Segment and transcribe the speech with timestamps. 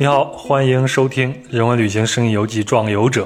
[0.00, 3.24] 你好，欢迎收听《人文旅行声音游记·壮游者》。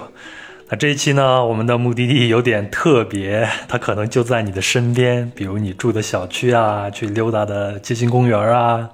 [0.70, 8.88] 那这一期呢，我们的目的地有点特别，它可能就在你的身边，比如你住的小区啊，去溜达的街心公园啊。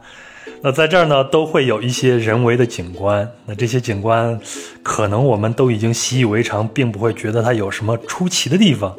[0.61, 3.31] 那在这儿呢，都会有一些人为的景观。
[3.47, 4.41] 那这些景观，
[4.83, 8.97] 可能我们都已经习以为常，并不会觉得它有什么出奇的地方。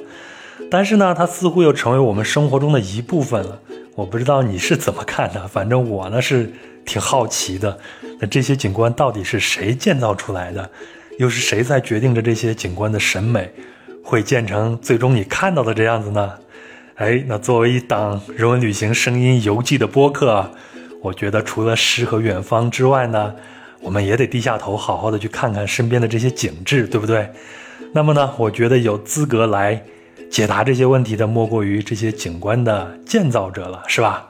[0.71, 3.59] 但是呢，它似乎又成为我们生活中的一部分了。
[3.95, 6.53] 我不知道你是怎么看的，反正我呢是
[6.89, 7.77] 挺好奇的。
[8.19, 10.67] 那这些景观到底是谁建造出来的？
[11.19, 13.51] 又是谁在决定着这些景观的审美
[14.03, 16.33] 会建成最终你看到的这样子呢？
[16.95, 20.51] 哎，那作为一档人文旅行声音游记的播客，
[21.01, 23.35] 我觉得除了诗和远方之外呢，
[23.81, 27.29] 我们也得低下头，好好的去看看身边的这些景致，对不对？
[27.93, 29.81] 那么呢，我觉得有资格来
[30.31, 34.28] 解答这些问题的，莫过于这些景观的建造者了，是吧？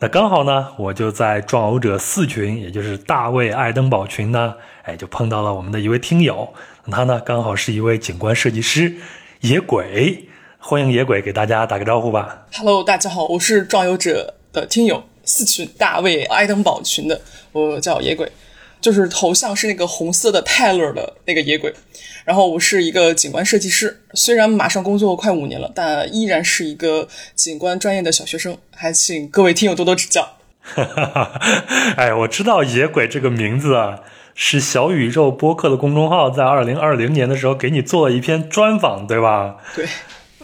[0.00, 4.54] 那刚好呢，我就在壮游者四群，也就是大卫爱登堡群呢，
[4.84, 6.54] 哎，就碰到了我们的一位听友，
[6.88, 8.94] 他呢刚好是一位景观设计师，
[9.40, 10.28] 野鬼，
[10.60, 12.46] 欢迎野鬼给大家打个招呼吧。
[12.56, 18.30] Hello，大家好，我是壮游者的听友四群大卫爱登堡群的，我叫野鬼。
[18.80, 21.72] 就是头像是那个红色的泰勒的那个野鬼，
[22.24, 30.36] 然后我是一个景观设计师，虽然马上工作快五年了，但依然是一个景观专业的小学生，还请各位听友多多指教。
[31.96, 34.00] 哎，我知道野鬼这个名字啊，
[34.34, 39.56] 是小宇宙播客的公众号在二零二零年的时候给你做了一篇专访，对吧？
[39.74, 39.86] 对，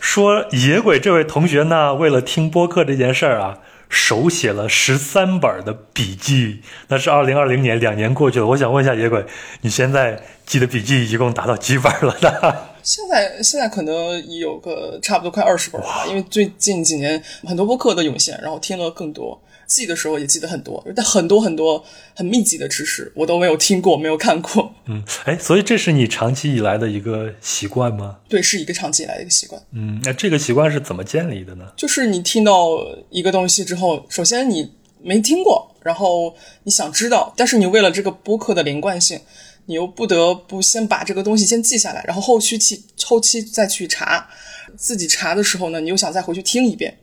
[0.00, 3.58] 说野鬼这位同学呢，为了听播客这件事儿啊。
[3.94, 8.46] 手写了十三本的笔记，那是二零二零年，两年过去了。
[8.46, 9.24] 我想问一下野鬼，
[9.60, 12.56] 你现在记的笔记一共达到几本了呢？
[12.82, 19.40] 现在现在可能有个差不多快二十本吧，因为最近几年很多播客都涌现，然后听了更多。
[19.66, 21.84] 记的时候也记得很多，但很多很多
[22.14, 24.74] 很密集的知识我都没有听过，没有看过。
[24.86, 28.18] 嗯，哎，所以这是你长期以来的一个习惯吗？
[28.28, 29.60] 对，是一个长期以来的一个习惯。
[29.72, 31.72] 嗯，那这个习惯是怎么建立的呢？
[31.76, 32.68] 就是你听到
[33.10, 34.72] 一个东西之后，首先你
[35.02, 36.34] 没听过，然后
[36.64, 39.20] 你想知道，但是你为了这个播客的连贯性，
[39.66, 44.28] 你又不得不先把这个东西先记下来，然后后期去后期再去查。
[44.76, 46.98] 自己查的时候呢，你又想再回去听一遍，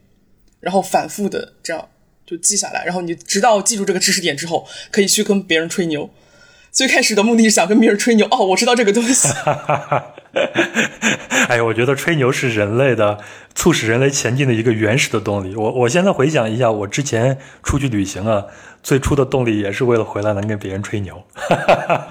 [0.60, 1.88] 然后反复的这样。
[2.32, 6.10] 就记下来，然后你直到记住这个知识点之后，可以去跟别人吹牛。
[6.72, 9.28] 最开始的目的是想跟别人吹牛，哦，我知道这个东西。
[11.50, 13.20] 哎呀，我觉得吹牛是人类的
[13.54, 15.54] 促使人类前进的一个原始的动力。
[15.54, 18.46] 我我现在回想一下，我之前出去旅行啊，
[18.82, 21.22] 最初的动力也是为了回来能跟别人吹牛。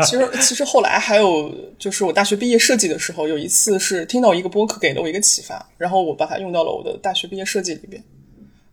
[0.02, 8.04] 其实 其实后来还有，就是我大学毕业设计的时候，有一次是听到一个播客给了我一个启发，然后我把它用到了我的大学毕业设计里边。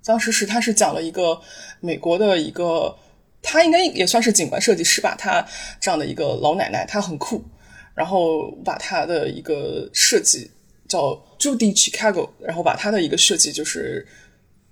[0.05, 1.39] 当时是他是讲了一个
[1.79, 2.95] 美国的一个，
[3.41, 5.45] 他应该也算是景观设计师吧，他
[5.79, 7.43] 这样的一个老奶奶，她很酷，
[7.93, 10.49] 然后把他的一个设计
[10.87, 14.07] 叫 Judy Chicago，然后把他的一个设计就是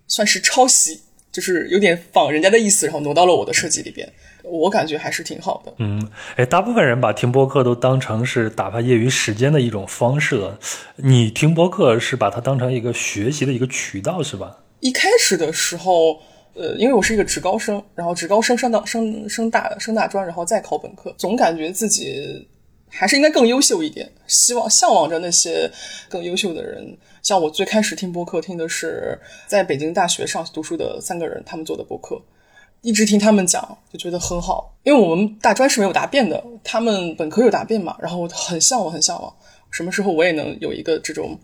[0.07, 4.09] 算是抄袭，就是有点仿人家的意思，然后挪到了我的设计里边，
[4.43, 5.73] 我感觉还是挺好的。
[5.79, 10.57] 嗯，哎，大部分人把听播客都当成是打发业余时间的一种方式了，
[10.95, 14.57] 你听播客是把它当成一个学习的一个渠道，是吧？
[14.85, 16.21] 一开始的时候，
[16.53, 22.47] 呃，因为我是一个职高生，然后职高生上到升升大升大专，然后再考本科，总感觉自己
[22.87, 25.67] 还是应该更优秀一点，希望向往着那些
[26.07, 26.95] 更优秀的人。
[27.23, 32.21] 像我最开始听播客，听的是在北京大学上读书的三个人他们做的播客，
[32.81, 34.77] 一直听他们讲，就觉得很好。
[34.83, 39.35] 因为我们大专是没有答辩的，他们本科有答辩嘛，然后很向往，很向往，
[39.71, 41.35] 什么时候我也能有一个这种。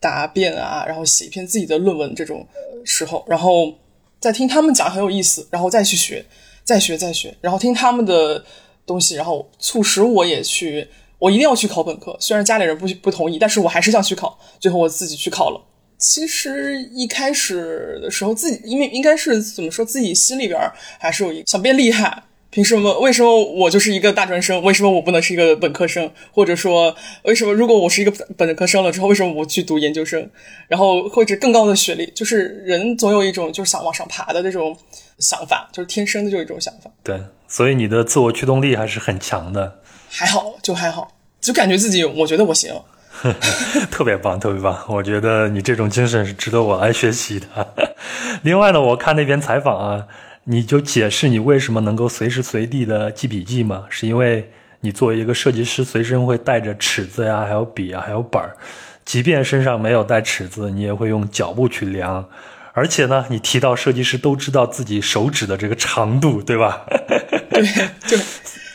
[0.00, 2.46] 答辩啊，然后写一篇自己的论文这种
[2.84, 3.74] 时候，然后
[4.20, 6.24] 再听他们讲很有意思，然后再去学，
[6.64, 8.44] 再学再学，然后听他们的
[8.86, 10.86] 东西，然后促使我也去，
[11.18, 12.16] 我一定要去考本科。
[12.20, 14.38] 虽然家里人不不同意，但是我还是想去考。
[14.60, 15.60] 最后我自己去考了。
[15.98, 20.58] 其实一开始的时候，自己因为应该是怎么说，自己心里边
[21.00, 22.22] 还是有一想变厉害。
[22.50, 22.98] 凭什么？
[23.00, 24.62] 为什么我就是一个大专生？
[24.62, 26.10] 为什么我不能是一个本科生？
[26.32, 30.30] 或者说，为什么如果我是一个本科生了之后，为什么我去读研究生？
[30.66, 32.10] 然后或者更高的学历？
[32.14, 34.74] 就是人总有一种就是想往上爬的那种
[35.18, 36.90] 想法，就是天生的就一种想法。
[37.04, 39.80] 对，所以你的自我驱动力还是很强的。
[40.08, 41.12] 还好，就还好，
[41.42, 42.72] 就感觉自己，我觉得我行。
[43.90, 44.84] 特别棒，特别棒！
[44.88, 47.74] 我觉得你这种精神是值得我来学习的。
[48.42, 50.06] 另外呢，我看那篇采访啊。
[50.50, 53.84] 你就解释你为什么能够随时随地的记笔记吗？
[53.90, 54.50] 是因为
[54.80, 58.56] 你作为一个设计师，随身会带着尺子呀，还有笔啊，还有本儿，
[59.04, 62.26] 即便身上没有带尺子，你也会用脚步去量。
[62.72, 66.86] 而且呢，你提到设计师都知道自己手指的这个长度，对吧？
[67.50, 67.62] 对，
[68.06, 68.16] 就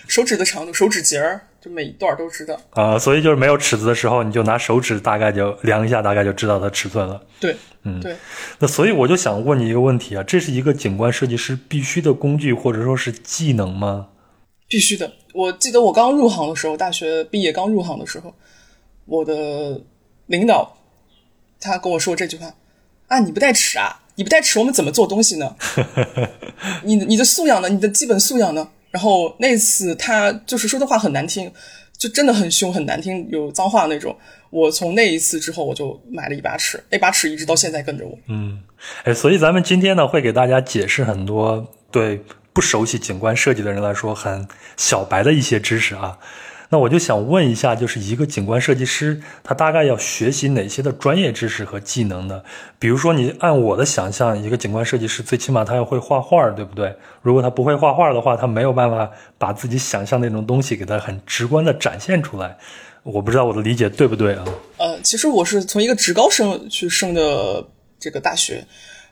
[0.07, 2.59] 手指的长度，手指节儿，就每一段都知道。
[2.71, 7.21] 啊，所以就是没有尺子的时候，你就拿手指大概就量一下，大概就知道它尺寸了。
[7.39, 8.15] 对，嗯，对。
[8.59, 14.09] 那所以我就想问你一个问题啊，这是一个景观设计师必须的工具或者说是技能吗？
[14.67, 15.11] 必须的。
[15.33, 18.33] 我记得我刚入行的时候，大学毕业刚入行的时候，
[19.05, 19.81] 我的
[20.27, 20.77] 领导
[21.59, 22.53] 他跟我说这句话
[23.07, 24.01] 啊，你不带尺啊？
[24.15, 25.55] 你不带尺，我们怎么做东西呢？
[26.83, 27.69] 你你的素养呢？
[27.69, 28.69] 你的基本素养呢？
[28.93, 31.51] 然后那次他就是说的话很难听，
[31.97, 34.15] 就真的很凶很难听，有脏话那种。
[34.51, 38.15] 我从那一次之后，我就买了一把尺，那把尺一直到现在跟着我。
[38.27, 38.61] 嗯，
[39.03, 42.23] 哎，所以咱们今天呢，会给大家解释很多对
[42.53, 44.47] 不熟悉景观设计的人来说很
[44.77, 46.19] 小白的一些知识啊。
[46.73, 52.41] 那我就想问一下，就是一个景观设计师，他大概要学习哪些的专业知识和技能呢？
[52.79, 56.95] 比如说，你按我的想象，一个景观设计师最起码他要会画画，对不对？
[57.21, 62.57] 如果他不会画画的话，他没有办法把自己想象那种东西给他很直观的展现出来。
[63.03, 64.43] 我不知道我的理解对不对啊？
[64.77, 67.63] 呃，其实我是从一个职高生去升的
[67.99, 68.65] 这个大学。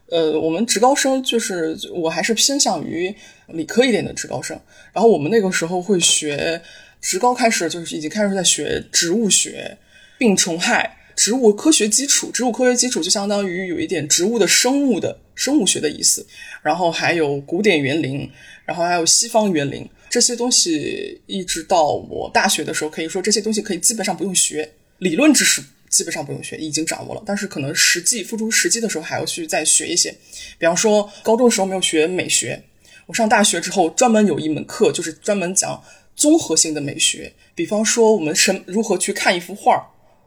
[0.10, 3.16] 呃，我们职高生就是我还是偏向于
[3.50, 4.60] 理科一点的职高生。
[4.94, 6.60] 然后我们那个时候会学。
[7.02, 9.76] 职高开始就是已经开始在学植物学、
[10.20, 12.32] 病虫害、植物科学基础。
[12.32, 16.26] 植物科学基础就相当于有一点植物的生物的生物学的意思。
[16.62, 18.30] 然后还有古典园林，
[18.66, 27.24] 然后还有西方园林这些东西，一直到我大学的时候，可以说这些东西可以基本上不用学，理论知识基本上不用学，已经掌握了。
[27.26, 30.16] 但是可能实际付诸实际的时候，还要去再学一些。
[30.60, 32.62] 比方说高中的时候没有学美学，
[33.08, 35.84] 我上大学之后专门有一门课，就是专门讲。
[36.22, 39.84] 综合性的美学，比方说我们什如何去看一幅画，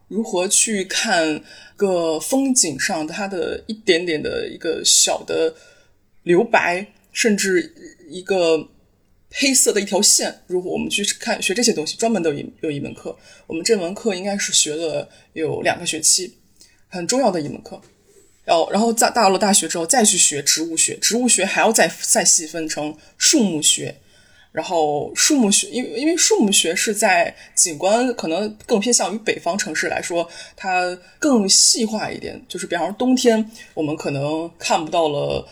[0.08, 1.40] 如何去看
[1.76, 5.54] 个风景上它的一点点的一个小的
[6.24, 7.72] 留白，甚至
[8.10, 8.68] 一个
[9.30, 10.42] 黑色的一条线。
[10.48, 16.34] 如果我们去看学这些东西，专门的有有一门课，我们这门课应该是学了有两个学期，
[16.88, 17.80] 很重要的一门课。
[18.44, 23.94] 然后，然后在到了大学之后，再去学植物学，植物学还要再再细分成树木学。
[24.54, 32.40] 然后树木学，因为因为树木学是在景观可能更偏向于北方城市来说，它更细化一点。
[32.46, 35.44] 就是比方说冬天，我们可能看不到了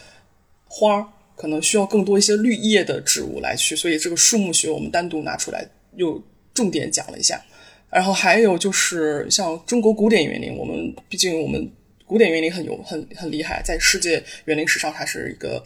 [0.68, 1.04] 花，
[1.34, 5.66] 可能需要更多一些绿叶的植物来去，所以这个树木学我们单独拿出来
[5.96, 6.22] 又
[6.54, 7.44] 重点讲了一下。
[7.90, 11.68] 然后还有就是像中国古典园林，我们毕竟我们
[12.06, 15.60] 古典园林很有很很厉害，在世界园林史上它是一个。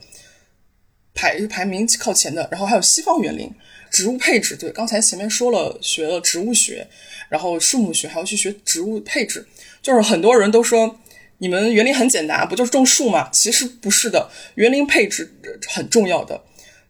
[1.16, 3.50] 排排名靠前的，然后还有西方园林，
[3.90, 4.54] 植物配置。
[4.54, 6.86] 对，刚才前面说了，学了植物学，
[7.30, 9.44] 然后树木学，还要去学植物配置。
[9.80, 11.00] 就是很多人都说，
[11.38, 13.30] 你们园林很简单，不就是种树吗？
[13.32, 15.32] 其实不是的，园林配置
[15.68, 16.40] 很重要的。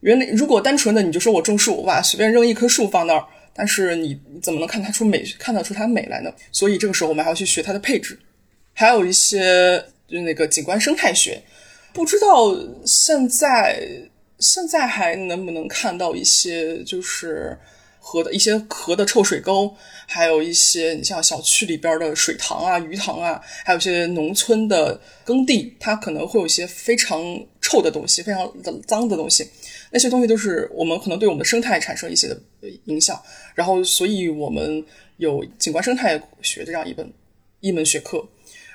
[0.00, 3.24] 园林如果单纯的你就说我种树，哇，随便扔一棵树放那儿，
[3.54, 6.32] 但是你怎么能看它出美，看得出它美来呢？
[6.50, 8.18] 所以这个时候我们还要去学它的配置，
[8.74, 11.40] 还有一些就那个景观生态学，
[11.92, 14.10] 不知道现在。
[14.38, 17.58] 现在还能不能看到一些就是
[17.98, 19.74] 河的一些河的臭水沟，
[20.06, 27.18] 还有一些你像小区里边的水塘啊、鱼塘啊，还有一些农村的耕地，它可能会有一些非常
[27.60, 29.48] 臭的东西、非常的脏的东西。
[29.90, 32.38] 那些东西都是我们可能对我们的生态产生一些的
[32.84, 33.20] 影响。
[33.54, 34.84] 然后，所以我们
[35.16, 37.10] 有景观生态学这样一本
[37.60, 38.22] 一门学科。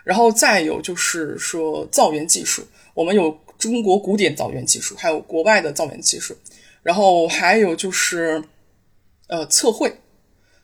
[0.03, 2.65] 然后再有就是说造园技术，
[2.96, 3.39] 我们有。
[3.62, 6.36] 中国古典造园技术，还有国外的造园技术，
[6.82, 8.44] 然后还有就是，
[9.27, 9.88] 呃，测绘，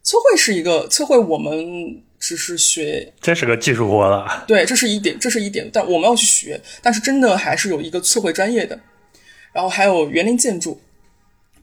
[0.01, 4.43] 测绘是一个测绘，我们只是学，这是个技术活了。
[4.47, 8.79] 对，这是一点，这是一点，但我们要去学，但是真的还是有一个测绘专业的。
[9.53, 10.81] 然后还有园林建筑，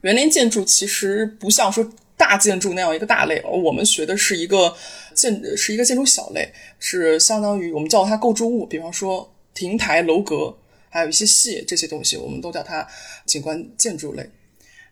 [0.03, 4.73] 园林建筑其实不像说大建筑那样一个大类，而我们学的是一个
[5.13, 6.49] 建，是一个建筑小类，
[6.79, 10.55] 是相当于我们叫它构筑物，比方说亭台楼阁。
[10.95, 12.87] 还有一些戏这些东西，我们都叫它
[13.25, 14.25] 景观建筑类。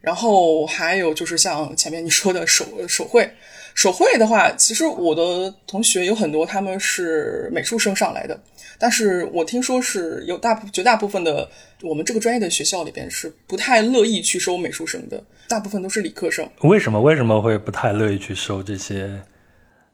[0.02, 3.26] 然后还有就是像前面你说的手手绘，
[3.74, 8.38] 手绘的话，其实我的同学有很多他们是美术生上来的，
[8.78, 11.50] 但是我听说是有大绝大部分的
[11.82, 16.46] 我们这个专业的学校里边是不太乐意去收美术生的，大部分都是理科生。
[16.64, 19.22] 为什么为什么会不太乐意去收这些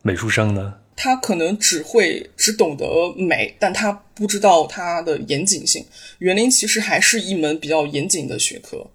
[0.01, 0.74] 美术生呢？
[1.01, 5.86] 他可能只会只懂得美，但他不知道它的严谨性。
[6.18, 8.86] 园林其实还是一门比较严谨的学科，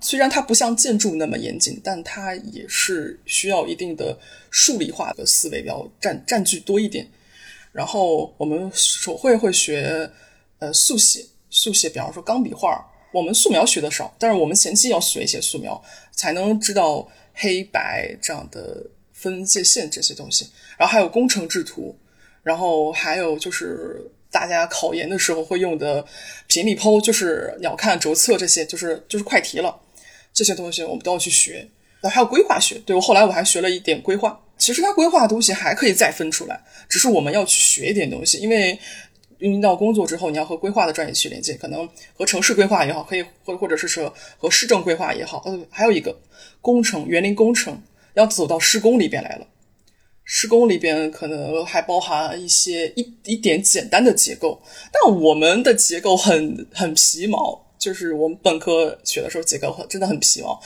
[0.00, 4.18] 虽然它不像建筑那么严谨，但它也是需要一定的
[4.50, 7.06] 数理化的思维，比较占占据多一点。
[7.72, 10.10] 然后我们手绘会学
[10.60, 12.82] 呃速写，速写，比方说钢笔画，
[13.12, 15.78] 我们素描学的少，但是我们前期要学一些素描，
[16.10, 18.86] 才能知道黑白这样的
[19.24, 20.46] 分界线这些东西。
[20.76, 21.98] 然后还有工程制图，
[22.42, 24.00] 然后还有就是
[24.30, 26.04] 大家考研的时候会用的
[26.46, 29.74] 平面剖，就是鸟瞰、轴测这些，就是就是快题了。
[30.32, 31.66] 这些东西我们都要去学。
[32.00, 34.38] 然后还有规划学，对我后来我还学了一点规划。
[34.58, 38.78] 其实它规划的东西还可以再分出来，只是我们要去学一点东西，因为。
[39.38, 46.16] 运用到工作之后，你要和规划的专业去连接，可能和城市规划也好，可以或或者是说和市政规划也好，呃，还有一个
[46.62, 47.78] 工程园林工程
[48.14, 49.46] 要走到施工里边来了。
[50.24, 60.60] 施工里边可能还包含一些一一点简单的结构，但我们的结构很很皮毛，就是我们本科学的时候结构很真的很皮毛，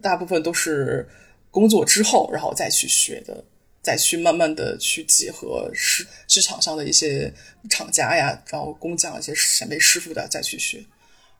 [0.00, 1.08] 大部分都是
[1.50, 3.44] 工作之后然后再去学的。
[3.82, 7.34] 再去慢慢的去结合市市场上的一些
[7.68, 10.80] 厂家呀，然后工匠一些前辈师傅的再去学，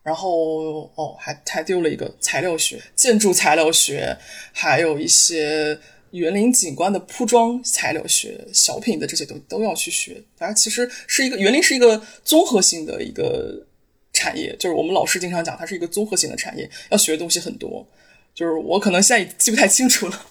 [0.02, 4.16] 然后哦还还丢了一个材料学、建筑材料学，
[4.52, 5.78] 还有一些
[6.10, 10.22] 园林景观的铺装材料学、小品的这些都都要去学。
[10.36, 13.64] 反正其实是一个园林是一个综合性的一个
[14.12, 17.86] 产业，就是我们老师经常讲，它是一个综合性的产业，要学的东西很多。
[18.34, 20.26] 就是我可能现在记不太清楚了。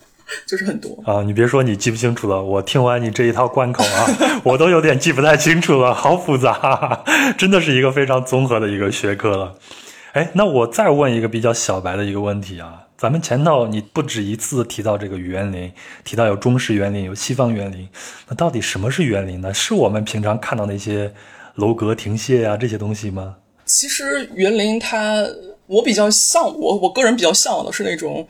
[0.45, 1.21] 就是很多啊！
[1.23, 4.07] 你别说你记不清楚了，我听完你这一套关口啊，
[4.43, 7.03] 我都有点记不太清楚了，好复杂，
[7.37, 9.55] 真的是一个非常综合的一个学科了。
[10.13, 15.71] 哎，那我再问一个比较小白的一个问题啊，咱们前头你不止一次提到这个园林，
[16.03, 17.87] 提到有中式园林，有西方园林，
[18.27, 19.53] 那到底什么是园林呢？
[19.53, 21.13] 是我们平常看到那些
[21.55, 23.35] 楼阁亭榭啊这些东西吗？
[23.65, 25.25] 其实园林它，
[25.67, 28.27] 我比较向我我个人比较向往的是那种。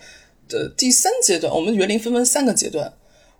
[0.52, 2.94] 的第三阶段，我们园林分为三个阶段。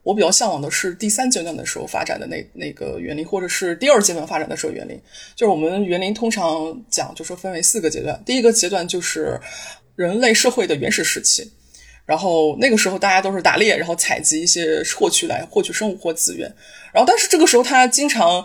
[0.04, 5.00] 我比较向往的是第三阶段的时候发展的那那个园林，或者是第二阶段发展的时候园林。
[5.36, 8.20] 就是我们园林通常讲，就说分为四个阶段。
[8.26, 9.40] 第一个阶段就是
[9.96, 11.52] 人类社会的原始时期，
[12.04, 16.52] 然后那个时候大家都是打猎，然后采集一些获取来获取生物或资源。
[16.92, 18.44] 然后但是这个时候他经常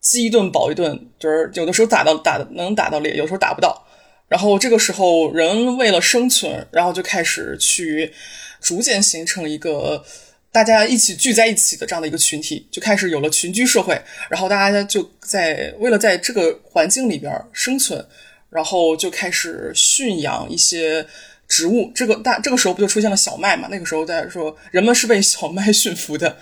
[0.00, 3.86] 饥一顿饱一顿，就是有的时候打到打能打到猎，有时候打不到。
[4.28, 8.12] 然后这个时候，人为了生存，然后就开始去
[8.60, 10.04] 逐渐形成一个
[10.52, 13.98] 大家一起聚在一起的这样的一个群体，就开始有了群居社会。
[14.28, 18.06] 然后大家就在为了在这个环境里边生存，
[18.50, 21.06] 然后就开始驯养一些
[21.48, 21.90] 植物。
[21.94, 23.66] 这个大这个时候不就出现了小麦嘛？
[23.70, 26.36] 那个时候大家说人们是被小麦驯服的。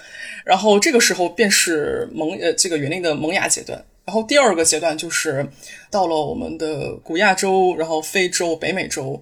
[0.45, 3.85] 然后这个时候便是萌呃这个园林的萌芽阶段。
[4.07, 5.47] 然后第二个阶段就是
[5.91, 9.21] 到了我们的古亚洲，然后非洲、北美洲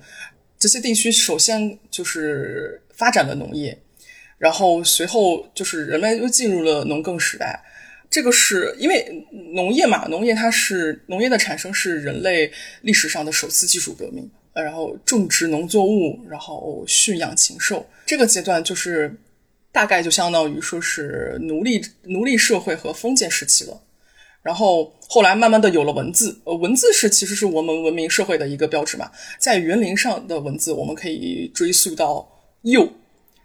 [0.59, 3.77] 这些地区，首先就是发展了农业，
[4.37, 7.59] 然后随后就是人们又进入了农耕时代。
[8.11, 14.31] 这个是因为农业嘛，农业它是农业的产生是人类历史上的首次技术革命。
[14.53, 19.13] 呃，然后种植农作物，然后驯养禽兽，这个阶段就是
[19.73, 23.81] 大概就相当于说是奴隶奴隶社会和封建时期了。
[24.45, 29.11] 然后后来慢慢的有了文字，呃，文字是其实是我们文明社会的一个标志嘛。
[29.39, 32.29] 在园林上的文字，我们可以追溯到
[32.61, 32.87] 釉，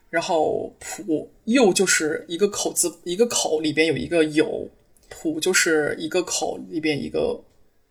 [0.09, 4.67] 然后谱釉就是一个口字，一个口里边有一个有，
[5.07, 7.41] 谱就是一个口里边一个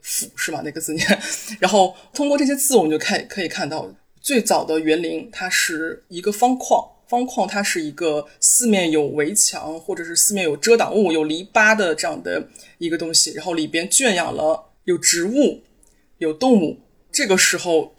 [0.02, 0.60] 府是吧？
[0.62, 1.18] 那个字念。
[1.58, 6.86] 然后通过这些字，我们就看可以看到最早的园林，它是一个方框。
[7.08, 12.48] 方框它是一个四面有围墙，或者是四面有遮挡物、有篱笆的这样的
[12.78, 15.62] 一个东西，然后里边圈养了有植物、
[16.18, 16.78] 有动物。
[17.10, 17.94] 这个时候，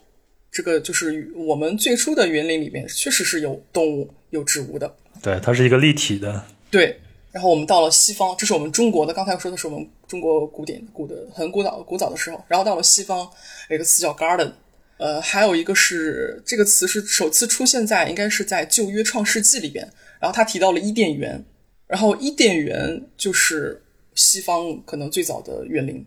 [0.50, 4.94] 这个就是我们最初的园林里面确实是有动物、有植物的。
[5.20, 6.44] 对，它是一个立体的。
[6.70, 6.98] 对，
[7.32, 9.12] 然后我们到了西方，这是我们中国的。
[9.12, 13.28] 刚才我说的是我们中国古典古的很古早古早的时候，然后到了西方，
[13.68, 14.52] 有一个词叫 garden。
[15.00, 19.88] 呃，还有一个是这个词是首次出现在应该是在旧约创世纪里边，
[20.20, 21.42] 然后他提到了伊甸园，
[21.86, 23.82] 然后伊甸园就是
[24.14, 26.04] 西方可能最早的园林，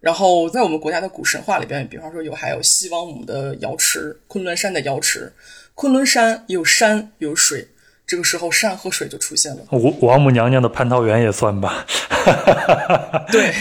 [0.00, 5.32] 然后在我们国家的古神话里边，比方说有还有西王母的瑶池，昆仑山的瑶池，
[5.74, 7.68] 昆仑山有山有水，
[8.06, 9.64] 这个时候山和水就出现了。
[9.70, 11.86] 王王母娘娘的蟠桃园也算吧。
[13.32, 13.54] 对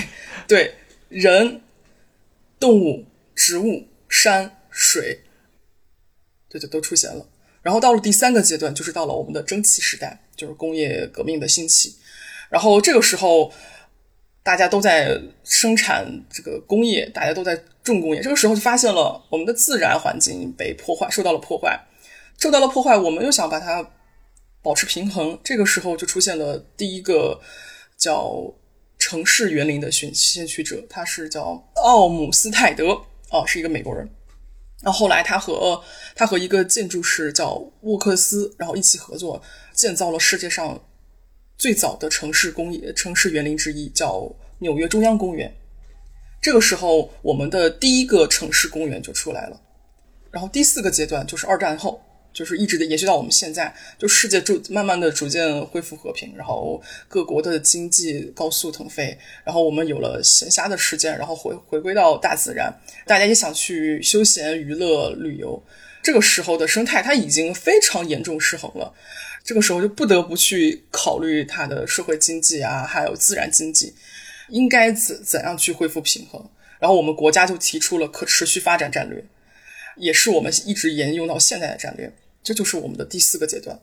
[0.45, 0.73] 对，
[1.07, 1.61] 人、
[2.59, 3.85] 动物、植物。
[4.09, 5.21] 山水，
[6.49, 7.29] 对对，都出现了。
[7.61, 11.95] 然后到了第三个阶段，就是到了我们的蒸汽时代，就是工业革命的兴起。
[12.49, 13.53] 然后这个时候，
[14.41, 18.21] 大家都在生产这个工业，大家都在重工业。
[18.21, 21.79] 这个时候就发现了我们的自然环境被破坏，受到了破坏，
[22.39, 22.97] 受到了破坏。
[22.97, 23.91] 我们又想把它
[24.63, 27.39] 保持平衡，这个时候就出现了第一个
[27.97, 28.53] 叫
[28.97, 33.01] 城市园林的先先驱者，他是叫奥姆斯泰德。
[33.31, 34.09] 哦，是一个美国人。
[34.81, 35.83] 然后后来他和
[36.15, 39.41] 他和一个建筑师叫沃克斯，然后一起合作
[39.73, 40.81] 建造了世界上
[41.57, 45.53] 最早的城市工业城市园林之一，叫纽约中央公园。
[46.41, 49.61] 这个时候，我们的第一个城市公园就出来了。
[50.31, 52.01] 然后第四个阶段就是二战后。
[52.39, 62.73] 就是一直的延续到我们现在，就世界逐慢慢的逐渐恢复和平，然后各国的经济高速腾飞，然后我们有了闲暇的时间，然后回回归到大自然，
[63.05, 65.61] 大家也想去休闲娱乐旅游。
[66.01, 68.93] 这个时候的生态它已经非常严重失衡了，
[69.43, 73.93] 这个时候就不得不去考虑它的社会经济啊，还有自然经济
[74.47, 76.41] 应该怎怎样去恢复平衡。
[76.79, 79.21] 然后我们国家就提出了可持续发展战略。
[79.97, 82.09] 也是我们一直沿用到现在的战略，
[82.41, 83.79] 这就是我们的第四个阶段，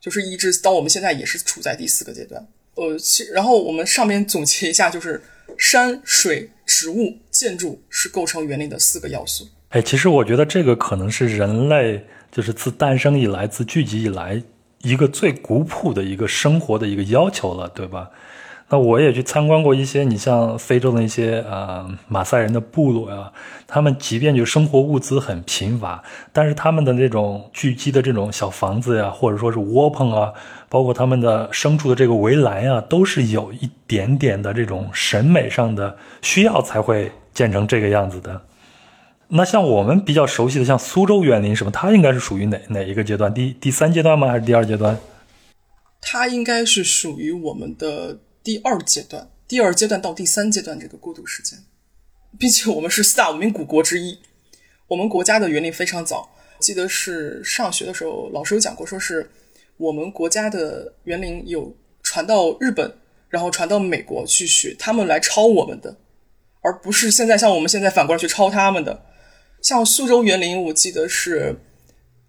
[0.00, 2.46] 就是一直到我们现在也是处在第四个阶段。
[2.76, 5.22] 呃，其然后我们上面总结一下，就是
[5.58, 9.48] 山水、植物、建筑是构成园林的四个要素。
[9.70, 14.42] 哎，其实我觉得这个可能是人类就是自诞生以来、自聚集以来
[14.82, 18.10] 一个最古朴的一个生活的一个要求了，对吧？
[18.72, 23.32] 那我也去参观过一些，你像非洲的一些呃马赛人的部落呀，
[23.66, 26.00] 他们即便就生活物资很贫乏，
[26.32, 30.32] 但是他们的那种聚集的这种小房子呀，或者说是窝棚啊，
[30.68, 38.40] 包括他们的牲畜的这个围栏呀，都是有一点点的这种审美上的需要才会建成这个样子的。
[39.26, 43.34] 那像我们比较熟悉的，像苏州园林什么，它应该是属于哪哪一个阶段？
[43.34, 44.28] 第第三阶段吗？
[44.28, 44.96] 还是第二阶段？
[46.00, 48.20] 它应该是属于我们的。
[48.42, 51.58] 第二阶段，第二阶段到第三阶段这个过渡时间，
[52.38, 54.18] 毕竟我们是四大文明古国之一，
[54.88, 56.30] 我们国家的园林非常早。
[56.58, 59.30] 记得是上学的时候，老师有讲过，说是
[59.76, 62.94] 我们国家的园林有传到日本，
[63.28, 65.96] 然后传到美国去学，他们来抄我们的，
[66.60, 69.06] 而不是现在像我们现在反过来去抄他们的。
[69.62, 71.56] 像苏州园林，我记得是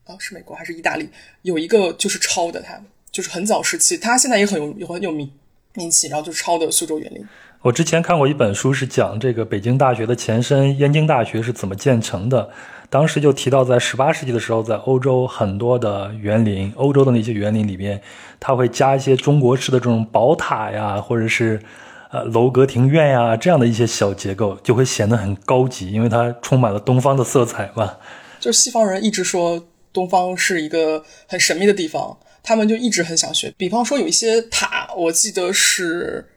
[0.06, 1.10] 啊，是美国还是意大利
[1.41, 5.32] 有一个就是抄的，他就是很早时期，他现在也很有很有名。
[5.74, 7.26] 名气，然后就抄的苏州园林。
[7.62, 12.50] 我之前看过一本书，是讲这个北京大学的前身燕京大学是怎么建成的。
[12.90, 18.02] 当时就提到，在十八世纪的时候，在欧洲很多的园林，欧洲的那些园林里边，
[18.40, 21.62] 它会加一些中国式的这种宝塔呀，或者是
[22.10, 27.94] 呃楼阁庭院呀这样的一些小结构，就会显得很高级，因为它充满了东方的色彩嘛。
[28.40, 32.18] 就西方人一直说东方是一个很神秘的地方。
[32.43, 36.27] 他们就一直很想学，比方说有一些塔，我记得是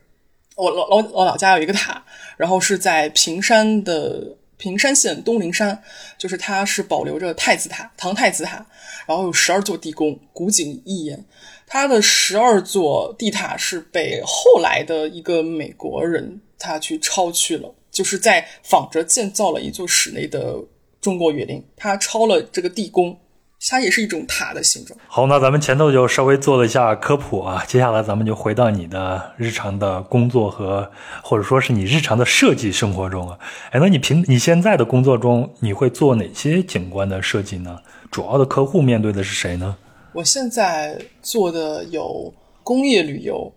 [0.56, 2.04] 我老老老老家有一个塔，
[2.36, 5.82] 然后是在平山的平山县东陵山，
[6.18, 8.64] 就是它是保留着太子塔，唐太子塔，
[9.06, 11.24] 然后有十二座地宫，古井一眼。
[11.66, 20.56] 它的十二座地塔是被后来的一个美国人他去抄去了，就是在仿着建造了一座室内的
[21.00, 23.18] 中国园林，他抄了这个地宫。
[23.66, 24.98] 它也是一种塔的形状。
[25.07, 30.90] 好，那咱们前头就稍微做了一下科普啊，接下来咱们就回到你的日常的工作和
[31.22, 33.38] 或者说是你日常的设计生活中啊。
[33.70, 37.81] 哎，那你平你现在的工作中，你会做哪些景观的设计呢？
[38.11, 39.77] 主要的客户面对的是谁呢？
[40.12, 43.50] 我现在做的有工业旅游，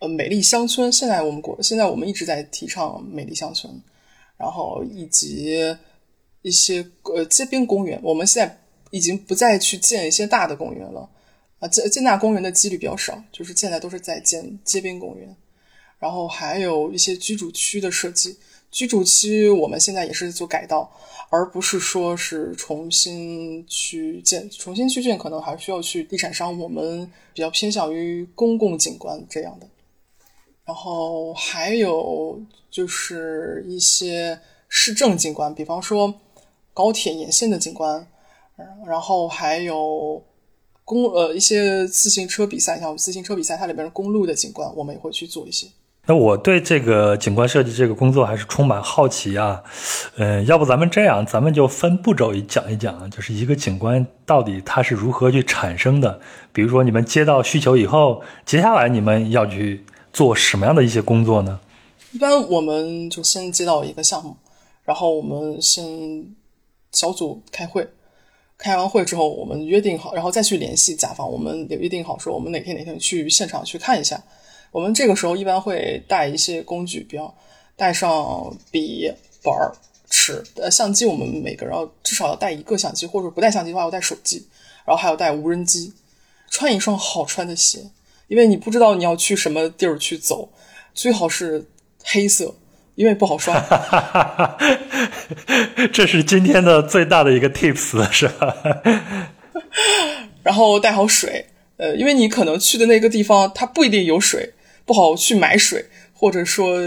[0.00, 0.90] 呃，美丽乡村。
[0.90, 3.70] 现在我们国现在我们一直在提倡美丽乡村，
[4.38, 5.76] 然后以及
[6.40, 6.84] 一些
[7.14, 8.00] 呃街边公园。
[8.02, 8.61] 我们现在。
[8.92, 11.08] 已经不再去建一些大的公园了，
[11.60, 15.34] 啊，建建大公园的几率比较少，就是现在都是在建街边公园，
[15.98, 18.36] 然后还有一些居住区的设计。
[18.70, 20.90] 居住区我们现在也是做改道，
[21.30, 26.58] 而不是说是重新去建，重新去建可能还需要去地产商。
[26.58, 29.66] 我们比较偏向于公共景观这样的，
[30.66, 32.38] 然后还有
[32.70, 36.14] 就是一些市政景观，比方说
[36.74, 38.06] 高铁沿线的景观。
[38.86, 40.22] 然后还有
[40.84, 45.66] 公呃一些自行车比赛，像自行车比赛，它里边的公路的景观，我们也会去做一些。
[46.06, 49.62] 那我对这个景观设计这个工作还是充满好奇啊。
[50.16, 56.20] 嗯，要不咱们这样，咱们就分步骤一讲一讲，就是一个景观到底它是如何去产生的。
[56.52, 61.60] 比如说你们接到需求以后，接下来你们要去做什么样的一些工作呢？
[62.10, 64.36] 一般我们就先接到一个项目，
[64.82, 66.26] 然后我们先
[66.90, 67.88] 小组开会。
[68.62, 71.28] 开完会之后，我们约定好，然后再去联系甲方。
[71.28, 74.22] 我们也约定好说，我们哪天哪天去现场去看一下。
[74.70, 77.34] 我们这个时候一般会带一些工具，比方
[77.74, 79.72] 带上笔、本儿、
[80.08, 81.04] 尺、呃相机。
[81.04, 84.46] 我们每个人要至少要带一个相机，或者不带相机的话，要带手机。
[84.84, 85.92] 然后还要带无人机，
[86.48, 87.80] 穿一双好穿的鞋，
[88.28, 90.48] 因为你不知道你要去什么地儿去走，
[90.94, 91.64] 最好是
[92.04, 92.54] 黑色
[92.94, 93.54] 因为不好刷。
[95.92, 98.56] 这是今天的最大的一个 tips 是吧？
[100.42, 104.52] 然后带好水，呃，因为你可能去的那个地方它不一定有水，
[104.84, 106.80] 不好去买水，或者说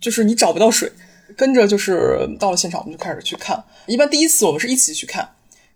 [0.00, 0.90] 就是你找不到水。
[1.34, 3.64] 跟着就是到了现场，我们就开始去看。
[3.86, 5.26] 一般第一次我们是一起去看，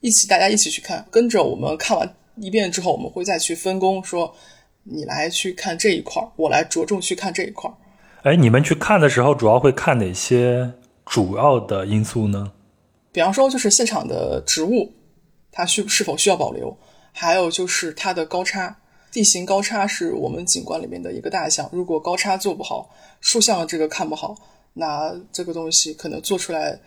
[0.00, 1.06] 一起大家一起去看。
[1.10, 4.36] 跟着我们看完一遍之后，我们会再去分工，说
[4.82, 7.74] 你来去看这一块儿，我来着重去看这一块儿。
[8.26, 10.72] 哎，你们去看的时候，主要会看哪些
[11.04, 12.50] 主要的因素呢？
[13.12, 14.92] 比方说，就是现场的植物，
[15.52, 16.76] 它需是否需要保留？
[17.12, 18.78] 还有就是它的高差，
[19.12, 21.70] 地形高差是我们景观里面的一个大项。
[21.72, 24.34] 如果高差做不好，竖向这个看不好。
[24.72, 26.80] 那这个东西可能做出来，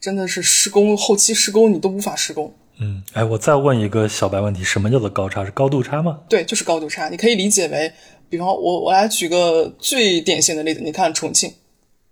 [0.00, 2.52] 真的是施工后期施工你都无法施工。
[2.80, 5.44] 嗯，哎，我再问一个小白问题，什么叫做高差？
[5.44, 6.18] 是高度差吗？
[6.28, 7.08] 对，就是高度差。
[7.08, 7.92] 你可以理解为，
[8.32, 11.52] 比方我我来举个最典型的例子，你看重庆，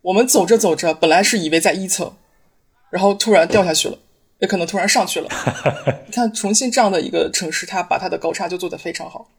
[0.02, 2.12] 我们走着走着，本来是以为在一层，
[2.90, 3.96] 然后突然掉下去了，
[4.40, 5.28] 也可能突然上去了。
[6.06, 9.30] 你看重庆这样的一个城市，它把它的高差就做得非常好。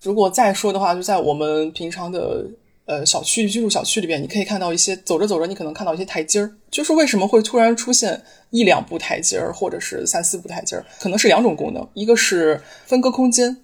[0.00, 2.46] 如果再说的话，就在我们平常的。
[2.88, 6.48] 呃，小区居住小区里边，你可以看到一些走着走着，你可能看到一些台阶儿。
[6.70, 13.56] 就是为什么会突然出现一两步台阶儿，或者是三四步台阶儿，可能是两种功能：一个是分割空间，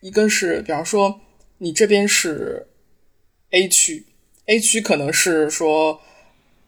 [0.00, 1.16] 一个是比方说
[1.58, 2.66] 你这边是
[3.50, 4.06] A 区
[4.46, 6.00] ，A 区可能是说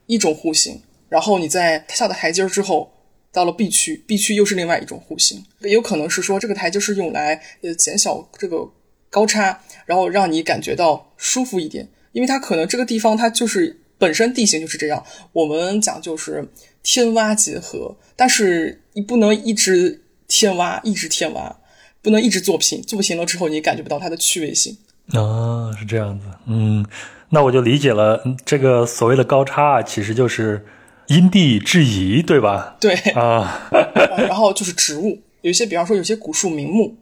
[0.06, 2.92] 一种户型，然后你在下的台阶儿之后，
[3.32, 8.70] 到了 B 区，B 区又是另外一种户型，也有可能是说这个台阶是用来呃减小这个。
[9.10, 15.02] 高差，然后让你感觉到舒服一点，因为它可能这个地方它就是本身地形就是这样。
[15.32, 16.46] 我们讲就是
[16.82, 21.56] 天洼结合，但是你不能一直天洼，一直天洼，
[22.02, 24.76] 不能一直做平，做平了之后你感觉不到它的趣味性。
[25.12, 26.84] 啊，是这样子，嗯，
[27.30, 30.66] 那我就理解了，这个所谓的高差啊其实就是
[31.08, 32.76] 因地制宜，对吧？
[32.80, 33.68] 对啊，
[34.18, 36.96] 然后就是植物，有些比方说有些古树名木。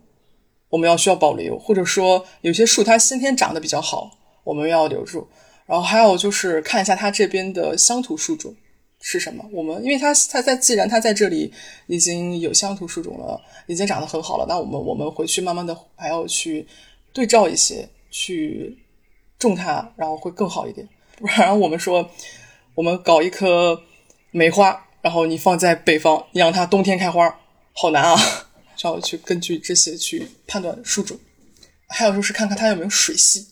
[0.68, 4.10] 我们要需要保留，或者说有些树它先天长得比较好，
[4.42, 5.28] 我们要留住。
[5.64, 8.52] 然后还有就是看一下它这边的乡土树种
[9.00, 9.44] 是什么。
[9.52, 11.52] 我们因为它它在既然它在这里
[11.86, 16.66] 已经有乡土树种了，已经长得很好了，那我们我们回去慢慢的还要去
[17.12, 18.76] 对照一些去
[19.38, 20.88] 种它，然后会更好一点。
[21.18, 22.10] 不然我们说
[22.74, 23.80] 我们搞一棵
[24.30, 27.40] 梅花，然后你放在北方，你让它冬天开花，
[27.72, 28.16] 好难啊。
[28.76, 31.18] 需要去根据这些去判断树种，
[31.88, 33.46] 还有就是看看它有没有水系，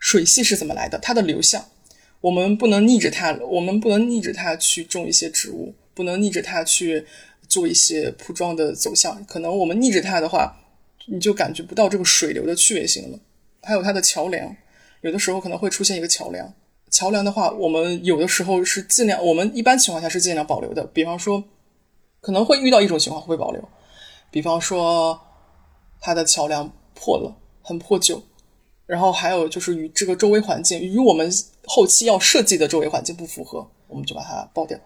[0.00, 0.98] 水系是怎么来的？
[0.98, 1.64] 它的流向，
[2.20, 7.06] 我们不能逆着它，我们不能逆着它去种一些植物，不能逆着它去
[7.48, 9.24] 做一些铺装的走向。
[9.24, 10.54] 可能我们逆着它的话，
[11.06, 13.18] 你就感觉不到这个水流的趣味性了。
[13.62, 14.54] 还有它的桥梁，
[15.00, 16.52] 有的时候可能会出现一个桥梁。
[16.90, 20.84] 桥梁的话，我们有的时候是尽量，我们一般情况下是尽量保留的。
[20.92, 21.42] 比方说，
[22.20, 23.68] 可能会遇到一种情况会保留。
[24.30, 25.20] 比方说，
[26.00, 28.22] 它的桥梁破了，很破旧，
[28.86, 31.30] 然后还有就是与这个周围环境与我们
[31.72, 34.76] 后期要设计的周围环境不符合，我们就把它爆掉。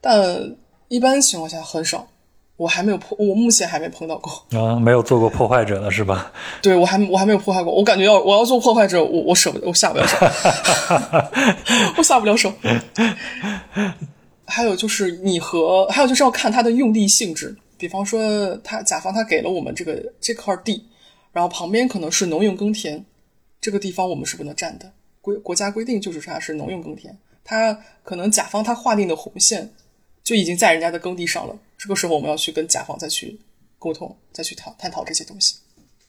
[0.00, 0.56] 但
[0.88, 2.08] 一般情况下很少，
[2.56, 6.32] 我还没有破，我目前还没碰到过啊，没有做过破坏者了是吧？
[6.60, 10.16] 对，我还我还没有破坏过，我感觉要我要做破坏者，我我舍不得，我下不了手，
[11.96, 12.52] 我下不了手。
[14.44, 17.56] 还有就是你和还有就是要看它的用地性质。
[17.76, 20.84] 比方说，他甲方他给了我们这个这块地，
[21.30, 23.04] 然后旁边可能是农用耕田，
[23.60, 24.90] 这个地方我们是不能占的。
[25.28, 27.14] 规国家规定就是啥是农用耕田，
[27.44, 29.70] 他可能甲方他划定的红线
[30.24, 31.54] 就已经在人家的耕地上了。
[31.76, 33.38] 这个时候我们要去跟甲方再去
[33.78, 35.56] 沟通，再去讨探讨这些东西，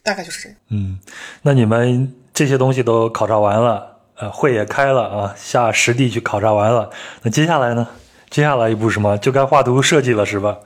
[0.02, 0.58] 大概就是这样。
[0.70, 0.98] 嗯，
[1.42, 6.90] 那你们这些东西都考察完了，呃，会也开了啊，下实地去考察完了，
[7.24, 7.86] 那接下来呢？
[8.30, 9.18] 接下来一步什么？
[9.18, 10.60] 就该画图设计了，是吧？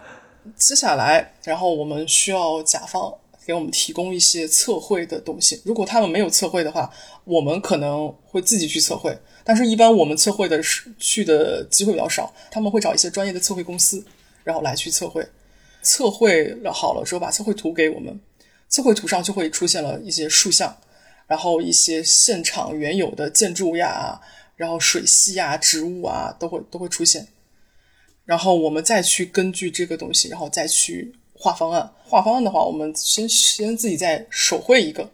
[0.56, 3.14] 接下来，然后我们需要甲方
[3.46, 5.62] 给我们提供一些测绘的东西。
[5.66, 6.92] 如果他们没有测绘的话，
[7.26, 9.18] 我们可能会自己去测绘。
[9.44, 14.06] 但是，一般我们测绘的是去的机会比较少，他们会找一些专业的测绘公司，
[14.44, 15.26] 然后来去测绘。
[15.82, 18.18] 测绘了好了之后，把测绘图给我们，
[18.70, 20.78] 测绘图上就会出现了一些竖向，
[21.28, 24.22] 然后一些现场原有的建筑呀，
[24.56, 27.28] 然后水系呀、植物啊，都会都会出现。
[28.24, 31.92] 然后我们再去根据这个东西，然后再去画方案。
[32.06, 35.10] 画方案的话，我们先先自己再手绘一个，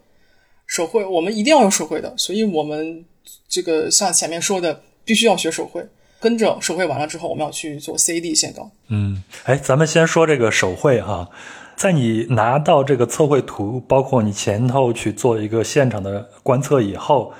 [0.64, 2.14] 手绘我们一定要用手绘的。
[2.16, 3.04] 所以，我们
[3.48, 5.84] 这个像前面说的，必须要学手绘。
[6.20, 8.70] 跟着手绘完了之后，我们要去做 CAD 线稿。
[8.88, 11.28] 嗯，哎，咱们先说这个手绘哈，
[11.74, 17.32] 在你拿到这个测绘图，包括你前头去做一个现场的观测以后，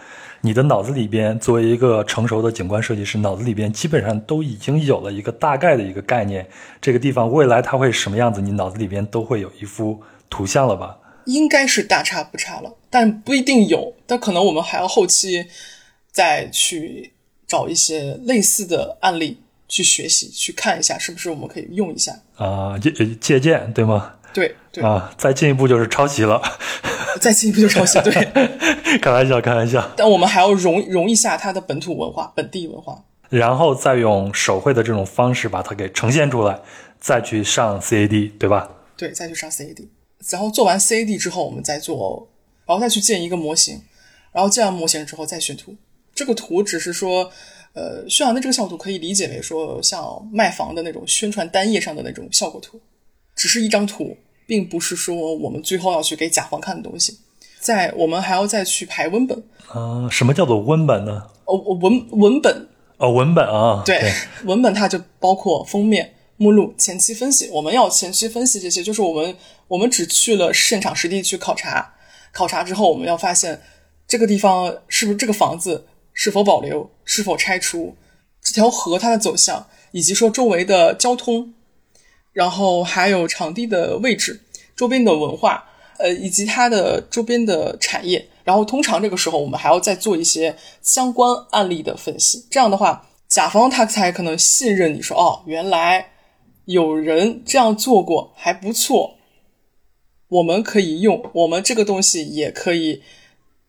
[0.43, 6.49] 你的脑子里边作为一个成熟的景观设计师，脑子里边基本上都已经有了一个大概的一个概念，
[6.81, 10.97] 这个地方未来它会什么样子，你脑子里边都会有一幅图像了吧？
[11.27, 15.45] 应该是大差不差了，但不一定有，但可能我们还要后期
[16.11, 17.13] 再去
[17.47, 22.19] 找一些类似的案例去学习，去看一下是不是我们可以用一下。
[22.37, 24.15] 啊、借借鉴对吗？
[24.33, 26.41] 对对，啊，再进一步就是抄袭了，
[27.21, 28.01] 再进一步就抄袭。
[28.03, 28.13] 对，
[29.01, 29.91] 开玩笑，开玩笑。
[29.97, 33.05] 但我们还要融融一下它的本土文化、本地文化。
[33.29, 36.61] 然后再用手绘的这种方式把它给呈现出来，
[36.99, 38.69] 再去上 CAD，对吧？
[38.97, 39.87] 对，再去上 CAD，
[40.31, 42.29] 然后做完 CAD 之后，我们再做，
[42.67, 43.81] 然后再去建一个模型，
[44.33, 45.77] 然后建完模型之后再选图。
[46.13, 47.31] 这个图只是说，
[47.73, 52.81] 呃，渲染的这个效果图可以理解为说像卖房的那种宣传单页上的那种效果图，
[53.37, 54.17] 只是一张图，
[54.51, 57.17] 并不是说我们最后要去给甲方看的东西。
[57.61, 61.23] 在我们还要再去排文本，啊、什么叫做文本呢？
[61.45, 64.13] 哦，文文本哦，文本啊，对，
[64.47, 67.49] 文本它就包括封面、目录、前期分析。
[67.53, 69.37] 我们要前期分析这些，就是我们
[69.69, 71.95] 我们只去了现场实地去考察，
[72.33, 73.61] 考察之后我们要发现
[74.09, 77.95] 这个地方是不是这个房子是否保留、是否拆除，
[78.43, 81.55] 这条河它的走向，以及说周围的交通，
[82.33, 84.41] 然后还有场地的位置、
[84.77, 85.65] 周边的文化，
[85.99, 88.27] 呃，以及它的周边的产业。
[88.43, 92.47] 然后通常这个时候，我们还要再做一些相关案例的分析。
[92.51, 96.11] 这样的话，甲方他才可能信任你说，哦，原来
[96.65, 99.17] 有人这样做过，还不错，
[100.29, 103.03] 我们可以用，我们这个东西也可以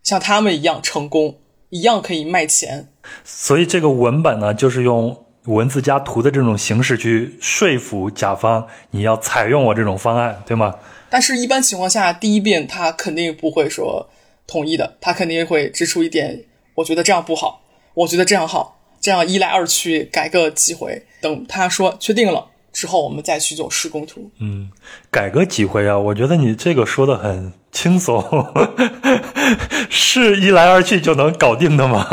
[0.01, 1.35] 像他们一样成功，
[1.69, 2.87] 一样可以卖钱。
[3.23, 10.75] 所以这个文本呢，就是用文字加图的这种形式去说服甲方，你要采用我这种方案，对吗？
[11.09, 14.09] 但是，一般情况下，第一遍他肯定不会说
[14.45, 16.43] 同意的，他肯定会指出一点，
[16.75, 17.61] 我觉得这样不好，
[17.95, 24.29] 我觉得这样好，这样一来二去改个几回，等他说确定了之后，我们再去做施工图。
[24.39, 24.69] 嗯
[25.09, 25.97] 改个几回啊？
[25.97, 28.23] 我觉得你这个说的很轻松，
[29.89, 32.07] 是一来二去就能搞定的吗？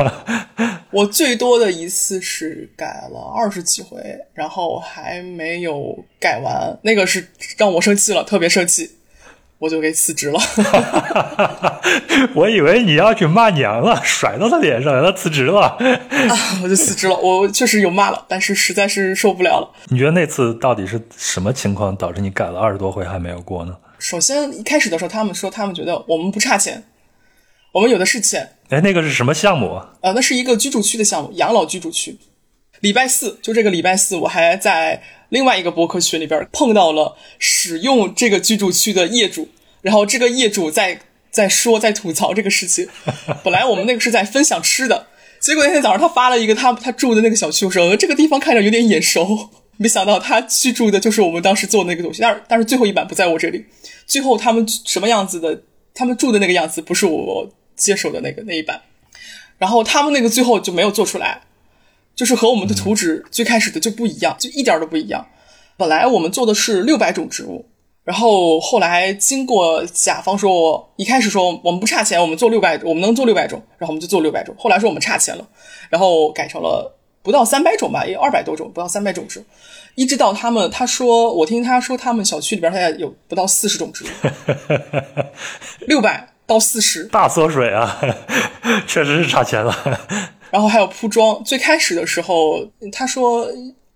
[0.90, 3.98] 我最多的一次是改了二十几回，
[4.32, 8.90] 然后还没有改完，那个是让我生气了，特别生气，
[9.58, 10.40] 我就给辞职了。
[12.34, 15.76] 我以为你要去骂娘了，甩到他脸上，让他辞职了啊。
[16.62, 17.16] 我就辞职了。
[17.16, 19.70] 我确实有骂了，但是实在是受不了了。
[19.88, 23.76] 你觉得那次到底是什么情况导致你改了二十多回还没有过呢？
[23.98, 26.82] 首先一开始的时候，他们说他们觉得我们不差钱，
[27.72, 28.52] 我们有的是钱。
[28.70, 29.94] 哎，那个是什么项目啊？
[30.02, 32.18] 呃，那是一个居住区的项目，养老居住区。
[32.80, 39.48] 礼拜四，就这个礼拜四，我还在另外一个博客群里边碰到了使用这个居住区的业主，
[39.80, 41.00] 然后这个业主在
[41.30, 42.86] 在说在吐槽这个事情。
[43.42, 45.06] 本来我们那个是在分享吃的，
[45.40, 53.64] 结果那天早上他发了一个他他住的那个小区，我说这个地方看着有点眼熟，没想到他居住的就是我们当时做的那个东西，但是但是最后一版不在我这里，
[54.06, 55.62] 最后他们什么样子的，
[55.94, 58.82] 他们住的那个样子不是我接手的那个那一版，
[59.56, 61.40] 然后他们那个最后就没有做出来，
[62.14, 65.26] 就是和我们的图纸最开始的就不一样，就一点都不一样。
[65.76, 67.64] 本来我们做的是六百种植物，
[68.02, 74.54] 然后后来经过甲方说，一开始说我们不差钱，我们做六百，我们能做六百种，然后我们就做六百种。
[74.58, 75.48] 后来说我们差钱了，
[75.88, 79.44] 然后改成了不到三百种吧，也有二百多种，不到三百种植物。
[79.94, 84.08] 一直到他们他说，我听他说他们小区里边现在有不到四十种植物，
[85.86, 88.00] 六百到四十，大缩水啊，
[88.86, 90.00] 确实是差钱了。
[90.50, 91.44] 然后还有铺装。
[91.44, 93.46] 最开始的时候，他说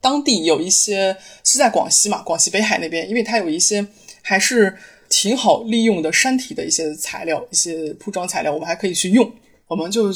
[0.03, 3.87] 当地有一些是在广西嘛，广西北海那边，因为它有一些
[4.21, 4.77] 还是
[5.09, 9.33] 挺好利用的山体的一些材料，一些铺装材料，我们还可以去用。
[9.67, 10.13] 我们就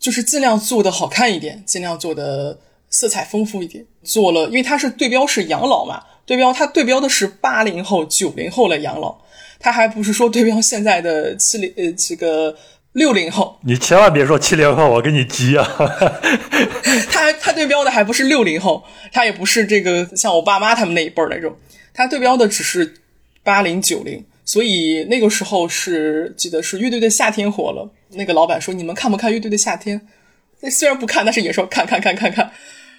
[0.00, 2.58] 就是尽量做的好看一点，尽量做的
[2.90, 3.86] 色彩丰富一点。
[4.02, 9.16] 做了，因为它是对标是养老嘛，对标它对标的是八零后、九零后的养老，
[9.58, 12.56] 它还不是说对标现在的七零呃这个
[12.92, 13.58] 六零后。
[13.62, 15.66] 你千万别说七零后，我跟你急啊！
[17.10, 21.56] 他他对标的还不是六零后，他也不是这个像我爸妈他们那一辈儿那种，
[21.92, 22.94] 他对标的只是
[23.42, 30.08] 八零九零，所以那个时候是记得是乐队的夏天火了，那个老板说你们看不看乐队的夏天？
[30.60, 32.50] 那虽然不看，但是也说看看看看看，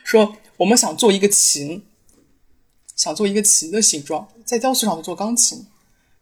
[0.03, 1.83] 说我们想做一个琴，
[2.95, 5.65] 想做一个琴的形状，在雕塑上做钢琴，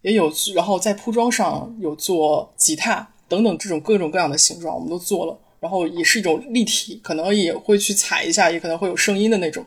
[0.02, 5.38] 也有，然后在铺装上有做吉他等等这种各种各样的形状，我们都做了。
[5.60, 9.66] 然后也是一种立体，可能也会去踩一下，也可能会有声音的那种，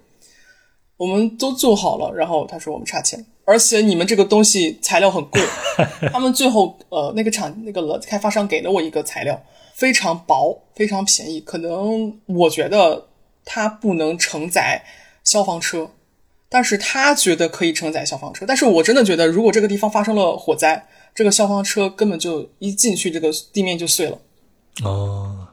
[0.97, 2.15] 我们都做好了。
[2.15, 5.43] 然后他说我们差钱，而且你们这个东西材料很贵。
[6.13, 9.43] 他们最后呃那个厂那个开发商给了我一个材料，
[9.75, 13.09] 非常薄，非常便宜，可能我觉得
[13.45, 14.81] 它不能承载
[15.25, 15.91] 消防车，
[16.51, 18.45] 但是他觉得可以承载消防车。
[18.47, 24.19] 但是我真的觉得，如果这个地方发生了火灾，这个消防车根本就一进去，这个地面就碎了。
[24.85, 25.49] 哦，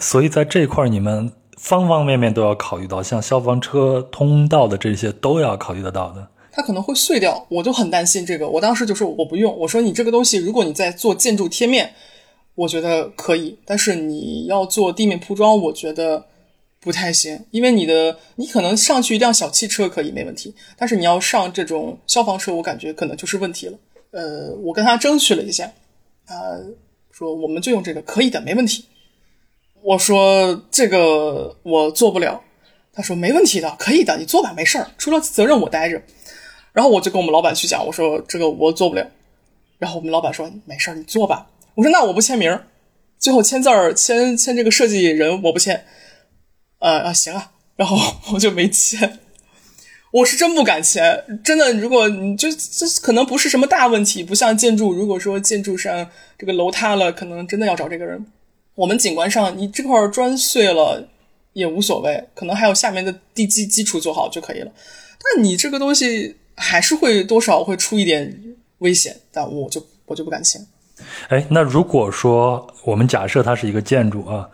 [0.00, 1.30] 所以在这块儿你们。
[1.60, 6.28] 方方面面都要考虑到，像消防车通道的这些都要考虑得到的。
[6.52, 8.48] 它可能会碎掉，我就很担心这个。
[8.48, 11.92] 我当时就说我不用，我说你这个东西，如果你在做建筑贴面，
[12.54, 16.26] 我觉得可以，但是你要做地面铺装，我觉得
[16.80, 23.78] 不太行，因为你的你可能上去一辆小汽车可以没问题，但是你要上这种消防车，我感觉可能就是问题了。
[24.12, 25.70] 呃，我跟他争取了一下，
[26.24, 26.34] 他
[27.10, 28.84] 说我们就用这个，可以的，没问题。
[29.82, 32.42] 我说这个我做不了，
[32.92, 36.00] 他说没问题的，可以的，你做吧，没事儿，出了责任我担着。
[36.72, 39.06] 然后我就跟我们老板去讲，我说这个我做不了。
[39.78, 41.50] 然后我们老板说没事儿，你做吧。
[41.74, 42.60] 我说那我不签名，
[43.18, 45.84] 最后签字儿签签这个设计人我不签。
[46.78, 47.96] 呃啊行啊，然后
[48.32, 49.20] 我就没签。
[50.10, 58.24] 我是真不敢签，真的，如果你就这可能不是什么大问题，不像建筑，如果说建筑上这个楼塌了，可能真的要找这个人。
[58.74, 61.06] 我们景观上，你这块砖碎了
[61.52, 64.72] 也无所谓，可能还有下面的地基基础做好就可以了。
[65.22, 70.64] 但你这个东西还是会多少会出一点危险，但我就我就不敢签。
[71.28, 74.48] 哎，那如果说我们假设它是一个建筑啊，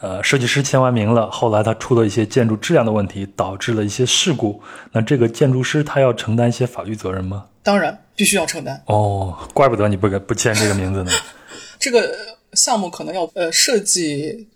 [0.00, 7.46] 呃，设计师签完名了，后来他出了一些建筑质量的问题，导致了一些事故，那这个建筑师他要承担一些法律责任吗？
[7.62, 8.82] 当然，必须要承担。
[8.86, 11.10] 哦，怪不得你不给不签这个名字呢。
[11.78, 12.38] 这个。
[12.54, 14.48] 项目可能要呃设计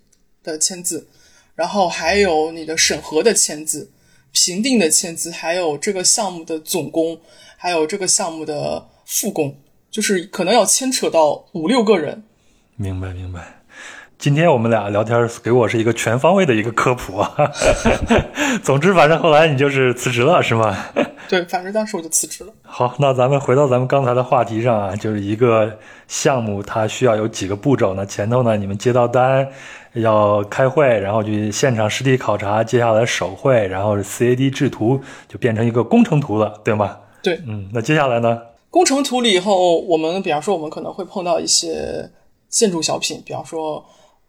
[0.43, 1.07] 的签字，
[1.55, 3.89] 然后还有你的审核的签字、
[4.33, 7.17] 评定的签字，还有这个项目的总工，
[7.55, 9.57] 还有这个项目的副工，
[9.89, 12.21] 就是可能要牵扯到五六个人。
[12.75, 13.63] 明白，明白。
[14.17, 17.31] 今天我们俩聊天，给我是一个全方位的一个科普啊。
[18.63, 20.75] 总之，反正后来你就是辞职了，是吗？
[21.29, 22.51] 对，反正当时我就辞职了。
[22.63, 28.05] 好，那咱们回到咱们刚才的话题上啊，就是一个项目，它需要有几个步骤呢？
[28.05, 29.47] 前头呢，你们接到单，
[29.93, 36.97] 要开会，然后去现场实地考察，接下来手绘，然后 CAD 制图，就变成一个工程图了，对吗？
[37.21, 38.41] 对，嗯，那接下来呢？
[38.71, 42.09] 工程图了以后，我们比方说，我们可能会碰到一些
[42.49, 43.85] 建筑小品，比方说。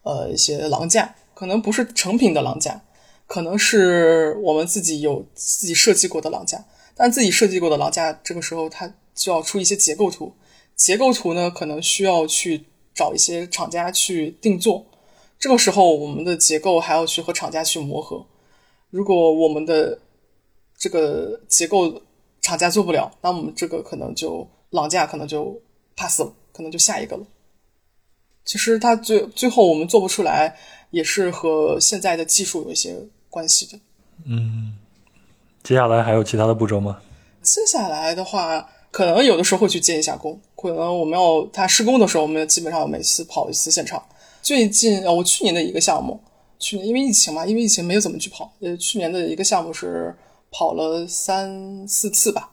[0.07, 2.81] 呃，一些廊架可能不是成品的廊架，
[3.27, 6.64] 可能是我们自己有自己设计过的廊架。
[6.95, 10.33] 但自己设计过的廊架，这个时候它就要出一些结构图。
[10.77, 12.64] 结构图呢，可能需要去
[12.95, 14.87] 找一些厂家去定做。
[15.40, 18.25] 这个时候，我们的结构还要去和厂家去磨合。
[18.90, 19.99] 如果我们的
[20.79, 22.01] 这个结构
[22.40, 25.61] 厂家做不了，那我们这个可能就廊架可能就
[25.97, 27.27] pass 了，可能就下一个了。
[28.47, 30.57] 其实它最最后我们做不出来，
[30.91, 32.97] 也是和现在的技术有一些
[33.29, 33.79] 关系的。
[34.25, 34.77] 嗯，
[35.65, 37.03] 接下来还有其他的步骤吗？
[37.43, 44.01] 接下来的话，可能有的时候会去监一下工，可能我们要他施工的时候，我们基本上每次跑一次现场。
[44.43, 46.21] 最近呃，我去年的一个项目，
[46.61, 48.53] 去年因为疫情嘛，因为疫情没有怎么去跑。
[48.61, 50.15] 呃，去年的一个项目是
[50.53, 52.53] 跑了三四次吧。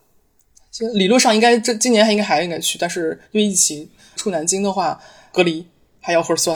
[0.71, 4.99] 其实理论上应该这今年还应该还应该去，但是因为疫情出南京的话
[5.31, 5.63] 隔离。
[6.03, 6.55] 还要核酸，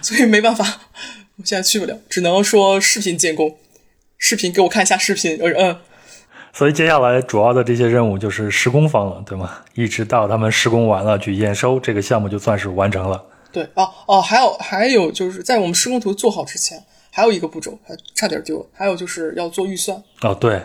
[0.00, 0.64] 所以没办法，
[1.36, 3.58] 我现在去不了，只能说视频监工，
[4.16, 5.76] 视频给我看一下视频，呃嗯。
[6.52, 9.58] 所以接下来主要的这些任务就是施工方了，对吗？
[9.74, 13.22] 一直到他们施工完了去验收，这个项目就算是完成了。
[13.52, 20.02] 对，哦哦，还有还有就是在我们施工图做好之前，还有一个步骤还差点丢了，还有就是要做预算。
[20.22, 20.60] 哦，对，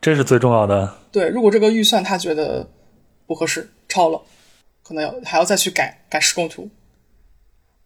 [0.00, 0.94] 这是最重要的。
[1.12, 2.68] 对，如果这个预算他觉得
[3.26, 4.20] 不合适，超了，
[4.82, 6.68] 可能要还要再去改改施工图。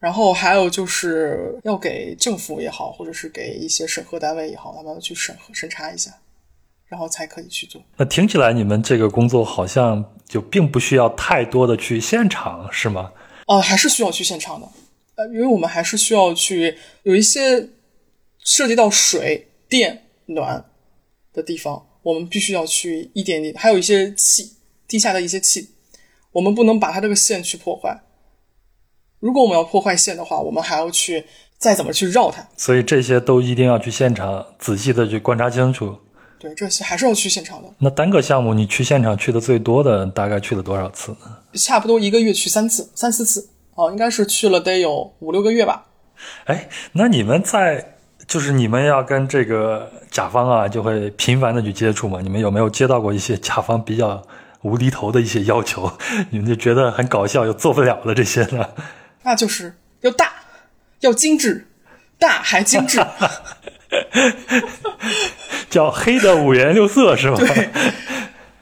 [0.00, 6.12] 然后还有就是要给政府也好，或者是给一些审核单位也好，他们去审核审查一下，
[6.86, 7.82] 然后才可以去做。
[7.96, 13.12] 那听起来你们这个工作好像就并不需要太多的去现场，是吗？
[13.46, 14.68] 哦，还是需要去现场的，
[15.16, 17.68] 呃，因为我们还是需要去有一些
[18.44, 20.64] 涉及到水电暖
[21.32, 24.52] 的地方，我们必须要去一点点，还有一些气，
[24.86, 25.70] 地下的一些气，
[26.30, 28.00] 我们不能把它这个线去破坏。
[29.20, 31.24] 如果我们要破坏线的话，我们还要去
[31.58, 32.46] 再怎么去绕它。
[32.56, 35.96] 所以这些都一定要去现场仔细的去观察清楚。
[36.38, 37.68] 对，这些还是要去现场的。
[37.78, 41.12] 那单个项目你去现场去的最多的大概去了多少次？
[41.54, 43.48] 差不多一个月去三次、三四次。
[43.74, 45.86] 哦，应该是去了得有五六个月吧。
[46.44, 47.96] 哎，那你们在
[48.28, 52.20] 就是你们要跟这个甲方啊，就会频繁的去接触嘛。
[52.20, 54.22] 你们有没有接到过一些甲方比较
[54.62, 55.90] 无厘头的一些要求？
[56.30, 58.68] 你们就觉得很搞笑又做不了的这些呢？
[59.28, 60.32] 那就是要大，
[61.00, 61.66] 要精致，
[62.18, 62.98] 大还精致，
[65.68, 67.36] 叫黑的五颜六色是吧？
[67.36, 67.68] 对，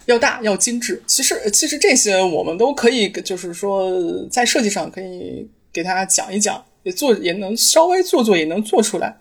[0.06, 1.00] 要大要精致。
[1.06, 3.92] 其实其实这些我们都可以，就是说
[4.28, 9.16] 在设计上可以给大家讲一讲，也做也能稍微做做也能做出来。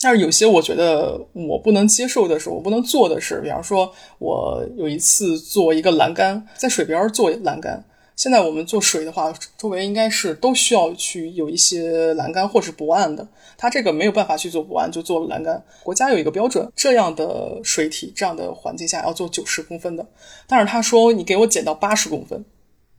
[0.00, 7.84] 但是有些我觉得我不能接受的是，我不能做的是，比方说，我有一次做一个栏杆，在水边做栏杆。
[8.14, 13.26] 现在我们做水的话，周围应该是都需要去有一些栏杆或是驳岸的。
[13.56, 15.62] 它这个没有办法去做驳岸，就做了栏杆。
[15.82, 20.06] 国家有一个标准，这样的水体、这样的环境下要做九十公分的。
[20.46, 22.44] 但是他说你给我减到八十公分。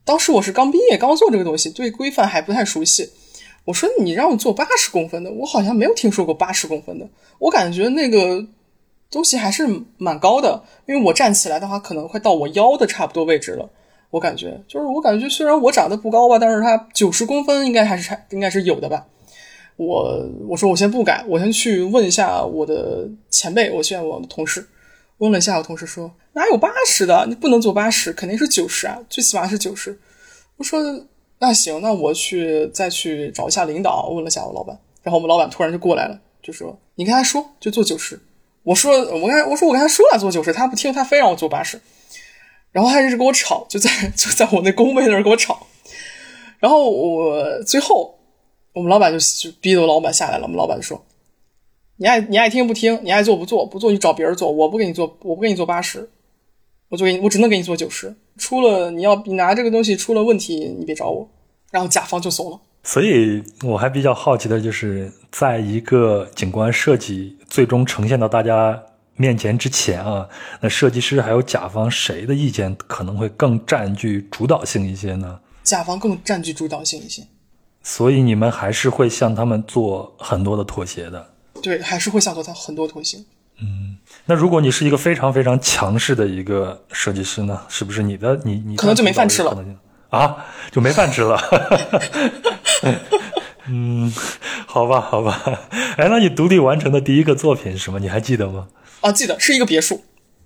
[0.03, 3.09] 当时我是刚毕业，刚做这个东西，对规范还不太熟悉。
[3.66, 7.07] 我说你让我做八十公分的，我好像没有听说过八十公分的。
[7.39, 8.45] 我感觉那个
[9.09, 9.66] 东西还是
[9.97, 13.70] 蛮高的，因为我站起来的话，可能快到我腰的差不多位置了。
[14.14, 19.03] 我感觉就是我感觉虽然我长得不高吧，但是他九十公分应该还是差，应该是有的吧。
[19.76, 24.68] 我我说我先不改，我先去问一下我的前辈，我去问我的同事，
[25.18, 29.99] 问了一下我同事说哪有八十的，你不能做八十，肯定是九十啊，最起码是九十。
[30.57, 30.80] 我说。
[31.39, 38.18] 那行，那我去再去找一下领导，问了下我老板，然后我们老板突然就过来了，就说你跟他说就做九十。
[38.61, 41.78] 我说我跟我说我跟他说了做九十，他不听，他非让我做八十，
[42.74, 45.65] 然后他一直跟我吵，就在 就在我那工位那儿跟我吵。
[46.59, 48.19] 然后我最后
[48.74, 51.01] 我们老板就就逼着我老板下来了，我们老板就说
[51.97, 56.09] 你爱你爱听不听，你爱做不做，不做你找别人做，我不给你做，我不给你做八十，
[56.89, 58.13] 我就给你我只能给你做九十。
[58.38, 61.30] 出了你要你拿这个东西出了问题，你别找我。
[61.71, 62.59] 然后甲方就怂了。
[62.84, 68.82] 所以我还比较好奇的就是，在一个景观设计最终呈现到大家
[69.16, 70.28] 面前之前啊，
[70.61, 75.39] 那设计师还有甲方谁的意见可能会更占据主导性一些呢？
[75.64, 77.24] 甲方更占据主导性一些。
[77.84, 81.34] 所以你们还是会向他们做很多的妥协的。
[81.61, 83.18] 对，还是会向做他很多妥协。
[83.61, 87.61] 嗯，那如果你是一个非常非常强势的一个设计师呢？
[87.70, 89.55] 是不是你的你你可能就没饭吃了
[90.09, 90.45] 啊？
[90.72, 91.39] 就没饭吃了。
[93.68, 94.11] 嗯，
[94.66, 95.41] 好吧，好吧。
[95.97, 97.99] 哎，那你独立完成的第一个作品是什么？
[97.99, 98.68] 你还记得吗？
[99.04, 100.01] 啊，记得是一个别墅。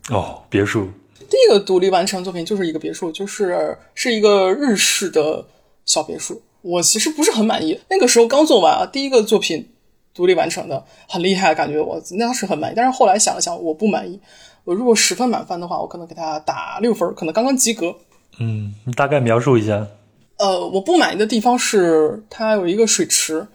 [0.09, 0.89] 哦，别墅。
[1.29, 5.45] 第一个独立完成作品就是一个别墅，就是是一个日式的
[5.85, 6.41] 小别墅。
[6.61, 9.69] 我其实不是很满意，那个时候刚做完啊，第一个作品。
[10.13, 12.73] 独立完成的很厉害，感觉我那是很满意。
[12.75, 14.19] 但是后来想了想，我不满意。
[14.63, 17.95] 我如果十分满分的话，我可能给他打六分，可能刚刚及格。
[18.39, 19.85] 嗯，你大概描述一下。
[20.39, 23.45] 呃，我不满意的地方是它有一个水池，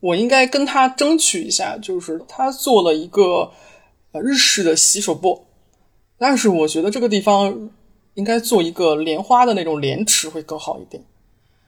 [0.00, 3.50] 我应该跟他争取一下，就是他做了一个
[4.12, 5.44] 呃日式的洗手钵，
[6.18, 7.70] 但是我觉得这个地方
[8.14, 11.02] 应该做一个莲花的那种莲池会更好一点，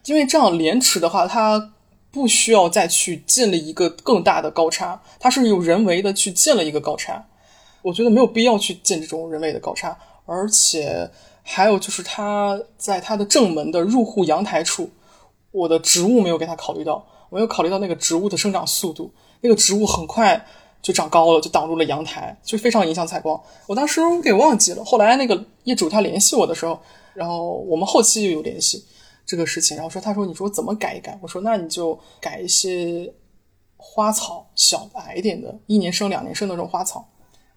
[0.05, 1.73] 因为这样莲池的话，它。
[2.15, 7.27] 不需要再去建立一个更大的高差，它是有人为的去建了一个高差，
[7.81, 11.11] 我觉得没有必要去建这种人为的高差，而且
[11.43, 14.91] 还有就是它在它的正门的入户阳台处，
[15.53, 20.47] 我的植物没有给它考虑到，没有考虑到那个植物的生长速度，那个植物很快
[20.83, 23.41] 就长高了，就挡住了阳台，就非常影响采光。
[23.67, 26.79] 我当时我给忘记了，后来那个业主他联系我的时候，
[27.15, 28.85] 然后我们后期又有联系。
[29.25, 31.17] 这个事情，然后说，他说，你说怎么改一改？
[31.23, 33.09] 我说，那你就改一些
[33.77, 37.09] 花草，小矮一点的，一年生、两年生的那种花草。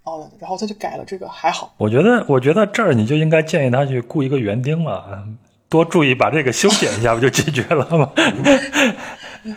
[0.03, 1.73] 哦，然后他就改了这个，还好。
[1.77, 5.03] 我觉得，我觉得这儿你就应该建议他去雇一个园丁了，
[5.67, 8.11] 多注意把这个修剪一下，不就解决了吗？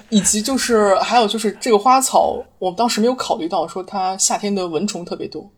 [0.08, 5.50] 以及就是还有就是这个花草，我当时没有考虑到，说它夏天的蚊虫特别多，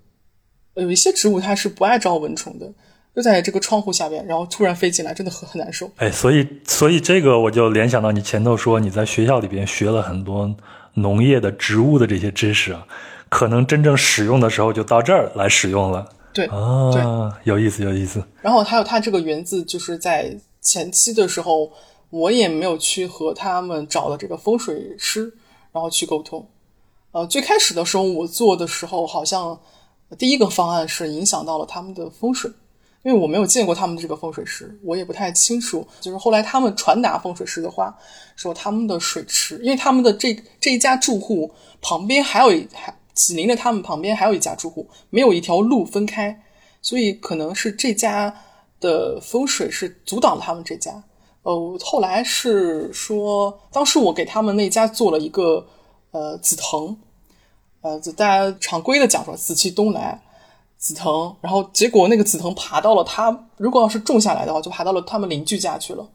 [0.75, 2.73] 有一些植物它是不爱招蚊虫的。
[3.13, 5.91] 就在这个窗户下边，然后突然飞进来，真的很很难受。
[5.97, 10.55] 哎，所以所以这个我就联想到你前头说你在学校里边学了很多
[10.95, 12.87] 农业的植物的这些知识啊，
[13.29, 16.09] 可能真正使用的时候就到这儿来使用了。
[16.33, 18.25] 对啊，有意思有意思。
[18.41, 21.69] 然后还有它这个园子，就是在前期的时候，
[22.11, 25.33] 我也没有去和他们找的这个风水师，
[25.73, 26.47] 然后去沟通。
[27.13, 29.59] 呃，最开始的时候我做的时候，好像
[30.19, 32.53] 第一个方案是影响到了他们的风水。
[33.03, 35.89] 因为我没有见过他们这个风水师，我也不太清楚。
[36.03, 37.97] 就是后来他们传达风水师的话，
[38.37, 41.51] 说他们的水池，因为他们的这这一家住户
[41.81, 46.43] 旁边还有一还紧邻着他们旁边还有一家住户，没有一条路分开，
[46.83, 48.35] 所以可能是这家
[48.81, 51.03] 的风水是阻挡了他们这家。
[51.51, 55.67] 呃，后来是说，当时我给他们那家做了一个
[56.13, 56.97] 呃紫藤，
[57.81, 60.23] 呃，就大家常规的讲说紫气东来，
[60.79, 66.09] 紫藤，然后结果那个紫藤爬到了他，如果要是种下来的话，就爬到了他们邻居家去了。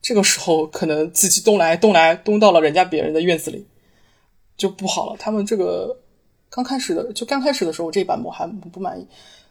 [0.00, 3.66] 这个时候可能紫气东来，东来东到了人家别人的院子里，
[4.56, 5.16] 就不好了。
[5.18, 5.96] 他们这个
[6.48, 9.04] 刚开始的，就刚开始的时候这版我还不满意，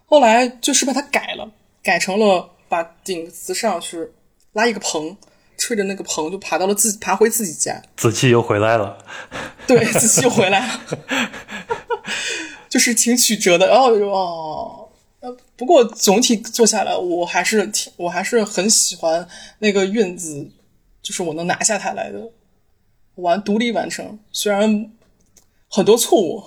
[0.05, 1.51] 后来就是把它改了，
[1.84, 4.09] 改成了把顶子上去
[4.54, 5.18] 拉一个棚。
[5.58, 8.97] 吹着那个棚就爬到了自爬回自己家，紫气 又回来了。
[9.68, 10.82] 对，紫气又回来了，
[12.68, 13.68] 就是挺曲折的。
[13.68, 14.89] 然后哦，
[15.20, 19.28] 呃，不过总体做下来，我还是挺，我还是很喜欢
[19.60, 20.49] 那个院子，
[21.04, 22.32] 就是我能拿下它来的，
[23.18, 24.18] 完独立完成。
[24.32, 24.89] 虽然
[25.70, 26.43] 很多错误，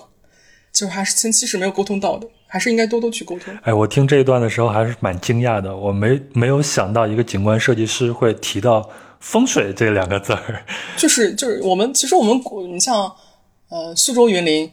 [0.73, 3.53] 就是还是前期是没有沟通到的，还是应该多多去沟通。
[3.65, 8.89] 哎，我听这一段的时候还是蛮惊讶的，我没没有想到一个景观设计师会提到。
[9.21, 10.63] 风水这两个字儿，
[10.99, 12.39] 就是就是我们其实我们
[12.71, 13.11] 你像
[13.71, 14.71] 呃苏州园林，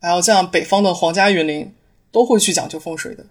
[0.00, 1.70] 还有像北方的皇家园林，
[2.10, 3.26] 都会去讲究风水的。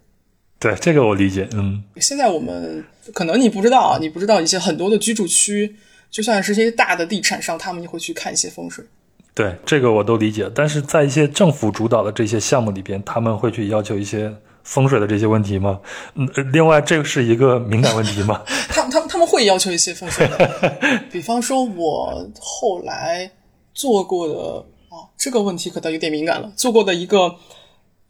[0.60, 1.84] 对这个我理解，嗯。
[2.00, 5.76] 现在我们可能你不知道啊，你不知道一些很多的居住区，
[6.12, 8.86] 就算是一些大的地产商，他们也会去看一些风水。
[9.34, 14.34] 对这个我都理解，但是在一些政府主导的这些项目里边，他们会去要求一些。
[14.64, 15.80] 风水的这些问题吗？
[16.14, 18.44] 嗯，另外这个是一个敏感问题吗？
[18.70, 20.78] 他他他们会要求一些风水的，
[21.12, 23.32] 比方说我后来
[23.74, 26.54] 做过的啊，这个问题可倒有点敏感了。
[26.56, 27.38] 做过的一个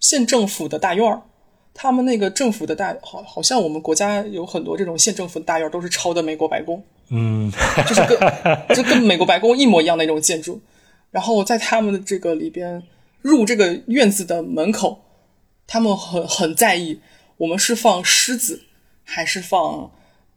[0.01, 1.21] 县政府的大院儿，
[1.73, 7.49] 他们那个政府的大好，好像我们国家有很多这种县政府的大院都是抄的美国白宫，嗯，
[7.87, 10.59] 就是跟就跟美国白宫一模一样的那种建筑。
[11.11, 12.81] 然后在他们的这个里边
[13.21, 15.03] 入这个院子的门口。
[15.67, 16.99] 他们很很在意，
[17.37, 18.63] 我们是放狮子
[19.05, 19.89] 还是放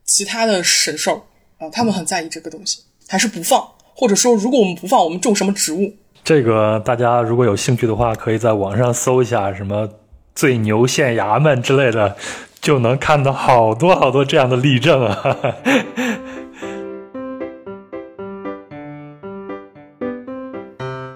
[0.05, 1.27] 其他的神兽
[1.59, 1.69] 啊？
[1.71, 3.69] 他们很在意这个东西，还是不放？
[3.97, 5.93] 或者说，如果我们不放，我们种什么植物？
[6.23, 9.89] 这个大家如果有兴趣的话，可以在网上搜一下什么
[10.37, 12.17] “最牛县衙门”之类的，
[12.61, 15.57] 就能看到好多好多这样的例证啊。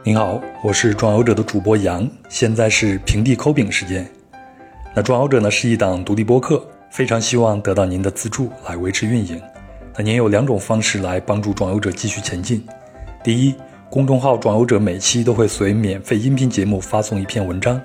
[0.08, 4.10] 您好，我是壮游者的主播杨，现在是平地抠饼时间。
[4.94, 9.38] 那壮游者呢是一档独立播客，非常希望得到您的资助来维持运营。
[9.94, 12.66] 那您有两种方式来帮助壮游者继续前进。
[13.22, 13.54] 第一，
[13.90, 17.78] 公众号壮游者每期都会随免费音频节目发送一篇文章，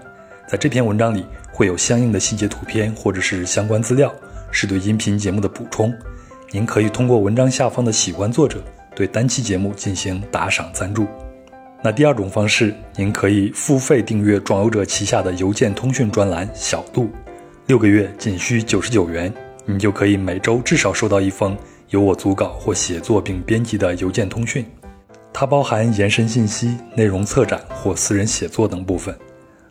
[0.47, 4.09] 在这篇文章里会有相应的细节图片或者是相关资料，
[4.49, 5.93] 是对音频节目的补充。
[6.51, 8.63] 您可以通过文章下方的喜欢作者
[8.95, 11.05] 对单期节目进行打赏赞助。
[11.85, 17.09] 那第二种方式，您可以付费订阅壮游者旗下的邮件通讯专栏“小度”，
[17.67, 19.31] 六个月仅需九十九元，
[19.65, 21.57] 你就可以每周至少收到一封
[21.89, 24.65] 由我组稿或写作并编辑的邮件通讯。
[25.33, 29.13] 它包含延伸信息、内容策展或私人写作等部分。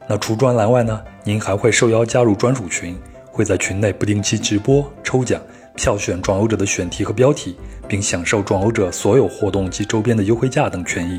[0.07, 2.95] 那除专栏外呢，您还会受邀加入专属群，
[3.25, 5.41] 会在群内不定期直播、抽奖、
[5.77, 7.57] 票选壮游者的选题和标题，
[7.89, 11.19] 并享受壮游者所有活动及周边的优惠价等权益。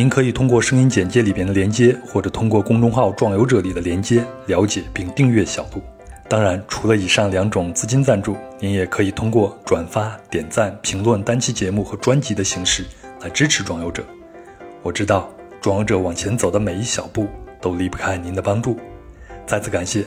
[0.00, 5.82] 您可以通过声音简介里边的连接，或者通过公众号“壮游者”里的连接了解并订阅小度。
[6.26, 12.86] 当然，除了以上两种资金赞助，您也可以通过转发、点赞、评论单期节目和专辑的形式
[13.20, 14.02] 来支持壮游者。
[14.82, 15.28] 我知道，
[15.60, 17.28] 壮游者往前走的每一小步
[17.60, 18.78] 都离不开您的帮助。
[19.46, 20.02] 再次感谢。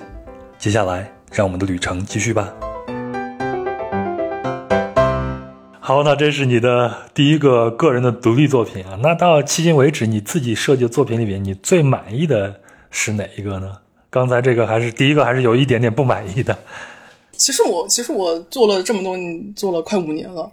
[0.57, 2.51] 接下来，让我们的旅程继续吧。
[5.85, 8.97] 好，那这是你的第一个个人的独立作品啊。
[9.03, 13.79] 那到迄今为止，你自己设计的作品里面，你最满意的是哪一个呢？
[14.09, 16.57] 刚才这个还是第一个，还是有一点点不满意的。
[17.33, 19.17] 其实我其实我做了这么多，
[19.57, 20.49] 做了快五年了，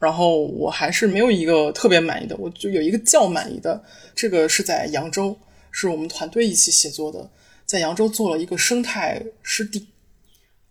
[0.00, 2.36] 然后我还是没有一个特别满意的。
[2.36, 3.84] 我就有一个较满意的，
[4.16, 5.38] 这个是在扬州，
[5.70, 7.30] 是我们团队一起写作的，
[7.64, 9.86] 在扬州做了一个生态湿地。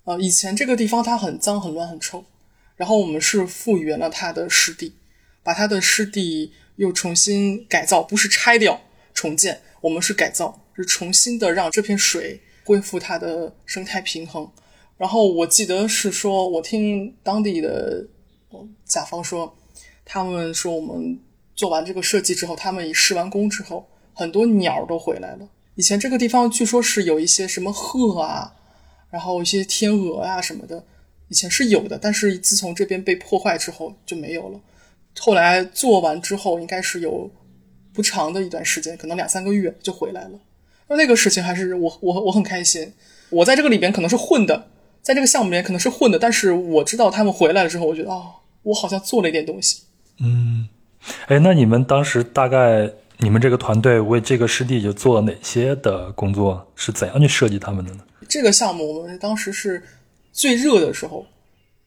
[0.03, 2.25] 呃，以前这个地方它很脏、很乱、很臭。
[2.81, 4.95] 然后我们是复原了它的湿地，
[5.43, 8.81] 把它的湿地又重新改造，不是拆掉
[9.13, 14.51] 重建，我们是改造，是重新的让这片水恢复它的生态平衡。
[14.97, 18.03] 然后我记得是说，我听当地的
[18.83, 19.55] 甲方说，
[20.03, 21.19] 他们说我们
[21.53, 25.47] 做完这个设计之后，他们一施完工之后，很多鸟都回来了。
[25.75, 28.51] 以前这个地方据说是有一些什么鹤啊，
[29.11, 30.83] 然后一些天鹅啊什么的。
[31.31, 34.59] 以前是有的，但是自从这边被破坏之后就没有了。
[35.17, 37.31] 后来做完之后，应该是有
[37.93, 40.31] 不长的一段时间，可能两三个月就回来了。
[40.89, 42.91] 那那个事情还是我我我很开心。
[43.29, 44.67] 我在这个里边可能是混的，
[45.01, 48.23] 在这个项目里面可能是混的，但是我知道他们回来了之后，我觉得啊，
[48.63, 49.83] 我好像做了一点东西。
[50.19, 50.67] 嗯，
[51.27, 56.67] 哎，那你们当时大概你们这个团队为这个师弟就做了哪些的工作？
[56.75, 58.03] 是怎样去设计他们的呢？
[58.27, 59.81] 这个项目我们当时是
[60.31, 61.25] 最热的时候，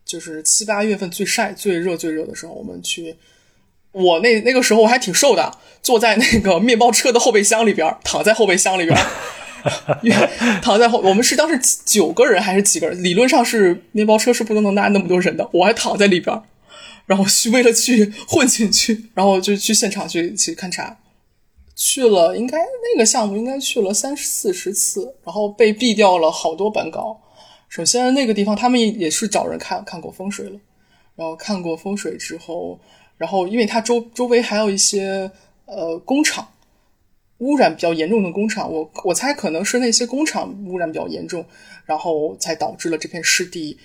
[0.05, 3.16] 就是七八月份最晒、最热、最热的时候，我们去。
[3.92, 8.99] 我那那个时候我还挺瘦的，坐在那个面包车的后备箱里边，躺在后备箱里边，
[10.61, 10.99] 躺在后。
[10.99, 13.05] 我们是当时九个人还是几个人？
[13.05, 16.42] 理论上是面包车是不能能拉那么多人的，我还躺在里边，
[17.07, 20.99] 然后去为了去混进去，然后就去现场去去勘察，
[21.76, 27.20] 去了应该那个项目应该去了三四十次，然后被毙掉了好多本稿。
[27.74, 30.60] 首先那个地方他们也是找人看看过风水了，
[31.16, 32.78] 然后看过风水之后。
[33.16, 35.30] 然后，因为它周周围还有一些
[35.66, 36.46] 呃工厂，
[37.38, 41.44] 污染比较严重的工厂，我我猜可能是那些工厂污染比较严重，
[41.84, 43.76] 然后才导致了这片湿地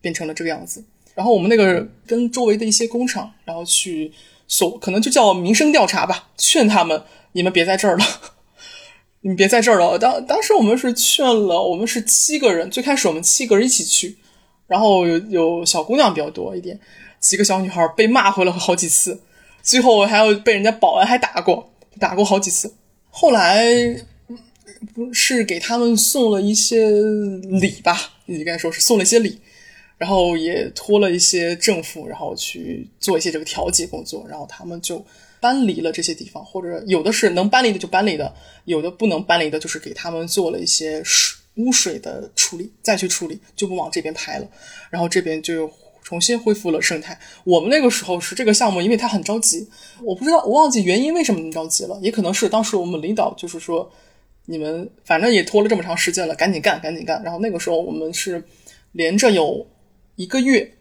[0.00, 0.82] 变成了这个样子。
[1.14, 4.10] 然后我们那个跟周围的一些工厂，然后去
[4.46, 8.04] 所可能就叫民生调查吧，劝他们你们别在这儿了，
[9.26, 9.98] 你别在这儿了。
[9.98, 14.14] 当当时我们是劝了，我们是七个人，最开始我们七个人一起去，
[14.66, 16.78] 然后有有小姑娘比较多一点。
[17.20, 19.18] 几个小女孩被骂回了好几次，
[19.62, 22.70] 最后还要被人家保安还打过，打过好几次。
[23.08, 23.64] 后来
[24.94, 27.98] 不是给他们送了一些礼吧？
[28.26, 29.40] 应该说是送了一些礼，
[29.96, 35.02] 然后也托了一些政府，然后去做一些这个调解工作，然后他们就
[35.44, 38.34] 搬离了这些地方，或者有的是能搬离的就搬离的，
[38.64, 44.46] 有的不能搬离的，就是给他们做了一些水污水的处理，再去处理就不往这边排了，
[44.90, 45.70] 然后这边就。
[46.06, 47.18] 重新恢复了生态。
[47.44, 49.66] 我们那个时候是这个项目，因为他很着急，
[50.02, 51.98] 我不知道，我忘记原因为什么那么着急了。
[52.02, 53.90] 也可能是当时我们领导就是说，
[54.44, 57.22] 你们反正也拖了这么长时间了，赶紧干，赶紧干。
[57.22, 58.44] 然后那个时候我们是
[58.92, 59.66] 连着有
[60.16, 60.74] 一个月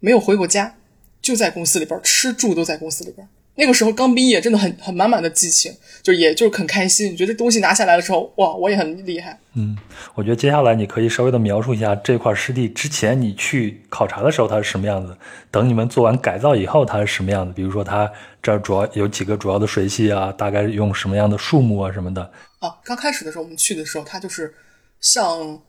[0.00, 0.76] 没有回过家，
[1.22, 3.28] 就在公司里边吃住都在公司里边。
[3.58, 9.36] 那个时候刚毕业，真的很很满满的激情，就也就是很开心，觉得东西拿下来的时候，哇，我也很厉害。
[9.54, 9.76] 嗯，
[10.14, 15.18] 我觉得接下来你可以稍微的描述一下这块湿地之前你去考察的时候它是什么样子，
[15.50, 17.52] 等你们做完改造以后它是什么样子。
[17.52, 18.08] 比如说它
[18.40, 22.22] 这儿主要有几个主要的水系啊，大概用什么样的树木啊什么的。
[22.60, 24.54] 啊，刚开始的时候我们去的时候，它就是
[25.00, 25.60] 像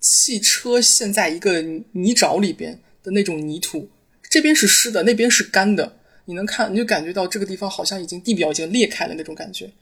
[0.00, 3.88] 汽车陷在一个泥沼里边的那种泥土，
[4.28, 5.98] 这边是湿的，那边是干的。
[6.26, 9.72] 你能看，你就感觉到这个地方好像已经地表已经裂开了那种感觉，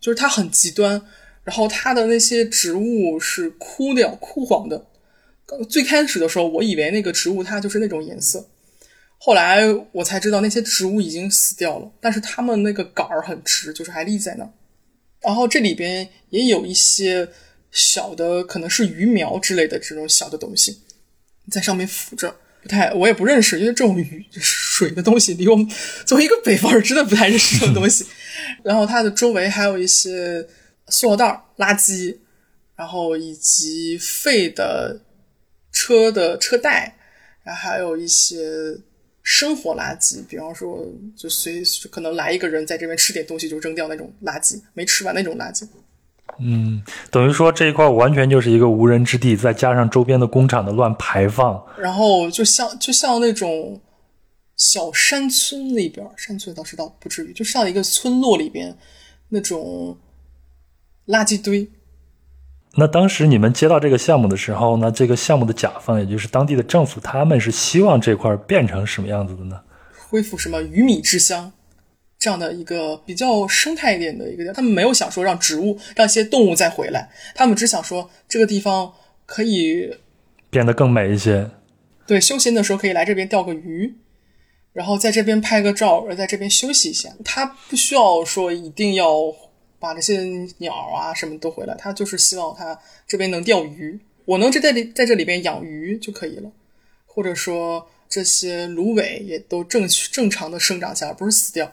[0.00, 1.00] 就是它很极端，
[1.42, 4.86] 然后它的那些植物是枯掉、枯黄的。
[5.68, 8.48] 最开始的时候，我以为那个植物它就是那种颜色，
[9.18, 14.52] 后来我才知道那些植物已经死掉了，但是它们那个杆儿很直，就是还立在那儿。
[15.20, 17.28] 然后这里边也有一些
[17.70, 20.80] 小的，可能是鱼苗之类的这种小的东西，
[21.50, 22.34] 在上面浮着。
[22.64, 25.68] 不太，我也不认识，因为这种鱼水的东西，离我们
[26.06, 28.06] 作为一个北方人，真的不太认识这种东西。
[28.64, 30.46] 然后它的周围还有一些
[30.88, 32.16] 塑料袋、垃圾，
[32.74, 34.98] 然后以及废的
[35.70, 36.96] 车的车带，
[37.44, 38.42] 然后还有一些
[39.22, 45.68] 生活垃圾，比方说就随可能来一个人在这边吃点东西就扔掉那种垃圾，没吃完那种垃圾。
[46.38, 53.80] 嗯，等于说这一块完全就是一个无人之地，再加上周边的工厂的乱排放，然后就像就像那种
[54.56, 58.76] 小山村里边，山村倒是倒不至于，就像一个村落里边
[59.28, 59.96] 那种
[61.06, 61.70] 垃圾堆。
[62.76, 69.60] 那当时你们接到这个项目的时候呢，这个项目的甲方也就是当地的政府，他们是希望这块变成什么样子的呢？
[70.08, 71.52] 恢复什么鱼米之乡？
[72.18, 78.92] 这样的一个比较生态一点的一个他们没有想说让植物、让一些动物再回来，他们只想说这个地方
[79.26, 79.94] 可以
[80.50, 81.50] 变得更美一些。
[82.06, 83.94] 对，休闲的时候可以来这边钓个鱼，
[84.72, 87.10] 然后在这边拍个照，而在这边休息一下。
[87.24, 89.34] 他不需要说一定要
[89.78, 90.20] 把这些
[90.58, 96.50] 鸟啊什么都回来，他就是希望他这边能钓鱼，我能在这里在这里边养鱼就可以了，
[97.06, 101.72] 或者说这些芦苇也都正正常的生长下来，不是死掉。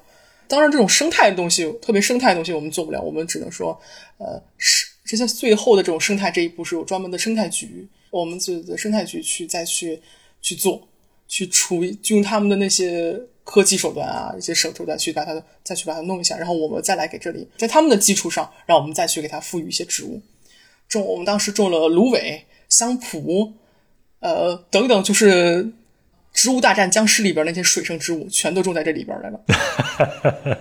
[0.52, 3.02] 当然，这种生态的东西，特别生态的东西，我们做不了。
[3.02, 3.80] 我们只能说，
[4.18, 9.98] 呃，是这些最后的这种生态这一步是有专门的生态局，我们自己的生态局去再去
[10.42, 10.86] 去做，
[11.26, 20.22] 去处理，就用他们的那些科技手段啊，一些手段去把它再去把它弄一下，然后我们再来给这里，在他们的基础上，让我们再去给它赋予一些植物。
[20.90, 23.54] 种我们当时种了芦苇、香蒲，
[24.20, 25.72] 呃，等等，就是。
[26.34, 29.40] 植物大战僵尸里边那些水生植物全都种在这里边来了，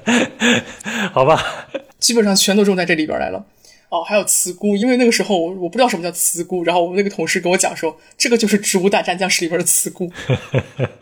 [1.13, 1.69] 好吧，
[1.99, 3.47] 基本上全都种在这里边来了。
[3.89, 10.09] 哦，还有茨菇，因为那个时候我我不知道什么叫茨菇，然后我们那个同事跟我讲说，这个就是植物大战僵尸里边的茨菇。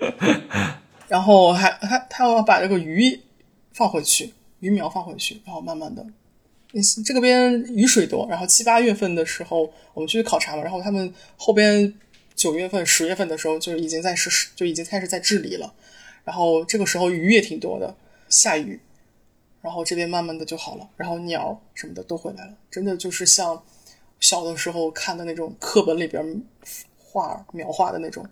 [1.07, 3.21] 然后还还他要把这个鱼
[3.73, 6.07] 放回去，鱼苗放回去，然后慢慢的，
[7.05, 11.93] 这个边雨水多，然后七八月份的时候我们去考察嘛，然后他们后边
[12.39, 15.75] 九月份、十月份的时候就已经在是就已经开始在治理了，
[16.25, 17.97] 然后这个时候鱼也挺多的，
[18.29, 18.81] 下雨，
[19.61, 23.61] 然后这边慢慢的就好了，然后鸟什么的都回来了，真的就是像
[24.21, 26.43] 小的时候看的那种课本里边
[26.97, 28.25] 画描画的那种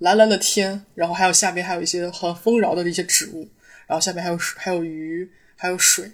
[0.00, 3.48] 蓝蓝的天，然后还有下边还有一些很丰饶的一些植物。
[3.86, 6.10] 然后下面还有，还有鱼，还有水，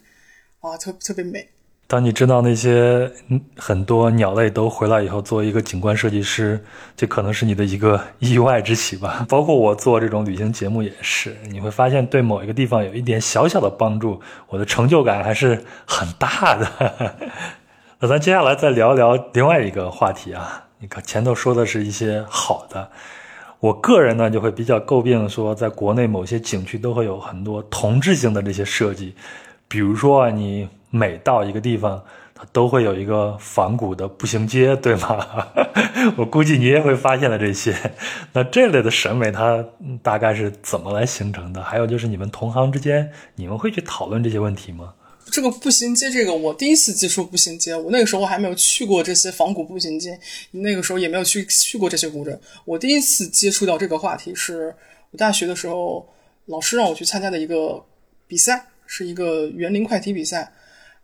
[0.59, 1.49] 啊，特特别美。
[1.91, 3.11] 当你知道那些
[3.57, 6.65] 很多鸟类都回来以后，作为一个景观设计师，
[6.97, 9.27] 这可能是你的一个意外之喜吧。
[9.29, 14.21] 包括我做这种旅行节目也是，你会发现对某一个地方有一点小小的帮助，
[14.51, 17.17] 我的成就感还是很大的。
[17.99, 22.89] 那咱接下来再聊聊另外一个话题啊，你看前头说的是一些好的。
[23.59, 29.17] 我个人呢就会比较诟病说，在国内某些景区都会有很多同质性的这些设计，
[29.67, 35.49] 比如说啊，你每到一个地方，它都会有一个仿古的步行街， 对吗？
[36.17, 37.75] 我估计你也会发现了这些。
[38.33, 39.65] 那这类的审美它
[40.03, 41.63] 大概是怎么来形成的？
[41.63, 44.95] 还有就是你们同行之间，你们会去讨论这些问题吗？
[45.31, 50.19] 这个步行街，这个我第一次接触步行街，我那个时候还没有去过这些仿古步行街，
[50.51, 52.41] 那个时候也没有去去过这些古镇。
[52.65, 54.75] 我第一次接触到这个话题，是
[55.13, 56.09] 我大学的时候，
[56.47, 57.81] 老师让我去参加的一个
[58.27, 60.53] 比赛，是一个园林快题比赛。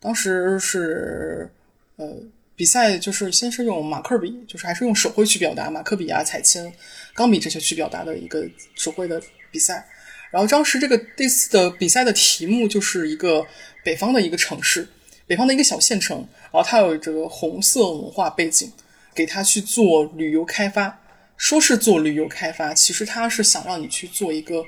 [0.07, 1.51] 当时是
[1.97, 2.07] 呃，
[2.55, 6.73] 比赛就是先是用马克笔，就是还是用手绘去表达，马克笔啊、彩铅、
[7.13, 9.85] 钢笔这些去表达的一个手绘的比赛。
[10.31, 13.45] 然后当时这个这次的比赛的题目就是一个
[13.83, 14.87] 北方的一个城市，
[15.27, 16.19] 北方的一个小县城，
[16.53, 18.73] 然后它有这个红色文化背景，
[19.13, 20.97] 给它去做旅游开发。
[21.37, 24.65] 说是做旅游开发，其实它是想让你去做一个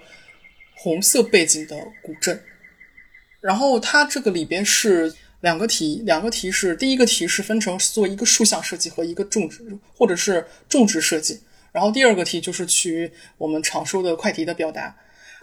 [0.74, 2.42] 红色背景的古镇。
[3.40, 9.64] 然后它这个里边是两个题，两个题是第一个题是分成做一个竖向设计和一个种植
[9.96, 11.40] 或者是种植设计，
[11.72, 14.96] 然后第二个题就是去我们常说的快题的表达。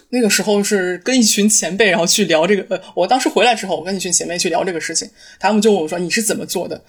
[0.10, 2.76] 那个时候是跟一群前辈，然后去聊这个。
[2.76, 6.80] 呃，我当时回来之后，我跟一群前辈去聊这个事情，他们就问我说：“你是怎么做的？”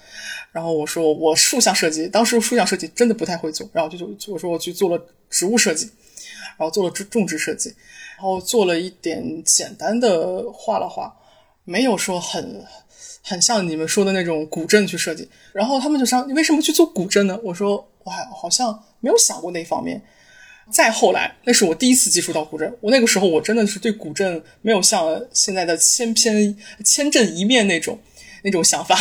[0.52, 5.86] 然后我说：“我竖向设计，当时竖向设计真的不太会做。”然后就就我说我去做了植物设计，
[6.58, 7.74] 然后做了植种植设计，
[8.16, 11.10] 然后做了一点简单的画了画，
[11.64, 12.62] 没有说很
[13.22, 15.28] 很像你们说的那种古镇去设计。
[15.52, 20.02] 然后他们就说：“你为什么去做古镇呢？”我说：“我还好像没有想过那方面。”
[20.72, 22.76] 再后来，那是我第一次接触到古镇。
[22.80, 27.96] 我那个时候，我真的是对古镇没有像现在的千篇千镇一面那种
[28.42, 28.98] 那种想法，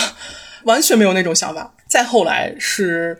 [0.66, 1.76] 完全没有那种想法。
[1.88, 3.20] 再后来是，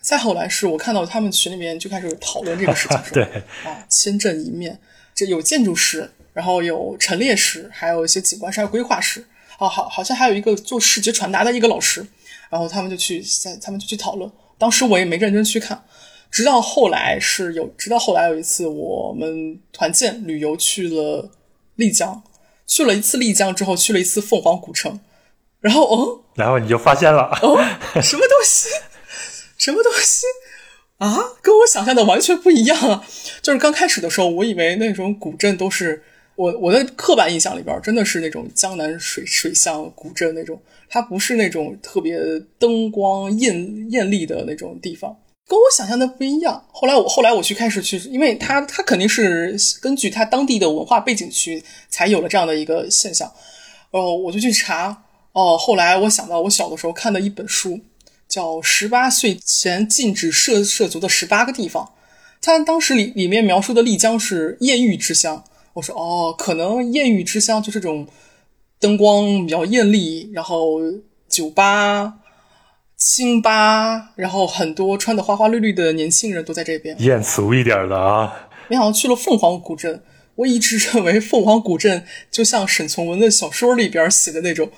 [0.00, 3.22] 再后来是我看到他们群里面就开始讨论这个事情， 对
[3.64, 4.78] 啊，千镇一面，
[5.14, 9.22] 这有建筑师，然后有陈列师，还有一些景观师、规划师，
[9.58, 12.06] 哦，好，好像还有一个做视觉传达的一个老师，
[12.50, 14.30] 然后他们就去在，他们就去讨论。
[14.58, 15.84] 当时我也没认真去看。
[16.30, 21.30] 直到后来是有，直到后来有一次我们团建旅游去了
[21.76, 22.22] 丽江，
[22.66, 24.98] 去了一次丽江之后去了一次凤凰古城，
[25.60, 27.56] 然后哦，然后你就发现了哦，
[28.02, 28.68] 什么东西，
[29.56, 30.26] 什么东西
[30.98, 33.04] 啊，跟我想象的完全不一样啊！
[33.40, 36.02] 就是刚开始的时候，我以为那种古镇都是
[36.36, 42.18] 我我的刻板印象里边真的是那种江南水水乡古镇那种，它不是那种特别
[42.58, 45.16] 灯光艳艳丽的那种地方。
[45.46, 46.64] 跟我想象的不一样。
[46.72, 53.30] 后来我后来我去开始去，因为他他肯定是根据他当地的文化背景去才有了这样的一个现象。
[53.90, 55.04] 哦，我就去查。
[55.32, 57.78] 哦，后来我想到我小的时候看的一本书，
[58.26, 61.84] 叫《十八岁前禁止涉涉足的十八个地方》。
[62.40, 65.44] 他当时里里面描述的丽江是艳遇之乡。
[65.74, 68.08] 我说哦，可能艳遇之乡就是这种
[68.80, 70.80] 灯光比较艳丽，然后
[71.28, 72.14] 酒吧。
[72.96, 78.48] 清吧，然后很多穿的花花绿绿的年轻人都在这边，艳俗一点的啊。
[78.68, 80.02] 你好像去了凤凰古镇，
[80.36, 84.70] 我一直认为凤凰古镇就像沈从文的小说里边写的那种，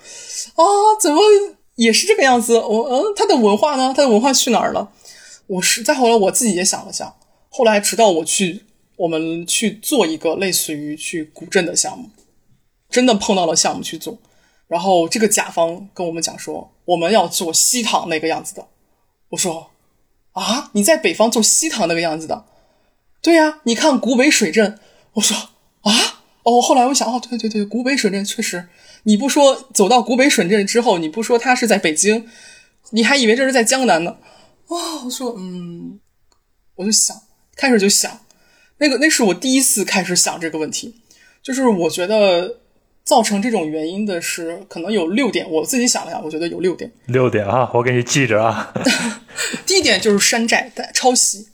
[0.57, 0.65] 啊，
[1.01, 1.21] 怎么
[1.77, 2.59] 也是这个样子？
[2.59, 3.93] 我嗯，他的文化呢？
[3.95, 4.91] 他的文化去哪儿了？
[5.47, 7.15] 我是再后来我自己也想了想，
[7.49, 8.65] 后来直到我去，
[8.97, 12.11] 我们去做一个类似于去古镇的项目，
[12.89, 14.19] 真的碰到了项目去做。
[14.67, 18.67] 然后这个甲方跟我们讲说，我们要做西塘那个样子的。
[19.29, 19.71] 我说，
[20.33, 22.45] 啊，你在北方做西塘那个样子的？
[23.23, 24.79] 对呀，你看古北水镇。
[25.15, 25.37] 我说，
[25.83, 28.69] 啊，哦，后来我想，哦，对对对，古北水镇确实。
[29.05, 32.29] 你不说走到古北水镇之后，你不说它是在北京，
[32.91, 34.19] 你还以为这是在江南呢。
[34.67, 36.01] 啊，我说，嗯，
[36.75, 37.17] 我就想，
[37.57, 38.21] 开始就想，
[38.79, 40.95] 那个那是我第一次开始想这个问题，
[41.43, 42.59] 就是我觉得。
[43.07, 45.49] 造成这种原因的是，可能有六点。
[45.49, 46.91] 我自己想了想，我觉得有六点。
[47.07, 48.75] 六点啊，我给你记着啊。
[49.65, 51.47] 第一点就是山寨抄袭。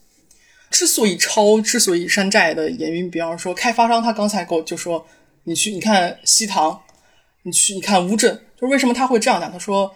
[0.70, 5.06] 之所以抄，之所以山寨的原因，比方说开发商他刚才给我就说，
[5.44, 6.80] 你去你看西塘，
[7.42, 9.52] 你去你看乌镇，就是为什么他会这样讲？
[9.52, 9.94] 他说，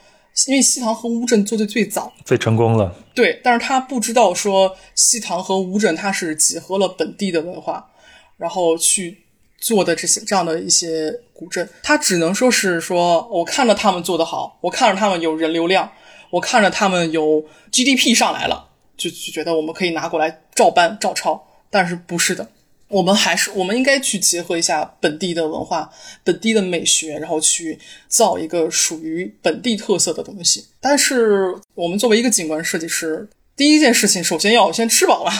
[0.48, 2.94] 因为西塘和乌镇做的最早，最成功了。
[3.14, 7.90] 对，但是他不知道说西塘和乌镇它是结合了本地的文化，
[8.36, 9.24] 然后去
[9.58, 15.90] 做的这些这样的一些古镇，他只能说是说我看着他们做得好，我看着他们有人流量，
[16.30, 18.64] 我看着他们有 GDP 上来了。
[18.96, 22.48] 就就觉得我们可以拿过来照搬照抄，但是不是的，
[22.88, 25.90] 我们还是我们应该去结合一下本地的文化、
[26.22, 30.64] 本地的美学，然后去造一个属于本地特色的东西。
[30.80, 35.32] 但是我们作为一个景观设计师，第一件事情首先要先吃饱了，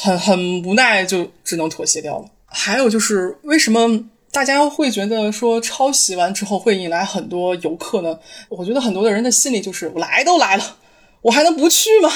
[0.00, 2.30] 很很无奈就只能妥协掉了。
[2.46, 8.18] 还有就是为什么大家会觉得说抄袭完之后会引来很多游客呢？
[8.48, 10.78] 我觉得很多的人的心里就是我来都来了，
[11.20, 12.10] 我还能不去吗？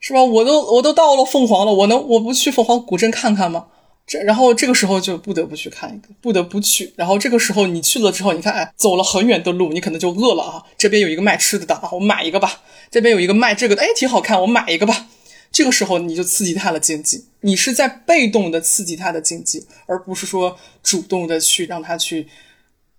[0.00, 0.24] 是吧？
[0.24, 3.66] 我都我都到了凤凰了，我能我不去凤凰古镇看看吗？
[4.06, 6.92] 这然后这个时候就不得不去看一个，不得不去。
[6.96, 10.64] 然后这个时候你去了之后，你看，哎，走了很远的路，你可能就饿了啊。
[10.76, 12.62] 这边有一个卖吃的的啊，我买一个吧。
[12.90, 15.06] 这边有一个卖这个的，哎，挺好看，我买一个吧。
[15.52, 22.26] 这个时候你就刺激他的经济，你是在被动的刺激他的经济，而不是说主动的去让他去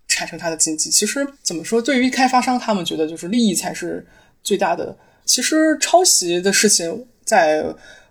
[0.06, 0.88] 产生他的经济。
[0.88, 4.06] 其实怎么说，对于开发商，他们觉得就是利益才是
[4.42, 4.96] 最大的。
[5.24, 7.64] 其实抄袭的事情在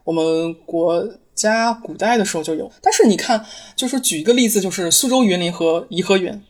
[0.04, 3.46] 我们国家古代的时候就有，但是你看，
[3.76, 6.42] 就是举一个例子，就是苏州园林和颐和园，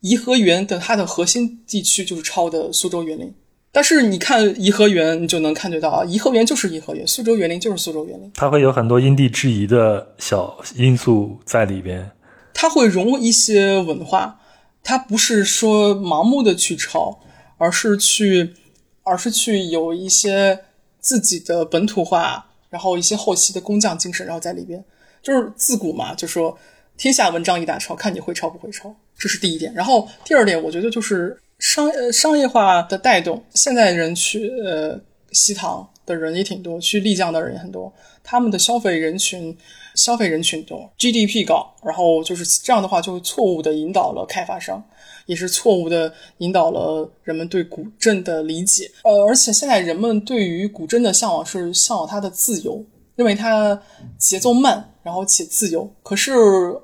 [0.00, 3.32] 颐和园的它的核心地区就是抄的苏州园林，
[3.72, 12.10] 但是你看颐和园，你就能看得到啊，颐和园就是颐和园，苏州园林就是苏州园林，它会有很多因地制宜的小因素在里边，
[12.52, 14.40] 它会融入一些文化，
[14.82, 17.20] 它不是说盲目的去抄，
[17.58, 18.54] 而是去。
[19.02, 20.58] 而是去有一些
[21.00, 24.82] 自己的本土化，然后一些后期的工匠精神，然后在里边，
[25.22, 26.56] 就是自古嘛，就说
[26.96, 29.72] 天下文章一大抄，看你会抄不会抄，这是第一点。
[29.74, 35.00] 然后第二点，我觉得就是商呃商业化的带动，现在人去呃
[35.32, 37.92] 西塘的人也挺多，去丽江的人也很多，
[38.22, 39.56] 他们的消费人群
[39.94, 44.82] 消费人群多，GDP 高，然后就是这样的话，就错误的引导了开发商。
[45.30, 53.80] 也是错误的引导了人们对古镇的理解，呃，而且现在人们对于古镇的向往是向往它的自由，认为它
[54.18, 55.88] 节奏慢，然后且自由。
[56.02, 56.32] 可是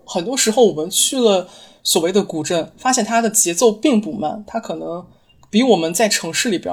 [0.06, 1.48] 很多时候我们去了
[1.82, 5.04] 所谓的古镇，发现它的节奏并不慢，它可能
[5.50, 6.72] 比我们在城市里边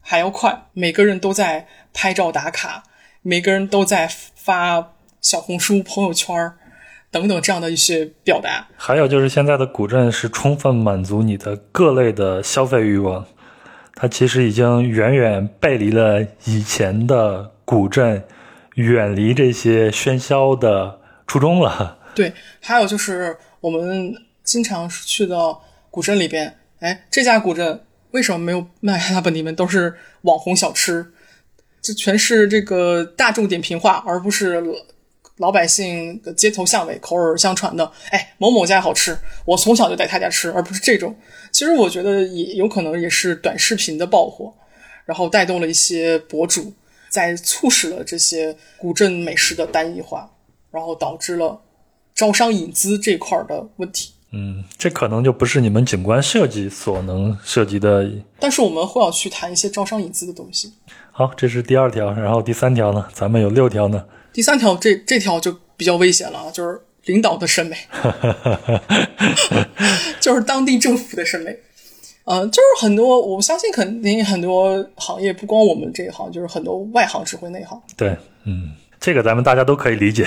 [0.00, 0.66] 还要快。
[0.72, 2.82] 每个人都在拍照打卡，
[3.22, 6.58] 每个人都在发小红书朋友圈儿。
[7.10, 13.24] 等等，这样的一些表达，还有就是现在的古镇是充分满足你的各类的消费欲望，
[13.94, 18.22] 它其实已经远远背离了以前的古镇，
[18.74, 21.98] 远离这些喧嚣的初衷了。
[22.14, 27.80] 对，还有就是我们经常去到古镇里边，哎，这家古镇
[28.10, 29.56] 为什么没有卖他本地面？
[29.56, 31.12] 都是网红小吃，
[31.80, 34.62] 这全是这个大众点评化，而不是。
[35.38, 41.14] 老百姓的街头巷尾口耳相传的，哎，某某家好吃，我从小就在他家吃，而不是这种。
[41.50, 44.52] 其实我觉得也有可能也是短视频的爆火，
[45.04, 46.72] 然后带动了一些博主，
[47.08, 50.30] 在促使了这些古镇美食的单一化，
[50.70, 51.60] 然后导致了
[52.14, 54.12] 招商引资这块的问题。
[54.32, 58.10] 嗯，这可能就不是你们景观设计所能涉及的。
[58.38, 60.74] 但是我们会要去谈一些招商引资的东西。
[61.12, 63.08] 好，这是第二条，然后第三条呢？
[63.12, 64.04] 咱们有六条呢。
[64.38, 67.76] 第三条，这这条就比较危险了啊，就是领导的审美，
[70.20, 71.58] 就是当地政府的审美，
[72.22, 77.82] 呃，就是很多，我相信肯定很多行业，不光我们这一行，就是很多外行指挥内行。
[77.96, 80.24] 对，嗯，这个咱们大家都可以理解。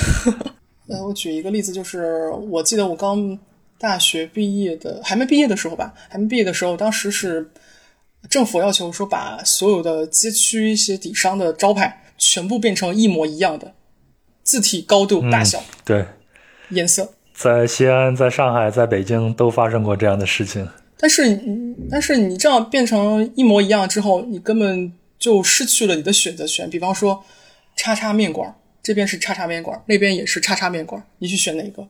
[0.88, 3.38] 呃，我举一个例子，就是我记得我刚
[3.78, 7.50] 大学毕业的，还没毕业的时候吧，还没毕业的时候，当时是
[8.28, 12.02] 政府要求说，把所有的街区一些底商的招牌。
[12.16, 13.74] 全部变成一模一样的
[14.42, 16.06] 字体高度大小，对
[16.70, 20.68] 颜色，在西安、在上海、在北京都发生过这样的事情。
[20.96, 21.40] 但是，
[21.90, 26.70] 但是你这样变成一模一样之后，你根本就失去了你的选择权。
[26.70, 27.24] 比方说，
[27.76, 31.86] 叉叉面馆这边是叉叉面馆，那边也是叉叉面馆，你去选哪个，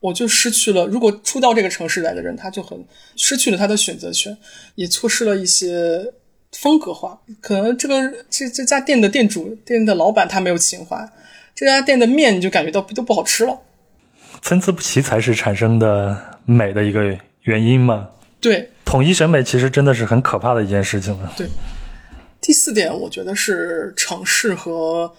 [0.00, 0.86] 我就失去了。
[0.86, 2.84] 如果初到这个城市来的人，他就很
[3.16, 4.36] 失去了他的选择权，
[4.74, 6.12] 也错失了一些。
[6.52, 11.08] 风格化，可能这个这这家店的店主、店的老板他没有情怀，
[11.54, 13.58] 这家店的面你就感觉到都不好吃了。
[14.42, 18.08] 参差不齐才是产生的美的一个原因嘛。
[18.40, 21.32] 对，统一审美其实真的是很可怕的一件事情了。
[21.36, 21.46] 对，
[22.40, 25.12] 第四点，我觉得是城市和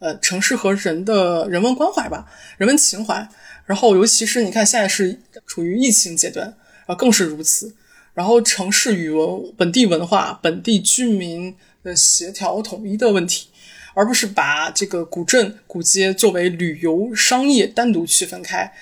[0.00, 2.26] 呃城市和人的人文关怀吧，
[2.58, 3.26] 人文情怀。
[3.64, 6.52] 然后，尤其是你看，现在是处于疫情阶段，
[6.86, 7.74] 啊，更是如此。
[8.14, 11.52] 然后，城市语文、本地文化、本地居民
[11.82, 13.48] 的协调统一的问题，
[13.92, 18.72] 而不是把这个古镇、古街作为旅游、商业单独区分开，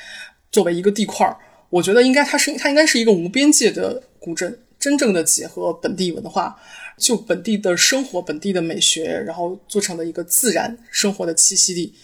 [0.51, 1.35] 作为一个地块儿。
[1.71, 6.55] 我觉得应该它是它应该是一个无边界的古镇，真正的结合本地文化，
[6.99, 11.95] 就本地的生活、本地的美学，然后做成了一个自然生活的栖息地。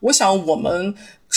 [0.00, 0.92] 我想我们。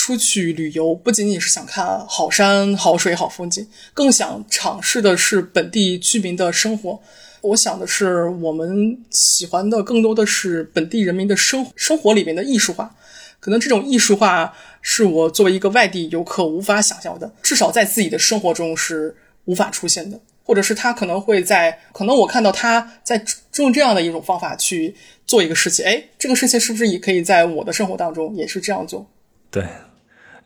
[0.06, 7.00] 出去旅游不仅仅是想看好山好水好风景，更想尝试的是本地居民的生活。
[7.40, 12.94] 我想的是，我们喜欢的更多的是本地人民的生生活里面的艺术化。
[13.40, 19.12] 可能这种艺术化是我作为一个外地游客无法想象的，至少在自己的生活中是
[19.46, 23.24] 无法出现的，或者是他可能会在，可能我看到他在
[23.56, 24.94] 用这样的一种方法去
[25.26, 29.04] 做一个事情，哎，这个事情是不是也可以在我的生活当中也是这样做？
[29.50, 29.64] 对。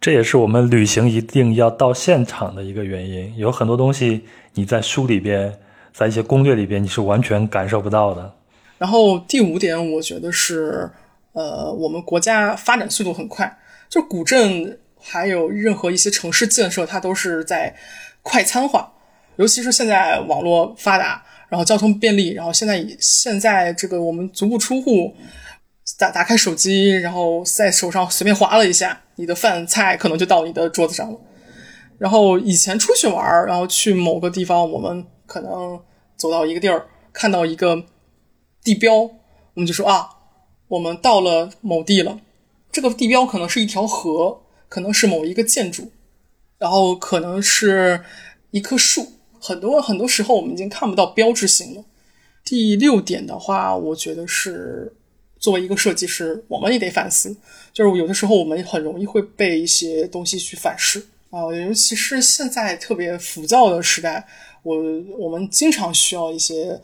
[0.01, 3.37] 这也是我们旅行一定要到现场的一个原因。
[3.37, 4.23] 有很多东西
[4.55, 5.55] 你在书里边，
[5.93, 8.35] 在一些攻略里边，你是完全感受不到的。
[8.79, 10.89] 然后第五点，我觉得是，
[11.35, 13.55] 呃，我们国家发展速度很快，
[13.91, 17.77] 就古镇还有任何一些城市建设，它都是在
[18.23, 18.91] 快餐化。
[19.37, 25.15] 尤其是现在网络发达，然后交通便利，然后现在现在这个我们足不出户。
[26.01, 31.21] 打打开手机，然后在手上随便划了一下，你的饭菜可能就到你的桌子上了。
[31.99, 35.79] 然后以前出去玩，然后去某个地方，我们可能
[36.17, 37.85] 走到一个地儿，看到一个
[38.65, 39.11] 地标，我
[39.57, 40.09] 们就说啊，
[40.69, 42.19] 我们到了某地了。
[42.73, 44.41] 这个地标可能是一条河，
[44.71, 45.93] 可能是某一个建筑，
[46.57, 48.03] 然后可能是
[48.53, 49.07] 一棵树。
[49.39, 51.85] 很多很多时候，我们已经看不到标志性了。
[52.43, 54.97] 第六点的话，我觉得是。
[55.41, 57.35] 作为一个设计师，我们也得反思，
[57.73, 64.29] 就是有的时候我们很容易会被一些东西去反噬啊，尤其是现在特别浮躁的时代，
[64.63, 64.77] 我
[65.19, 66.79] 我们经常需要一些，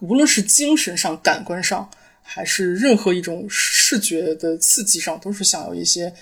[0.00, 1.90] 无论是精神上、感官上，
[2.22, 6.14] 还是任何一种视觉的刺激上，都是想要一些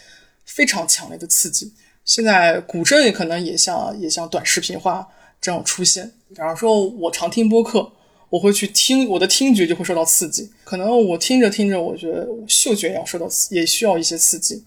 [0.46, 1.74] 非常强烈的刺激。
[2.06, 5.06] 现在古镇可能也像也像短视频化
[5.42, 7.92] 这样出现，比方说我常听播客。
[8.30, 10.50] 我会去听，我的听觉就会受到刺激。
[10.64, 14.62] 可能我听着听着，我觉得嗅觉也要受到刺，也需要一些刺激。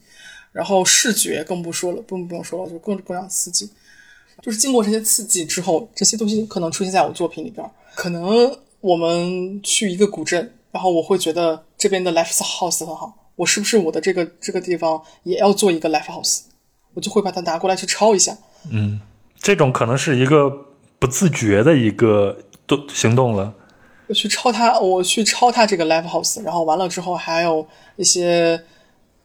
[0.51, 3.69] 然后视觉更不说了，不用不用说了，就更更加刺激。
[4.41, 7.63] 就是经过这些刺激之后，这些东西可能出现在我作品里边。
[7.93, 16.39] 可能我们去一个古镇，然后我会觉得这边的 life house 很好，我是不是我的这个这个地方也要做一个 life house？
[16.95, 18.35] 我就会把它拿过来去抄一下。
[18.71, 18.99] 嗯，
[19.39, 20.49] 这种可能是一个
[20.97, 22.39] 不自觉的一个。
[22.93, 23.53] 行动了，
[24.07, 27.65] 我去抄他，我去抄他这个 live house，然后完了之后还有
[27.95, 28.61] 一些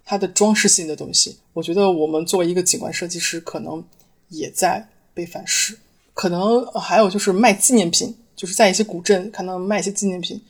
[0.05, 1.39] 它的装饰性的东西。
[1.53, 3.83] 我觉得我们作为一个景观设计师，可能
[4.29, 5.77] 也在被反噬。
[6.15, 10.41] 可能还有就是卖纪念品，就是在一些古镇可能卖一些纪念品，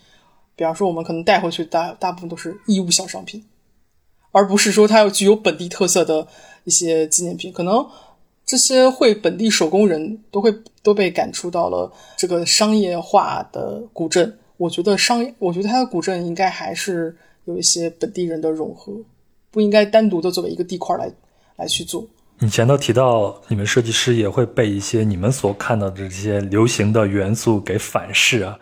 [0.55, 3.45] 比方说我们可能带回去大大部分都是义乌小商品，
[4.33, 6.27] 而不是说它要具有本地特色的
[6.65, 7.87] 一些纪念品，可能。
[8.47, 14.39] 这些会本地手工人都会都被赶出到了这个商业化的古镇。
[14.57, 18.93] 我觉得商，我觉得它的古镇应该还是有一些本地人的融合，
[19.51, 21.11] 不应该单独的作为一个地块来
[21.57, 22.07] 来去做。
[22.39, 28.59] 你前头提到，你们设计师也会被一些你们所看到的这些流行的元素给反噬啊。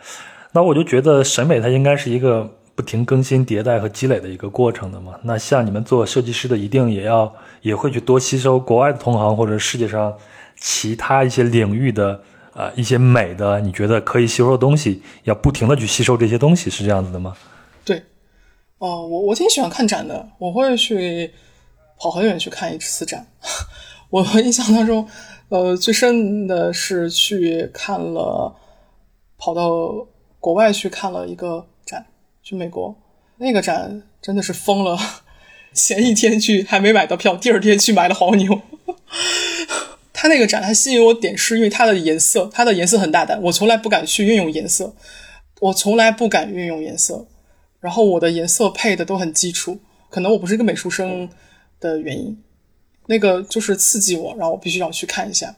[0.53, 2.51] 那我就觉得审美它应该是一个。
[2.75, 5.15] 不停更新迭代和积累的一个过程的嘛？
[5.23, 10.13] 那像你们做设计师的，一定也要也会去多吸收国外的同行或者世界上
[10.61, 12.21] 其他一些领域的
[12.53, 17.37] 啊一些美的，你觉得可以吸收的东西，要不停的去吸收这些东西，是这样子的吗？
[17.85, 18.03] 对，
[18.79, 21.33] 哦，我我挺喜欢看展的，我会去
[22.01, 23.25] 跑很远去看一次展。
[24.11, 25.07] 我印象当中，
[25.49, 28.53] 呃，最深的是去看了，
[29.39, 29.71] 跑到
[30.41, 31.65] 国外去看了一个。
[32.45, 32.95] 去美国
[33.39, 34.99] 那个展真的是疯了，
[35.73, 38.61] 前一天去还没买到票，第二天去买了黄牛。
[40.13, 44.95] 他那个展还吸引我点是因为它的颜色，它的颜色很大胆，我从来不敢去运用颜色，
[45.61, 47.27] 我从来不敢运用颜色。
[47.81, 49.79] 然后我的颜色配的都很基础，
[50.11, 51.29] 可能我不是一个美术生
[51.81, 52.39] 的原因，
[53.07, 55.55] 那个就是刺激我，然后我必须要去看一下。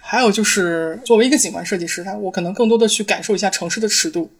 [0.00, 4.30] 还有就是作为一个景观设计师，我可能更多的去感受一下城市的尺度。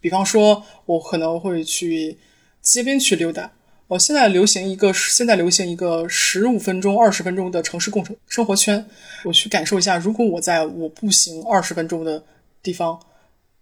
[0.00, 2.18] 比方说，我可能会去
[2.62, 3.50] 街边去溜达，
[3.88, 8.84] 我现在流行一个，现在流行一个十五分钟、二十分钟的城市共生生活圈。
[9.24, 12.22] 我去感受一下，如果我在我步行二十分钟的
[12.62, 13.00] 地方，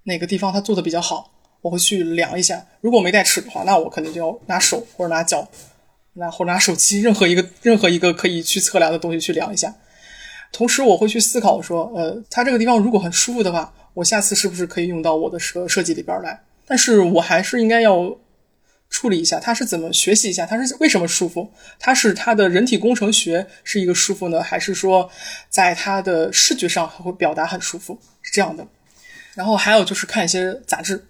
[0.04, 1.30] 哪个地方它做的比较好，
[1.62, 2.66] 我会去量一下。
[2.80, 5.48] 如果没带尺的话，那我肯定就要拿手或者拿脚，
[6.14, 9.74] 拿或者拿手机，任何一个任何一个可以去测量的东西去量一下。
[10.52, 16.38] 同时，我会去思考说，呃，它这个地方如果很舒服的话，我下次是不是可以用到我的设设计里边来？
[16.66, 18.16] 但是我还是应该要。
[18.88, 20.46] 处理一下，它是怎么学习一下？
[20.46, 21.50] 它是为什么舒服？
[21.76, 25.10] 它是它的人体工程学是一个舒服呢，还是说
[25.48, 27.98] 在它的视觉上会表达很舒服？
[28.22, 28.64] 是这样的。
[29.34, 31.04] 然后还有就是看一些杂志，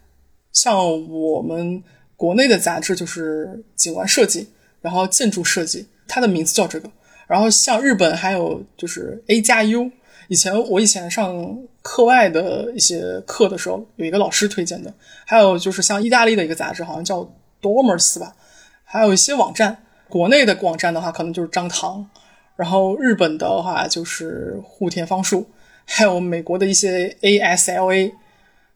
[0.54, 0.74] 像
[1.06, 1.80] 我们
[2.16, 4.48] 国内的杂志就是景观设计，
[4.80, 6.90] 然后建筑设计，它的名字叫这个。
[7.28, 9.90] 然后像日本还有就是 A 加 U，
[10.28, 14.92] 以前我以前上课外的一些课的时候，有一个老师推荐的。
[15.24, 17.28] 还有就是像意大利的一个杂志，好像叫。
[17.62, 18.36] Dormers 吧，
[18.84, 22.08] 还有一些网站，国内的网站的话，可能就是张唐，
[22.54, 25.44] 然后日本的话就是户田芳树，
[25.86, 28.12] 还有美国的一些 ASLA，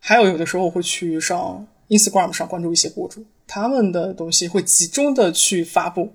[0.00, 6.10] 还有有的时候我会去上 Instagram 上关注一些博主，他们的东西会集中的去发布，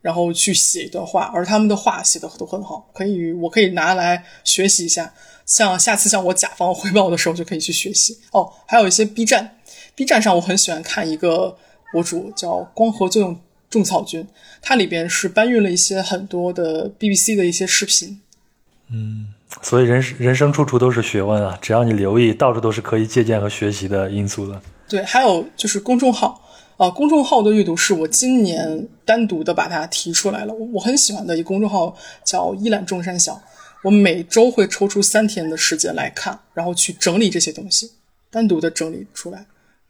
[0.00, 5.12] 然后去写一段话，而他们的话写的都很好，可以我可以拿来学习一下，
[5.46, 8.52] 像下次向我甲方汇报的时候就可以去学习哦。
[8.66, 9.56] 还有一些 B 站
[9.94, 11.56] ，B 站上我很喜欢看一个。
[11.92, 13.36] 博主叫光合作用
[13.68, 14.24] 种草君，
[14.62, 18.20] 它里边是搬运了一些很多的 BBC 的一些视频。
[18.92, 24.62] 嗯，所以人人生处处都是学问啊，只要你留意，到处都是可以借鉴和学习的因素的。
[24.88, 26.40] 对，还有就是公众号
[26.80, 30.54] 啊，公众号的阅读是我今年单独的把它提出来了。
[30.54, 33.38] 我很喜欢的一个公众号叫一览众山小，
[33.84, 37.90] 我每周会抽出三天的时间来看，然后去整理这些东西，
[38.30, 39.44] 单独的整理出来。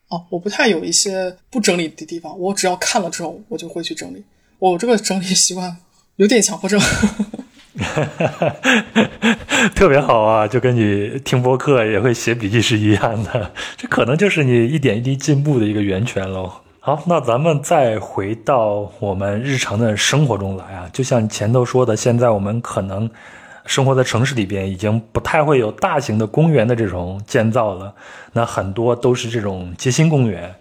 [0.08, 4.24] 哦，我不太有一些不整理的地方，我只要看了之后，我就会去整理。
[4.58, 5.76] 我这个整理习惯
[6.16, 6.80] 有点强迫症，
[9.76, 16.52] 特别好啊，就跟你听播客也会写笔记是一样的，这可能就是你一点一滴进步的一个源泉喽。
[16.82, 23.08] 好，那咱们再回到我们日常的生活中来啊，就像前头说的，现在我们可能。
[23.66, 27.94] 生活在城市里边，已经不太会有大型的公园的这种建造了。
[28.32, 30.52] 那很多都是这种街心公园。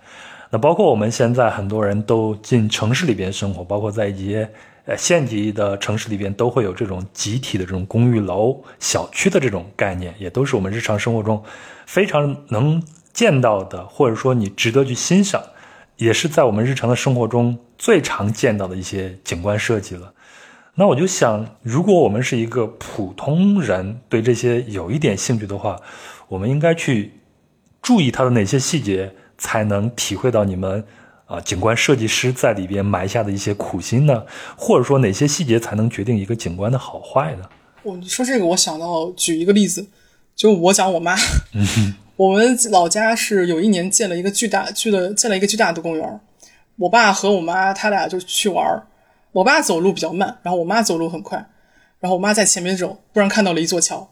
[0.51, 4.47] 那包括我们现在很多人都进城市里边生活，包括在一些
[4.85, 11.41] 呃县级的城市里边，都会有这种集体的这种公寓楼、小区的这种概念，也都是我们日常生活中
[11.87, 15.41] 非常能见到的，或者说你值得去欣赏，
[15.99, 20.13] 也是在我们日常的生活中最常见到的一些景观设计了。
[20.75, 25.77] 那我就想，如果我们是一个普通人，对这些有一点兴趣的话，
[26.29, 27.19] 我们应该去
[27.81, 30.85] 注意它的哪些细节，才能体会到你们
[31.25, 34.23] 啊景观设计师在里边埋下的一些苦心呢？
[34.55, 37.43] 或者说哪些细节才能决定一个景观的好坏呢？
[37.83, 39.85] 我说这个，我想到举一个例子，
[40.39, 41.17] 就我讲我妈，
[42.15, 46.19] 我们老家是有一年建了一个巨大、巨的建了一个巨大的公园，
[46.77, 48.87] 我爸和我妈他俩就去玩儿。
[49.33, 51.45] 我爸走路比较慢，然后我妈走路很快，
[51.99, 54.09] 然后我妈在前面走，突然看到了一座桥，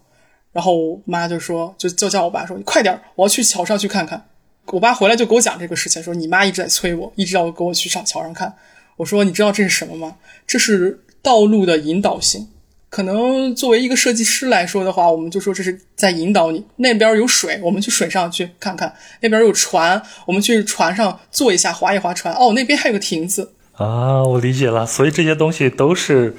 [0.51, 4.27] 然后我妈就说，就就叫我爸说：“你快点，我要去桥上去看看。”
[4.67, 8.53] 我爸回来就给我讲这个事情，说你妈一直在催我，一直要给我去上桥上看。
[8.97, 10.17] 我说：“你知道这是什么吗？
[10.45, 12.49] 这是道路的引导性。
[12.89, 16.65] 可能作为一个设计师来说的话，我们就说这是在引导你。
[16.77, 18.89] 那边有水，我们去水上去看看；
[19.21, 22.33] 那边有船，我们去船上坐一下，划一划船。
[22.33, 26.35] 哦，那边还有个亭子。”啊，我理解了，所以这些东西都是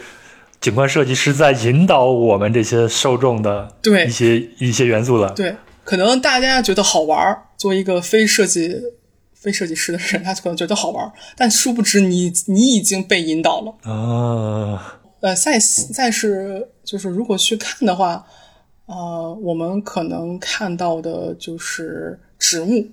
[0.60, 5.30] 景观设计师在引导我们这些受众的对一些一些元素了。
[5.34, 5.54] 对，
[5.84, 8.74] 可能大家觉得好玩，作为一个非设计
[9.34, 14.97] 非设计师的人，他可能觉得好玩，但殊不知你你已经被引导了啊。
[15.20, 15.58] 呃，再
[15.92, 18.26] 再是就是如果去看的话，
[18.86, 22.86] 呃，我们可能看到的就是植物，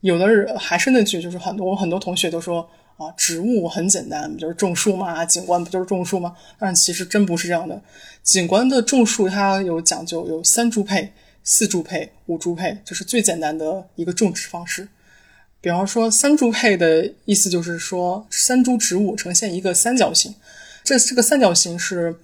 [0.00, 2.68] 有的人还是那句，就是很多我很多同学都说。
[2.96, 5.22] 啊，植物很简单，就是种树嘛。
[5.26, 6.34] 景观不就是种树吗？
[6.58, 7.78] 但其实真不是这样的。
[8.22, 11.12] 景观的种树它有讲究，有三株配、
[11.44, 14.88] 四株配、五株配，这是最简单的一个种植方式。
[15.60, 20.34] 比方说三株配的意思就是说，三株植物呈现一个三角形。
[20.86, 22.14] 这这个三角形是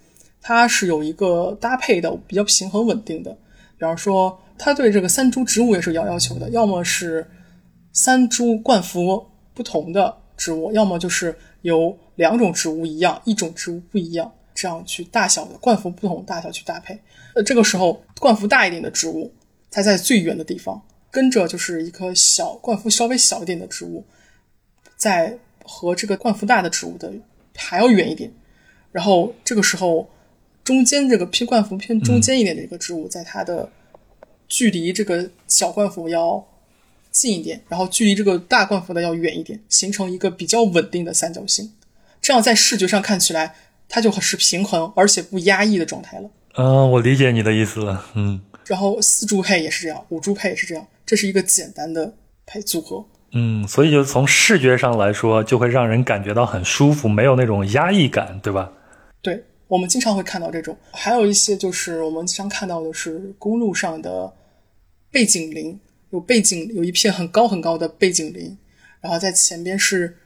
[0.41, 3.33] 它是有一个搭配的，比较平衡稳定的。
[3.77, 7.29] 比方说，它对这个三株植物也是有要求的，要么是
[7.93, 10.17] 三株冠幅不同的。
[10.37, 16.97] 植物要么就是有两种植物一样，一种植物不一样，这样去大小的冠幅不同大小去搭配。
[17.35, 19.33] 呃，这个时候冠幅大一点的植物，
[19.73, 20.81] 它在最远的地方，
[21.11, 24.05] 跟着就是一棵小冠幅稍微小一点的植物，
[24.97, 27.13] 在和这个冠幅大的植物的
[27.57, 28.33] 还要远一点。
[28.93, 30.09] 然后这个时候，
[30.63, 33.69] 中间这个偏冠幅偏中间一点的一个植物，在它的
[34.47, 36.47] 距离这个小冠幅要
[37.11, 41.73] 近一点，然后距离这个大冠幅的要远一点，形成一个比较稳定的三角形。
[42.21, 43.55] 这样在视觉上看起来，
[43.89, 46.31] 它就很是平衡而且不压抑的状态了。
[46.55, 48.05] 嗯，我理解你的意思了。
[48.15, 52.15] 嗯，然后四柱配也是这样，五柱配也是这样，这是一个简单的
[52.45, 53.05] 配组合。
[53.33, 58.71] 嗯，所以就从视觉上来说，就会让人感觉到很舒服，没有那种压抑感，对吧？
[59.23, 64.31] 对，我们经常会看到这种，还有一些就是我们经常看到的是公路上的
[65.11, 65.79] 背景林，
[66.11, 68.59] 有背景有一片很高很高的背景林，
[69.01, 70.19] 然后在前边是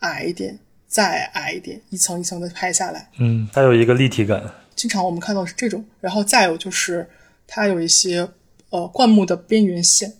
[0.00, 3.10] 矮一点，再矮一点，一层一层的拍下来。
[3.18, 4.54] 嗯，它有一个立体感。
[4.76, 7.08] 经常我们看到是这种，然后再有就是
[7.46, 8.28] 它有一些
[8.68, 10.14] 呃灌木的边缘线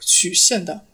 [0.00, 0.84] 曲线的。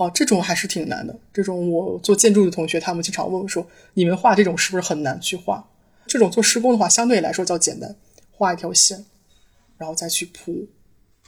[0.00, 1.14] 哦，这种还是挺难的。
[1.30, 5.68] 这种我做建筑的同学，他们经常问我说：“你们画这种是不是很难去画？”
[6.08, 7.94] 这种做施工的话，相对来说较简单，
[8.30, 9.04] 画一条线，
[9.76, 10.66] 然后再去铺。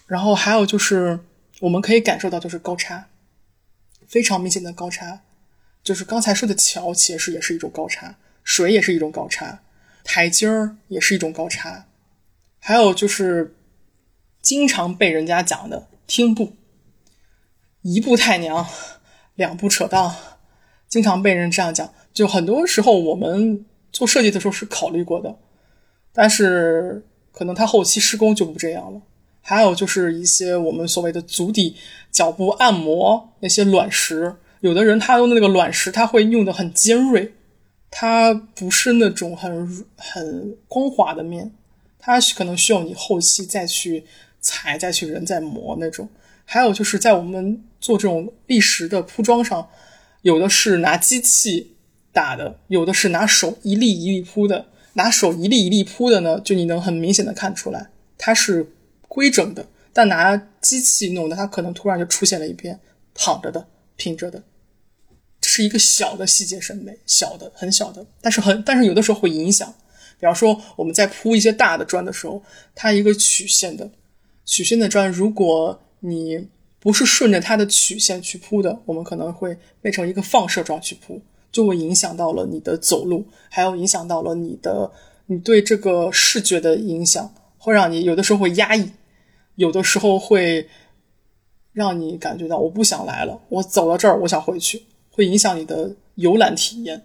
[0.07, 1.20] 然后还有就是，
[1.61, 3.09] 我们可以感受到就是高差，
[4.09, 5.20] 非常明显的高差。
[5.85, 9.61] 就是刚才说的桥，其实也是一种高差，水也是一种高差，
[10.03, 11.85] 台阶儿也是一种高差。
[12.59, 13.55] 还有就是
[14.40, 16.55] 经常被人家讲的汀步。
[17.83, 18.67] 一步太娘，
[19.35, 20.11] 两步扯淡，
[20.89, 21.93] 经常被人这样讲。
[22.13, 25.35] 就很多时候我们做设计的时候是考虑过的，
[26.13, 29.01] 但是可能他后期施工就不这样了。
[29.41, 31.75] 还有就是一些我们所谓的足底
[32.13, 37.33] 脚部按摩那些卵石，有的人他用的那个卵石，他会用的很尖锐，
[37.91, 41.51] 它不是那种很很光滑的面，
[41.99, 44.05] 它可能需要你后期再去
[44.41, 46.09] 裁、再去人再磨那种。
[46.44, 49.69] 还有就是在我们做这种砾石的铺装上，
[50.23, 51.77] 有的是拿机器
[52.12, 54.66] 打的，有的是拿手一粒一粒铺的。
[54.94, 57.89] 拿手一粒一粒铺的呢，就你能很明显的看出来
[58.19, 58.74] 它是
[59.09, 59.66] 规整的。
[59.94, 62.78] 但拿机器弄的，它可能突然就出现了一片
[63.14, 63.66] 躺着的、
[63.97, 64.43] 平着的，
[65.43, 69.74] 是一个小的细节审美，小的很小的，但是很但是有的时候会影响。
[70.19, 72.43] 比方说我们在铺一些大的砖的时候，
[72.74, 73.90] 它一个曲线的
[74.44, 76.49] 曲线的砖，如果你
[76.81, 81.23] 不是顺着它的曲线去铺的，我们可能会变成一个放射状去铺，
[81.53, 84.91] 就会影响到了你的走路，还有影响到了你的
[85.27, 88.91] 你对这个视觉的影响，会让你有的时候会压抑，
[89.55, 90.69] 有的时候会
[91.73, 97.03] 让你感觉到我不想来了，我走到这儿，我想回去，会影响你的游览体验。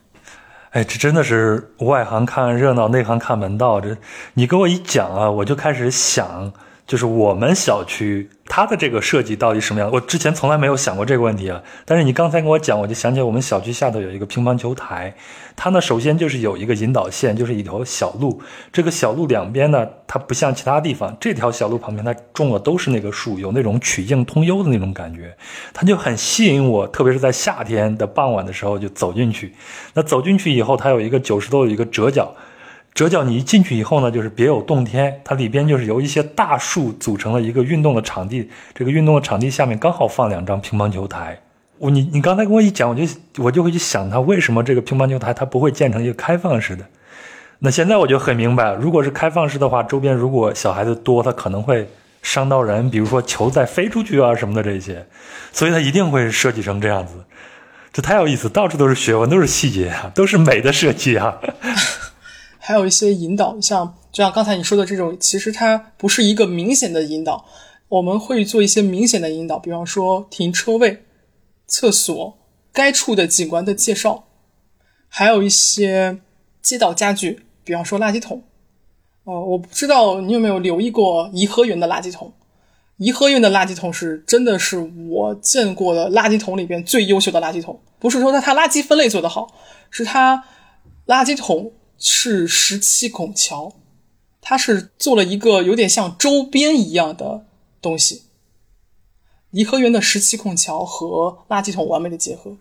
[0.72, 3.80] 哎，这真的是外行看热闹，内行看门道。
[3.80, 3.96] 这
[4.34, 6.52] 你跟我一讲啊，我就开始想。
[6.88, 9.92] 就是我们小区它的这个设计到底什么样？
[9.92, 11.62] 我之前从来没有想过这个问题啊。
[11.84, 15.14] 但是你刚才跟我讲，我就想起我们小区下头有一个乒乓球台，
[15.58, 18.42] 它呢首先就是有一个引导线，就是一条小路。
[18.72, 25.36] 这个小路两边呢，它不像其他地方，这条小路旁边它种的都是那个树，有那种曲径通幽的那种感觉，
[25.74, 26.88] 它就很吸引我。
[26.88, 29.54] 特别是在夏天的傍晚的时候，就走进去。
[29.94, 32.34] 那走进去以后，它有一个九十度有一个折角。
[32.98, 35.22] 折角，你一进去以后呢，就是别有洞天。
[35.24, 38.50] 它里边就是由一些大树组成了一个运动的场地。
[38.74, 41.40] 这个运动的场地下面刚好放两张乒乓球台。
[41.78, 43.06] 我你你刚才跟我一讲，我就
[43.38, 46.84] 我就会去想，它为什么这个乒乓球台它不会建成一个开放式的？
[47.60, 51.88] 那现在我就很明白，如果是开放式的话，周边如果小孩子多，它可能会
[52.24, 55.06] 伤到人，比如说球再飞出去啊什么的这些，
[55.52, 57.14] 所以它一定会设计成这样子。
[57.94, 61.38] 这太有意思，到处都是学问，都是细节啊，都是美的设计啊。
[62.68, 67.46] 还有一些引导，像就像刚才你说的这种，其实它不是一个明显的引导，
[67.88, 71.06] 我们会做一些明显的引导，比方说停车位、
[71.66, 72.38] 厕所、
[72.74, 74.26] 该处的景观的介绍，
[75.08, 76.20] 还有一些
[76.62, 78.44] 街道家具，比方说垃圾桶。
[79.24, 82.34] 呃，我不知道你有没有留意过颐和园的垃圾桶，
[82.98, 84.78] 颐和园的垃圾桶是真的是
[85.10, 89.48] 我见过的垃圾桶里边最优秀的垃圾桶，不是说它它垃圾分类做得好，
[89.90, 90.44] 是它
[91.06, 91.72] 垃圾桶。
[91.98, 93.74] 是十七孔桥，
[94.42, 97.46] 它是做了一个有点像周边一样的
[97.82, 98.24] 东西。
[99.52, 102.58] 颐和园的十七孔桥和垃圾桶完美的结合。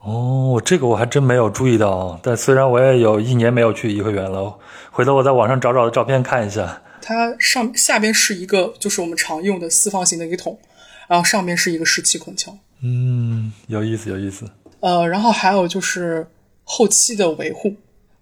[0.00, 2.18] 哦，这个我还真没有注意到。
[2.22, 4.58] 但虽然我也有一年没有去颐和园了，
[4.90, 6.82] 回头我在网上找找照片看一下。
[7.02, 10.58] 它上下边是一个，就是我们常用的四方形的一个桶，
[11.06, 12.56] 然后上面是一个十七孔桥。
[12.82, 14.50] 嗯，有意思，有意思。
[14.80, 16.26] 呃，然后还有就是
[16.64, 17.74] 后期的维护。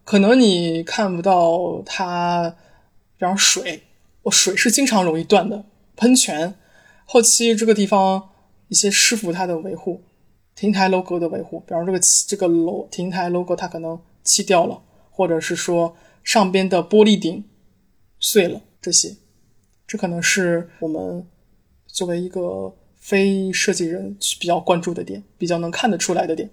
[0.09, 2.57] 可能你看不到它，
[3.19, 3.83] 比方水，
[4.23, 5.67] 我水是经常容易断的。
[5.97, 6.55] 喷泉
[7.05, 8.31] 后期这个地方
[8.69, 10.03] 一些师傅他的维护，
[10.55, 14.81] 亭台 logo 的维护，比方这个这个楼亭台 logo 它可能漆掉了，
[15.11, 15.95] 或者是说
[16.25, 17.45] 上边的玻璃顶
[18.19, 19.15] 碎了，这些，
[19.87, 21.27] 这可能是我们
[21.87, 26.49] 作为一个非设计人比较关注的点，比较能看得出来的点。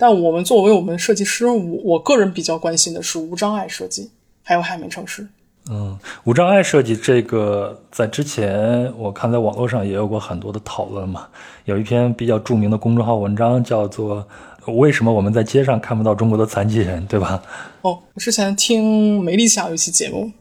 [0.00, 4.10] 但我们作为我们设计师，我我个人比较关心的是无障碍设计，
[4.42, 5.28] 还有海绵城市。
[5.68, 11.28] 嗯，无障碍设计这个在之前我看在网络上也有过很多的讨论嘛。
[11.66, 14.26] 有一篇比较著名的公众号文章叫做
[14.72, 17.42] 《为什么我们在街上看不到中国的残疾人》，对吧？
[17.82, 20.32] 哦，我之前听梅丽想有一期节目，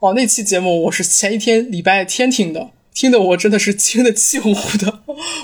[0.00, 4.98] 哦，那期节目我是前一天礼拜天听的，听的我真的是 听得气呼呼的，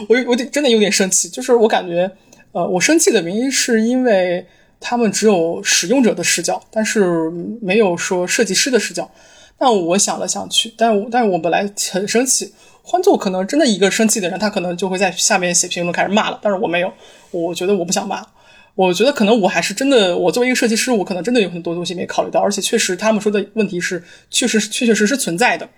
[0.09, 2.11] 我我得真的有点生气，就是我感觉。
[2.53, 4.47] 呃，我生气的原因是因为
[4.81, 9.11] 他们只有使用者的视角，但是没有说设计师的视角。
[9.59, 12.53] 那我想了想去，但我但是我本来很生气。
[12.83, 16.41] 换做可能真的一个生气的人，他可能就会在下面写评论开始骂了。
[16.43, 16.93] 但是我没有，
[17.31, 18.27] 我觉得我不想骂。
[18.75, 25.69] 我觉得可能我还是真的，我作为一个设计师，我可能真的有很多东西没考虑到，而且确实他们说的问题是确实确确实实存在的。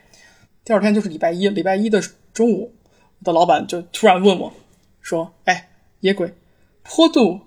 [0.64, 2.00] 第二天就是礼拜一，礼拜一的
[2.32, 2.72] 中午，
[3.18, 4.52] 我的老板就突然问我，
[5.00, 5.68] 说：“哎，
[6.00, 6.32] 野鬼。”
[6.82, 7.42] 坡度，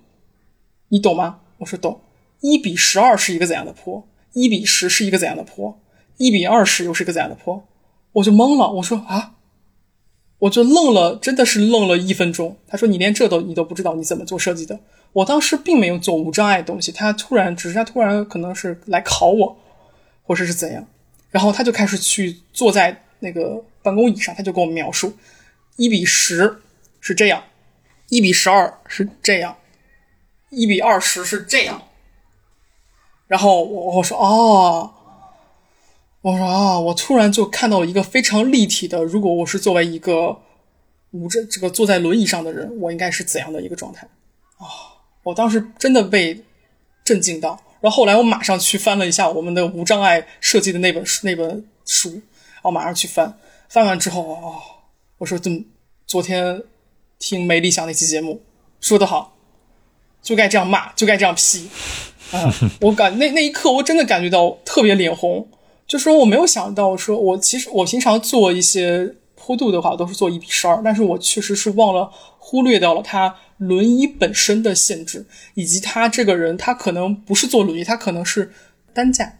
[0.88, 1.40] 你懂吗？
[1.58, 2.00] 我说懂。
[2.40, 4.06] 一比十二是一个怎样的坡？
[4.32, 5.80] 一比十是一个怎样的坡？
[6.18, 7.66] 一比二十又是一个怎样的坡？
[8.12, 8.70] 我就懵了。
[8.72, 9.34] 我说啊，
[10.38, 12.56] 我就愣了，真的是愣了一分钟。
[12.66, 14.78] 他说你连这都你都不知道，你怎么做设计的？
[15.12, 19.58] 我当时并没有做无障碍东西，他突然只是他突然可能是来考我，
[20.22, 20.86] 或者是怎样。
[21.30, 25.12] 然后他就开始去坐在那个办公椅上，他就跟我描述，
[25.76, 26.58] 一比十
[27.00, 27.42] 是这样。
[28.08, 29.56] 一比十二是这样，
[30.50, 31.82] 一比二十是这样。
[33.26, 34.94] 然后我我说哦，
[36.20, 40.40] 我说啊，我突然就看到一个非常立体的，如果我是作为一个
[41.10, 44.06] 无这这个坐在轮椅上的人，我应该是怎样的一个状态
[44.58, 44.66] 啊？
[45.24, 46.44] 我当时真的被
[47.04, 47.60] 震惊到。
[47.80, 53.36] 然后后来我马上去翻了一下我们的无障碍设计的那本书那本书，然后马上去翻，
[53.68, 54.62] 翻完之后哦，
[55.18, 55.60] 我说怎么
[56.06, 56.62] 昨天。
[57.18, 58.42] 听梅丽想那期节目，
[58.80, 59.36] 说得好，
[60.22, 61.68] 就该这样骂，就该这样批。
[62.32, 62.52] 啊，
[62.82, 65.48] 我感那那一刻，我真的感觉到特别脸红。
[65.86, 78.52] 就说我没有想到，说我其实我平常做一些坡度的话，都是做一比十二，但是我确实是忘了忽略掉了他轮椅本身的限制，以及他这个人，他可能不是坐轮椅，他可能是
[78.92, 79.38] 担架，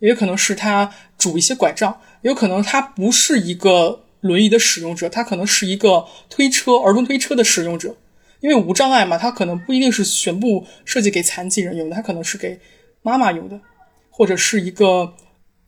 [0.00, 4.02] 也有可能是他拄一些拐杖，也有可能他不是一个。
[4.26, 7.96] 轮椅的使用者，他可能是一个推车、儿童推车的使用者，
[8.40, 12.58] 因为无障碍嘛，他可能不一定是全部设计给残疾人用的，他可能是给
[13.02, 13.60] 妈妈用的，
[14.10, 15.14] 或者是一个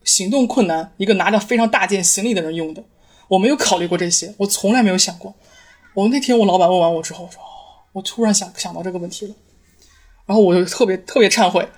[0.04, 2.82] 行动困难、一个拿着非常大件行李的人用的。
[3.28, 5.34] 我没有考虑过这些，我从来没有想过。
[5.94, 7.40] 我那天我老板问完我之后，我说，
[7.92, 9.34] 我突然想想到这个问题了，
[10.26, 11.68] 然后我就特别特别忏悔。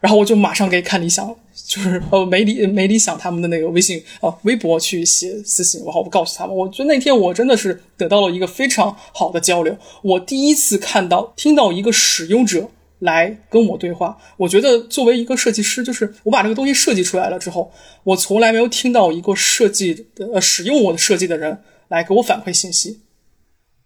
[0.00, 1.36] 然后我就马上给看理想了，
[1.70, 9.78] 就是呃没理没理想他们的那个微信哦微博去写私信，然后我告诉他们，我觉得那天我真的是得到了一个非常好的交流。
[10.02, 12.68] 我第一次看到听到一个使用者
[12.98, 17.70] 来跟我对话，我觉得作为一个设计师，就是我把这个东西设计出来了之后，
[18.02, 23.02] 我从来没有听到一个设计的呃使用我的设计的人来给我反馈信息，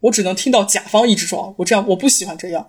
[0.01, 2.67] 我只能听到甲方一直说我这样我不喜欢这样，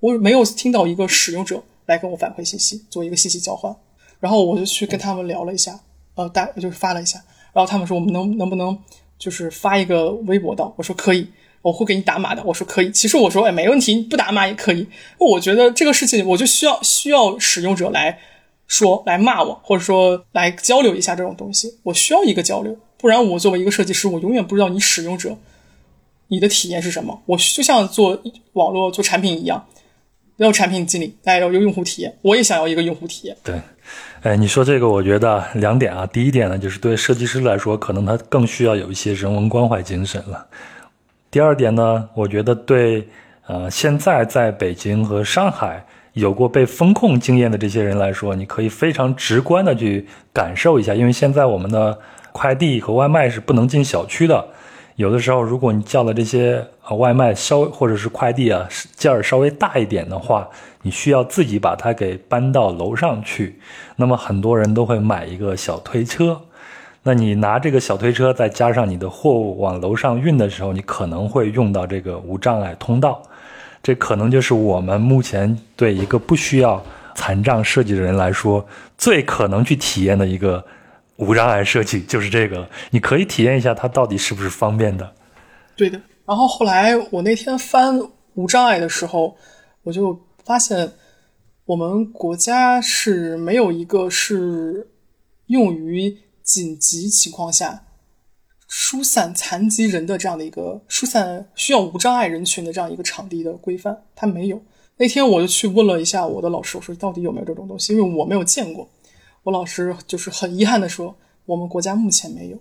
[0.00, 1.62] 我没有听到一个使用者。
[1.86, 3.74] 来跟我反馈信息，做一个信息交换，
[4.20, 5.80] 然后我就去跟他们聊了一下，
[6.14, 7.18] 呃，大就是发了一下，
[7.54, 8.78] 然后他们说我们能能不能
[9.18, 11.26] 就是发一个微博到，我说可以，
[11.62, 12.90] 我会给你打码的，我说可以。
[12.90, 14.86] 其实我说哎没问题，你不打码也可以。
[15.18, 18.18] 我觉得这个事情我就需要需要使用者来
[18.66, 25.36] 说来骂我，或者说来交流一下这种东西，我需要一个交流，不然我作为一个设计师，我永远不知道你使用者
[26.28, 27.22] 你的体验是什么。
[27.24, 28.22] 我就像做
[28.52, 29.66] 网络做产品一样。
[30.36, 33.36] 要产品经理，大家要有用户体验，我也想要一个用户体验。
[33.44, 33.60] 对，
[34.22, 36.06] 哎，你说这个，我觉得两点啊。
[36.06, 40.46] 第一点呢，就是对设计师来说，可能他更需要有一些人文关怀精神了。
[41.30, 43.08] 第二点呢，我觉得对，
[43.46, 45.82] 呃，现在在北京和上海
[46.12, 51.98] 有过被风控经验的这些人来说，你可以非常直观的去感受一下，因为现在我们的
[52.30, 54.46] 快递和外卖是不能进小区的。
[55.00, 58.68] 有的时候，如果你叫的这些呃外卖稍或者是快递啊
[58.98, 60.46] 件儿稍微大一点的话，
[60.82, 63.58] 你需要自己把它给搬到楼上去。
[63.96, 66.38] 那么很多人都会买一个小推车。
[67.02, 73.22] 那你拿这个小推车，再加上你的货物往楼上运的时候，你可能会用到这个无障碍通道。
[73.82, 78.62] 这可能就是我们目前对一个不需要残障设计的人来说，
[78.98, 80.62] 最可能去体验的一个。
[81.20, 85.14] 无障碍设计就是这个，你可以体验一下它到底是不是方便的。
[85.76, 86.00] 对的。
[86.26, 88.00] 然后后来我那天翻
[88.34, 89.36] 无障碍的时候，
[89.82, 90.92] 我就发现
[91.66, 94.88] 我们国家是没有一个是
[95.46, 97.84] 用于紧急情况下
[98.66, 104.62] 疏散残疾人的这样的一个疏散需要无障碍人群的这样一个场地的规范，它没有。
[104.96, 107.92] 那天我就去问了一下我的老师，我说到底有没有这种东西？
[107.92, 108.88] 因为我没有见过。
[109.42, 111.14] 我老师就是很遗憾的说，
[111.46, 112.58] 我们国家目前没有。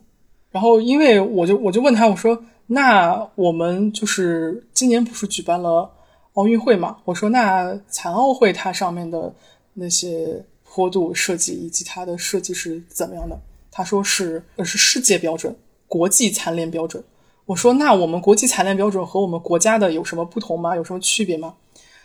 [0.51, 5.91] 然后因为我就我就问他，我说那我们就是今年不是举办了
[6.33, 6.97] 奥运会嘛？
[7.05, 9.33] 我说那残奥会它上面的
[9.73, 13.39] 那些坡度设计以及它的设计是怎么样的？
[13.71, 15.55] 他说是呃是世界标准，
[15.87, 17.03] 国际残联标准。
[17.45, 20.75] 我说那我们国际残联标准和我们国家的有什么不同吗？
[20.75, 21.55] 有什么区别吗？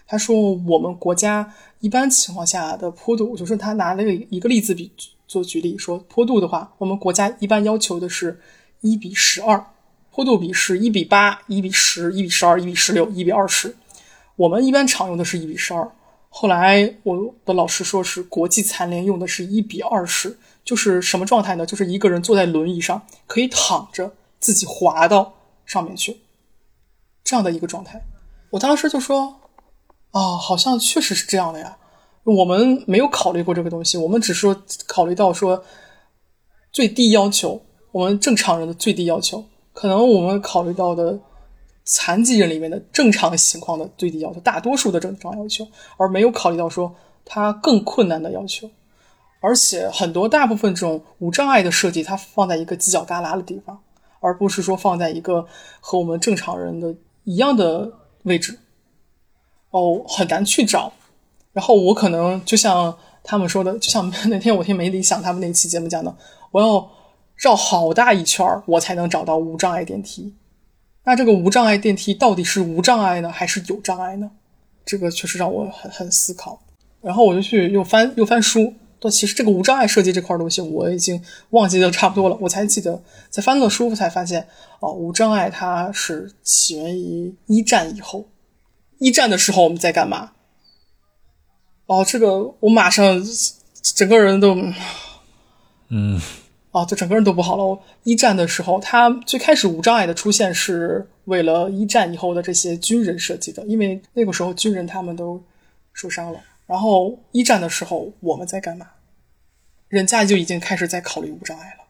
[0.07, 1.51] 他说：“我们国家
[1.81, 4.93] 一般情况下的坡度，就是他拿了个一个例子比
[5.27, 8.39] 做举例，说坡度的话，我们国家一般要求的是
[8.83, 9.65] 一比十二，
[10.13, 13.75] 坡度比是一比八、一比十、一比十二、一比十六、一比二十。
[14.37, 15.91] 我们一般常用的是一比十二。
[16.29, 21.65] 后来我的老师说是国际残联用的是一比二十，就是什么状态呢？
[21.65, 25.33] 就是一个人坐在轮椅上，可以躺着自己滑到
[25.65, 26.19] 上面去，
[27.25, 28.05] 这样的一个状态。
[28.51, 29.41] 我当时就说。”
[30.15, 31.77] 啊，好像确实是这样的呀。
[32.23, 34.47] 我们没有考虑过这个东西，我们只是
[34.87, 35.63] 考虑到说
[36.73, 37.61] 最低要求，
[37.91, 41.19] 我们正常人的最低要求，可能我们考虑到的
[41.85, 45.67] 残疾人里面的正常情况的最低要求，大多数的正常要求，
[45.97, 48.71] 而没有考虑到说它更困难的要求。
[49.41, 53.79] 而且很多大部分这种无障碍的设计，它放在一个犄角旮旯的地方，
[54.21, 55.45] 而不是说放在一个
[55.81, 57.93] 和我们正常人的一样的
[58.23, 58.59] 位置。
[59.75, 60.93] 哦，很难去找。
[61.53, 66.17] 然后我可能就像他们说的，就像 那天我听梅里想他们那期节目讲的，
[66.53, 66.89] 我要
[67.37, 70.33] 绕好大一圈儿，我才能找到无障碍电梯。
[71.03, 74.31] 那这个无障碍电梯到底是无障碍呢，还是有障碍呢？
[74.85, 76.61] 这个确实让我很很思考。
[77.01, 81.21] 然后我就去又翻又翻书，但其实这个无障碍设计这块东西我已经
[81.51, 82.39] 忘记的差不多了。
[82.41, 84.47] 我才记得在翻了书才发现，
[84.79, 88.25] 哦，无障碍它是起源于一战以后。
[89.05, 90.33] 一战的时候我们在干嘛？
[91.85, 93.23] 哦，这个我马上
[93.83, 94.57] 整个人都，
[95.89, 96.19] 嗯，
[96.71, 97.79] 哦，就整个人都不好了。
[98.05, 105.45] 一战的时候，他最开始无障碍的出现是为了一战以后的这些军人设计的，因为那个时候军人他们都
[105.93, 106.41] 受伤了。
[106.67, 108.87] 然后一战的时候我们在干嘛？
[109.89, 111.85] 人家就已经开始在考虑无障碍了。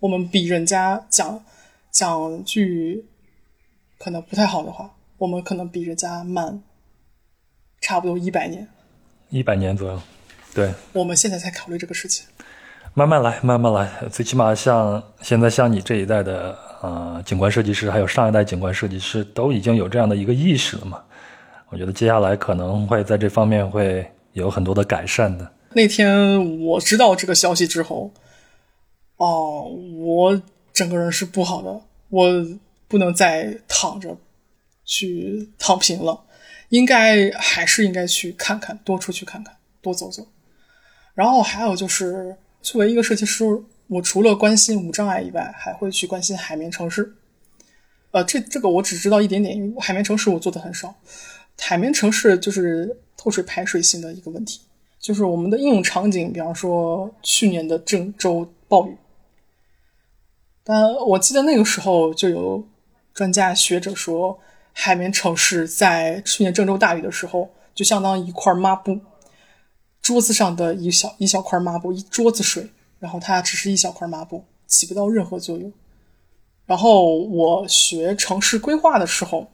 [0.00, 1.44] 我们比人家讲
[1.92, 3.06] 讲句
[3.96, 4.93] 可能不太好的话。
[5.18, 6.62] 我们可能比人家慢，
[7.80, 8.68] 差不多一百年，
[9.30, 10.00] 一百年左右，
[10.54, 10.72] 对。
[10.92, 12.26] 我们现在才考虑这个事情，
[12.94, 13.90] 慢慢来，慢慢来。
[14.10, 21.02] 最起码像现在像你这一代的呃景观设计师，还有上一代景观设计师，都已经有这样的一个意识了嘛。
[21.70, 25.50] 我觉得接下来可能会在这方面会有很多的改善的。
[25.72, 28.12] 那天我知道这个消息之后，
[29.16, 29.68] 哦，
[29.98, 30.42] 我
[30.72, 31.80] 整个人是不好的，
[32.10, 32.28] 我
[32.88, 34.16] 不能再躺着。
[34.84, 36.24] 去躺平了，
[36.68, 40.26] 应该还是应该去看看，多出去看看，多走走。
[41.14, 43.44] 然后还有就是，作为一个设计师，
[43.86, 47.14] 我除了关心无障碍以外，还会去关心海绵城市。
[48.10, 50.94] 呃，这这个我只知道一点点，因为海绵城市我做的很少。
[51.58, 54.60] 海绵城市就是透水排水性的一个问题，
[54.98, 58.96] 就是我们的应用场景，比方说去年的郑州暴雨，
[60.64, 62.66] 但我记得那个时候就有
[63.14, 64.38] 专家学者说。
[64.76, 69.00] 海绵城市在去年郑州大雨的时候，就相当于一块抹布，
[70.02, 72.68] 桌子上的一小一小块抹布，一桌子水，
[72.98, 75.72] 然后它只是一小块抹布，起不到任何作用。
[76.66, 79.48] 然后我学城市规划的时候，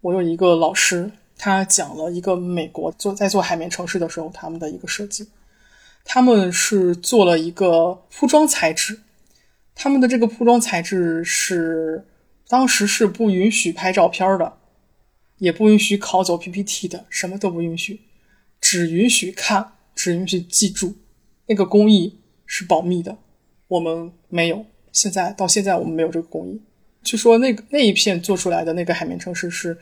[0.00, 5.28] 我有一个老师，他讲了一个美国做在做海绵城市的时候他们的一个设计，
[6.04, 9.00] 他们是做了一个铺装材质，
[9.76, 12.04] 他们的这个铺装材质是。
[12.48, 14.58] 当时是不允许拍照片的，
[15.36, 18.00] 也不允许拷走 PPT 的，什么都不允许，
[18.60, 20.94] 只允许看，只允许记住。
[21.46, 23.18] 那个工艺是保密的，
[23.68, 24.64] 我们没有。
[24.90, 26.60] 现在到现在我们没有这个工艺。
[27.02, 29.78] 据说那个那一片做出来的那个海绵城市是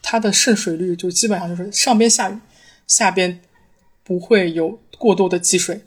[0.00, 2.38] 它的渗水率就基本上就是上边下雨，
[2.86, 3.40] 下边
[4.02, 5.82] 不会有过多的积水。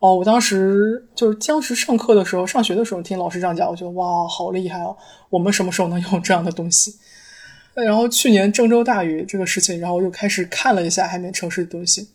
[0.00, 4.96] 哦，我当时就是当时上课的时候，上学的时候听老师这样讲，我觉得哇，好厉害哦！
[5.28, 6.94] 我们什么时候能有这样的东西？
[7.74, 12.08] 然后去年郑州大雨这个事情，然后我又开始看了一下海绵城市的东西，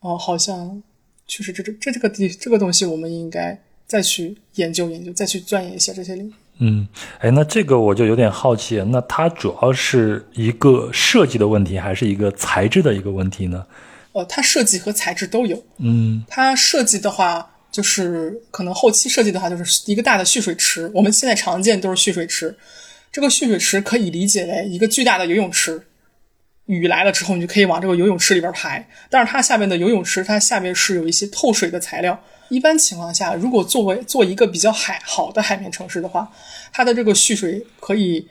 [0.00, 0.80] 哦，好像
[1.26, 6.32] 确实这这这这个地这个东西，我们应该再去研究研究，再去钻研一下这些领域。
[6.60, 6.86] 嗯，
[7.18, 13.66] 哎，那这个我就有点好奇，那它主要是一个设计的问题，还是一个材质的一个问题呢？
[14.18, 15.64] 呃，它设计和材质都有。
[15.78, 20.90] 嗯，它设计的话，就是可能后期设计的话，就是一个大的蓄水池。
[20.92, 22.56] 我们现在常见都是蓄水池，
[23.12, 25.80] 这个蓄水池可以理解为一个巨大的游泳池。
[26.66, 28.86] 雨来了之后，你就可以往这个游泳池里边排。
[29.08, 32.20] 但是它下面的游泳池，它下面是有一些透水的材料。
[32.48, 36.30] 一般情况下，如果作为做一个比较海好的海绵城市的话，
[36.72, 38.26] 它的这个蓄水可以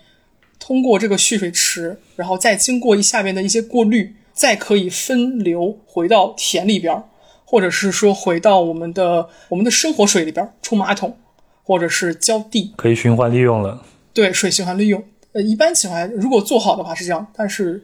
[0.60, 7.04] 通过这个蓄水池，然后再经过一下面的一些过滤，再可以分流回到田里边，
[7.44, 11.18] 或者是说回到我们的我们的生活水里边冲马桶，
[11.64, 13.84] 或者是浇地，可以循环利用了。
[14.14, 15.04] 对，水循环利用。
[15.34, 17.84] 呃，一般情况下，如果做好的话是这样，但是。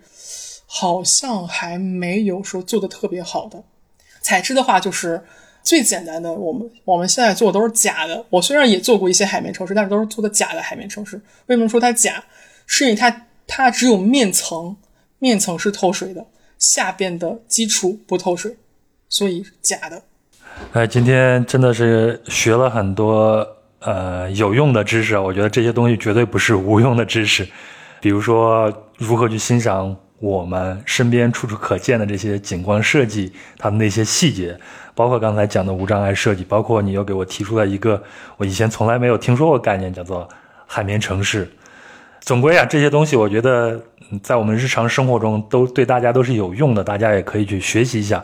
[0.75, 3.63] 好像还没有说做的特别好的
[4.23, 5.21] 材质的话，就是
[5.61, 6.33] 最简单的。
[6.33, 8.25] 我们我们现在做的都是假的。
[8.31, 11.21] 我虽然也做过一些海绵城市，但是都是做的假的海绵城市。
[11.45, 12.23] 为什么说它假？
[12.65, 14.75] 是因为它它只有面层，
[15.19, 16.25] 面层是透水的，
[16.63, 18.55] 下边的基础不透水，
[19.09, 20.01] 所以假的。
[20.71, 23.45] 哎，今天真的是学了很多
[23.79, 25.17] 呃有用的知识。
[25.17, 27.45] 我觉得这些东西绝对不是无用的知识，
[27.99, 29.95] 比如说如何去欣赏。
[30.19, 34.57] 我们身边处处可见的这些景观设计，它的那些细节，
[34.95, 38.01] 包括刚才讲的无障碍设计，包括你又给我提出了一个
[38.37, 40.25] 我以前从来没有听说过概念，叫做
[40.65, 41.51] 海绵城市。
[42.21, 43.77] 总归啊，这些东西我觉得
[44.21, 48.23] 在我们日常生活中都对大家都是有用的，大家也可以去学习一下。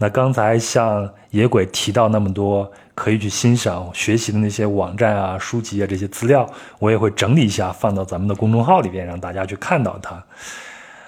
[0.00, 6.48] 那刚才像野鬼提到那么多可以去欣赏、学习的那些网站啊、书籍啊这些资料，
[6.78, 10.22] 我也会整理一下放到咱们的公众号里边，让大家去看到它。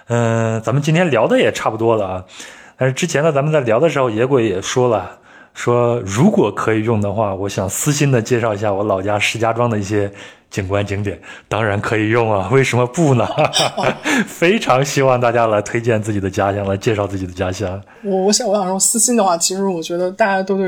[0.08, 2.24] 嗯，咱们今天聊的也差不多了啊。
[2.76, 5.18] 但是之前呢，咱们在聊的时候，野鬼也说了，
[5.54, 10.10] 说如果可以用的话，我想私心的介绍一下我老家石家庄的一些
[10.50, 11.20] 景观景点。
[11.48, 13.26] 当然可以用啊，为什么不呢？
[14.26, 17.82] 非常希望大家来推荐自己的家乡，来介绍自己的家乡。
[18.02, 20.66] 我我想我想说，私心的话，其实我觉得大家都对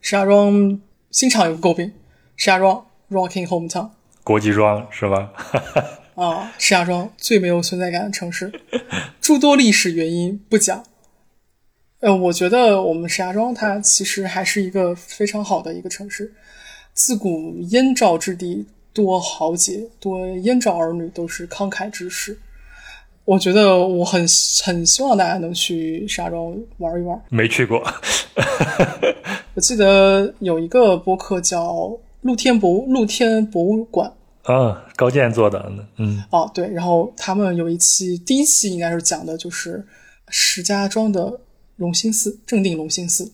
[0.00, 0.78] 石家庄
[1.10, 1.92] 经常有诟病，
[2.36, 3.90] 石家庄 Rocking Hometown，
[4.24, 5.30] 国际庄是吧？
[6.16, 8.52] 啊，石家庄最没有存在感的城市，
[9.20, 10.84] 诸多历史原因不讲。
[12.00, 16.32] 呃，我觉得我们石家庄它其实还是一个非常好的一个城市。
[16.92, 22.38] 自古燕赵之地多豪杰，多燕赵儿女都是慷慨之士。
[23.24, 24.26] 我觉得我很
[24.64, 27.20] 很希望大家能去石家庄玩一玩。
[27.28, 27.80] 没去过。
[29.54, 34.12] 我记得有一个播客叫露天博露天博物馆。
[34.44, 39.86] 啊，高健做的，嗯，哦，对，然后他们有一期，第一期应该是讲的就是
[40.28, 41.38] 石家庄的
[41.76, 43.30] 隆兴寺，正定隆兴寺。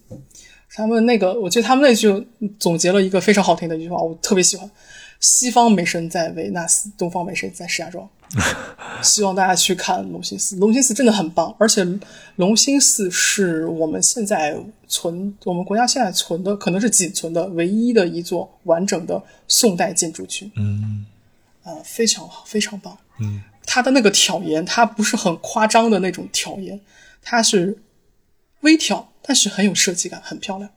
[0.75, 2.27] 他们那个，我记得他们那句
[2.59, 4.69] 总结了一个非常好听的一句话，我特别喜欢：
[5.21, 8.09] 西方美神在维纳斯，东方美神在石家庄。
[9.03, 11.87] 希望大家去看龙兴寺，龙兴寺真的很棒，而且
[12.35, 14.57] 龙兴寺是我们现在
[14.89, 20.51] 存，我们国家现在存的可能是仅存的唯一的一座完整的宋代建筑群。
[20.57, 21.07] 嗯，
[21.63, 22.99] 呃，非常好，非常棒。
[23.21, 26.81] 嗯，它的那个挑檐，它不是很夸张的那种挑檐，
[27.23, 27.79] 它是
[28.63, 30.69] 微挑，但是很有设计感，很漂亮。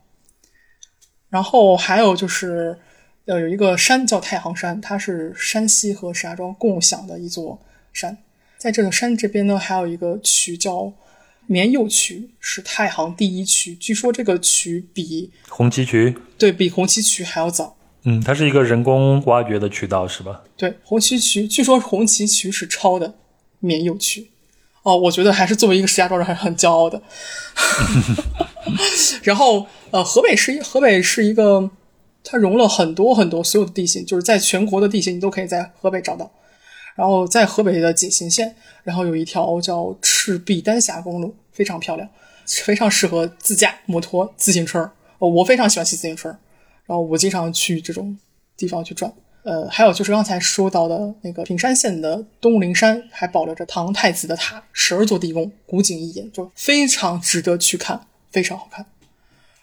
[1.28, 2.78] 然后还有就是。
[3.26, 7.60] 要有一个山叫太行山，它是山西和石家庄共享的一座
[7.92, 8.18] 山。
[8.58, 10.92] 在这个山这边呢，还有一个渠叫
[11.46, 13.74] 绵右渠，是太行第一渠。
[13.74, 17.76] 据说这个渠比红旗渠对比红旗渠还要早。
[18.02, 20.42] 嗯，它是一个人工挖掘的渠道，是吧？
[20.56, 23.14] 对，红旗渠据说红旗渠是抄的
[23.60, 24.30] 绵右渠。
[24.82, 27.02] 哦，我觉得还是作为一个石家庄人还是很骄傲的。
[29.22, 31.70] 然后，呃，河北是河北是一个。
[32.22, 36.30] 它融了很多很多所有的地形，就是在全国的地形你都可以在河北找到。
[36.96, 42.06] 然后在河北的井陉县，然后有一条叫赤壁丹霞公路，非常漂亮，
[42.46, 44.90] 非常适合自驾、摩托、自行车。
[45.18, 46.28] 哦，我非常喜欢骑自行车，
[46.86, 48.18] 然后我经常去这种
[48.56, 49.10] 地方去转。
[49.42, 58.84] 呃，还有就是刚才说到的那个平山县的东陵山，还保留着唐太子的塔，十二座地宫，古井一眼，就非常值得去看，非常好看。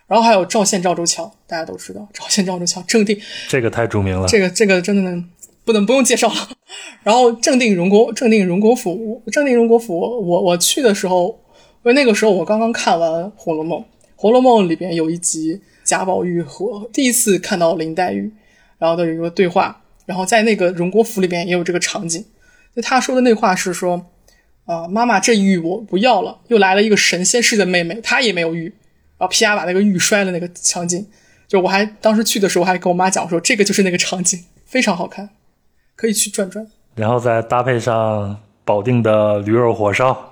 [0.07, 3.19] 然后还有赵县赵州桥，大家都知道赵县赵州桥，正定
[3.49, 5.23] 这个太著名了，这个这个真的
[5.65, 6.49] 不能不用介绍了。
[7.03, 11.27] 然后正定荣国正定荣国府，正定荣国府，我我去的时候，
[11.83, 13.79] 因为那个时候我刚刚看完《红楼梦》，
[14.15, 18.31] 《红楼梦》里边有一集贾宝玉和第一次看到林黛玉，
[18.77, 22.23] 然后的有一个对话，然后在那个荣国府里边也有这个场景，
[22.73, 24.05] 就他说的那话是说，
[24.65, 28.73] 啊妈妈这玉我不要了，又来了一个神仙似的妹妹，她也没有玉。
[29.17, 31.05] 然后啪把那个玉摔了，那个场景，
[31.47, 35.29] 就我还当时去的时候，我还跟我妈讲说，这个就是那个场景，非常好看。
[35.95, 36.67] 可以去转转。
[36.95, 40.31] 然后再搭配上保定的驴肉火烧，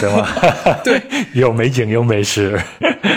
[0.00, 0.28] 对吗？
[0.84, 1.00] 对，
[1.32, 2.60] 有美景有美食。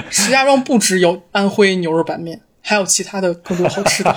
[0.10, 4.16] 石家庄不只有安徽牛肉板面，还有其他的更多好吃的。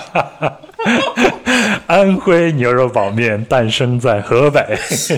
[1.86, 4.60] 安徽牛肉板面诞生在河北，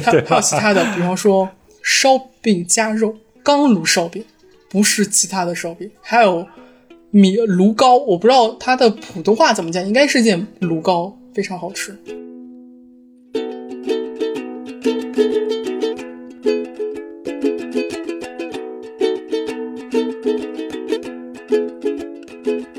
[0.02, 1.48] 还还有其他的，比方说
[1.82, 4.24] 烧饼夹肉、钢炉烧饼，
[4.74, 6.44] 不是其他的烧饼，还有
[7.12, 11.96] 米炉糕，我不知道它的普通话怎么讲，应该是件炉糕，非常好吃。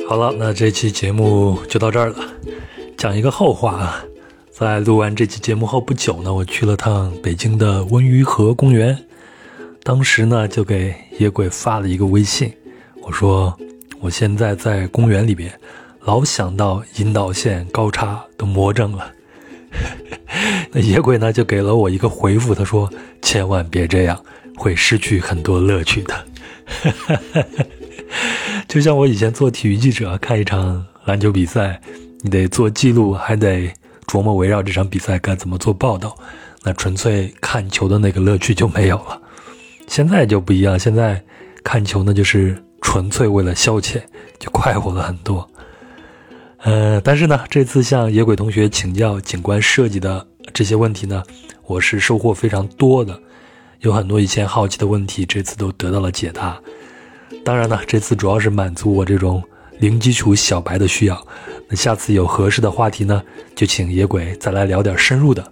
[0.06, 2.18] 好了，那这期节目就到这儿了。
[2.98, 4.06] 讲一个后话啊，
[4.52, 9.02] 在录完这期节目后不久呢，我去了趟北京的温榆河公园。
[9.86, 12.52] 当时呢，就给野鬼发了一个微信，
[13.03, 13.56] 我说
[13.99, 15.53] 我现在在公园里边，
[15.99, 19.12] 老想到引导线高差都魔怔了。
[20.74, 22.91] 那野鬼呢，就给了我一个回复，他说
[23.22, 24.20] 千万别这样，
[24.57, 26.26] 会失去很多乐趣的。
[28.68, 31.80] 就像我以前做体育记者，看一场篮球比赛，
[32.22, 33.72] 你得做记录，还得
[34.07, 36.18] 琢磨围绕这场比赛该怎么做报道，
[36.64, 39.22] 那纯粹看球的那个乐趣就没有了。
[39.88, 41.22] 现在就不一样，现在
[41.64, 44.02] 看球呢就是纯粹为了消遣，
[44.40, 45.48] 就快活了很多。
[46.60, 51.24] 呃，但是呢，这次向野鬼同学请教景观设计的这些问题呢，
[51.68, 53.20] 我是收获非常多的，
[53.82, 56.60] 有很多以前好奇的问题，这次都得到了解答。
[57.44, 59.44] 当然呢，这次主要是满足我这种
[59.78, 61.28] 零基础小白的需要。
[61.68, 63.22] 那下次有合适的话题呢，
[63.56, 65.52] 就请野鬼再来聊点深入的。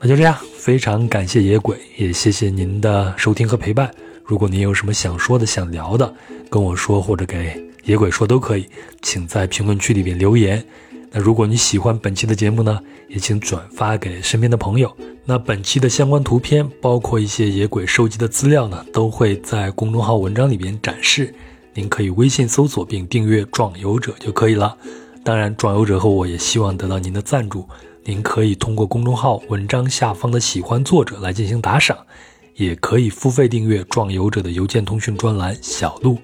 [0.00, 3.92] 那就这样，非常感谢野鬼，也谢谢您的收听和陪伴。
[4.24, 6.14] 如果您有什么想说的、想聊的，
[6.48, 8.68] 跟我说或者给野鬼说都可以，
[9.02, 10.64] 请在评论区里边留言。
[11.10, 14.94] 那如果你喜欢本期的节目呢，也请转发给身边的朋友。
[15.24, 21.34] 那本期的相关图片，包括一些野鬼收集的资料呢，都会在公众号文章里边展示。
[21.74, 24.76] 您可以微信搜索并订阅“壮游者”就可以了。
[25.24, 27.66] 当然，壮游者和我也希望得到您的赞助。
[28.08, 31.94] 您可以通过公众号文章下方的“喜欢作者”来进行打赏，
[32.54, 36.16] 也可以付费订阅“壮游者”的邮件通讯专栏“小路”。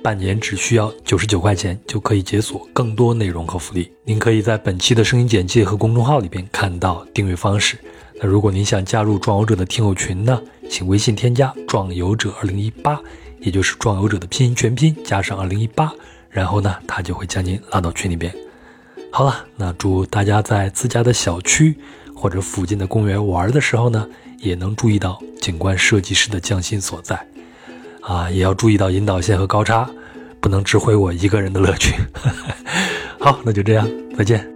[0.00, 3.90] 半年只需要九十九块钱就可以解锁更多内容和福利。
[4.04, 7.76] 您可以在本期的声音简介和公众号里边看到订阅方式。
[8.20, 10.40] 那如果您想加入壮游者的听友群呢，
[10.70, 12.96] 请微信添加“壮游者二零一八”，
[13.42, 15.92] 也就是壮游者的拼音全拼加上二零一八，
[16.30, 18.32] 然后呢，他就会将您拉到群里边。
[19.16, 21.78] 好了，那祝大家在自家的小区
[22.16, 24.04] 或者附近的公园玩的时候呢，
[24.40, 27.24] 也能注意到景观设计师的匠心所在，
[28.00, 29.88] 啊，也要注意到引导线和高差，
[30.40, 31.94] 不能只毁我一个人的乐趣。
[33.20, 33.88] 好，那就这样，
[34.18, 34.53] 再见。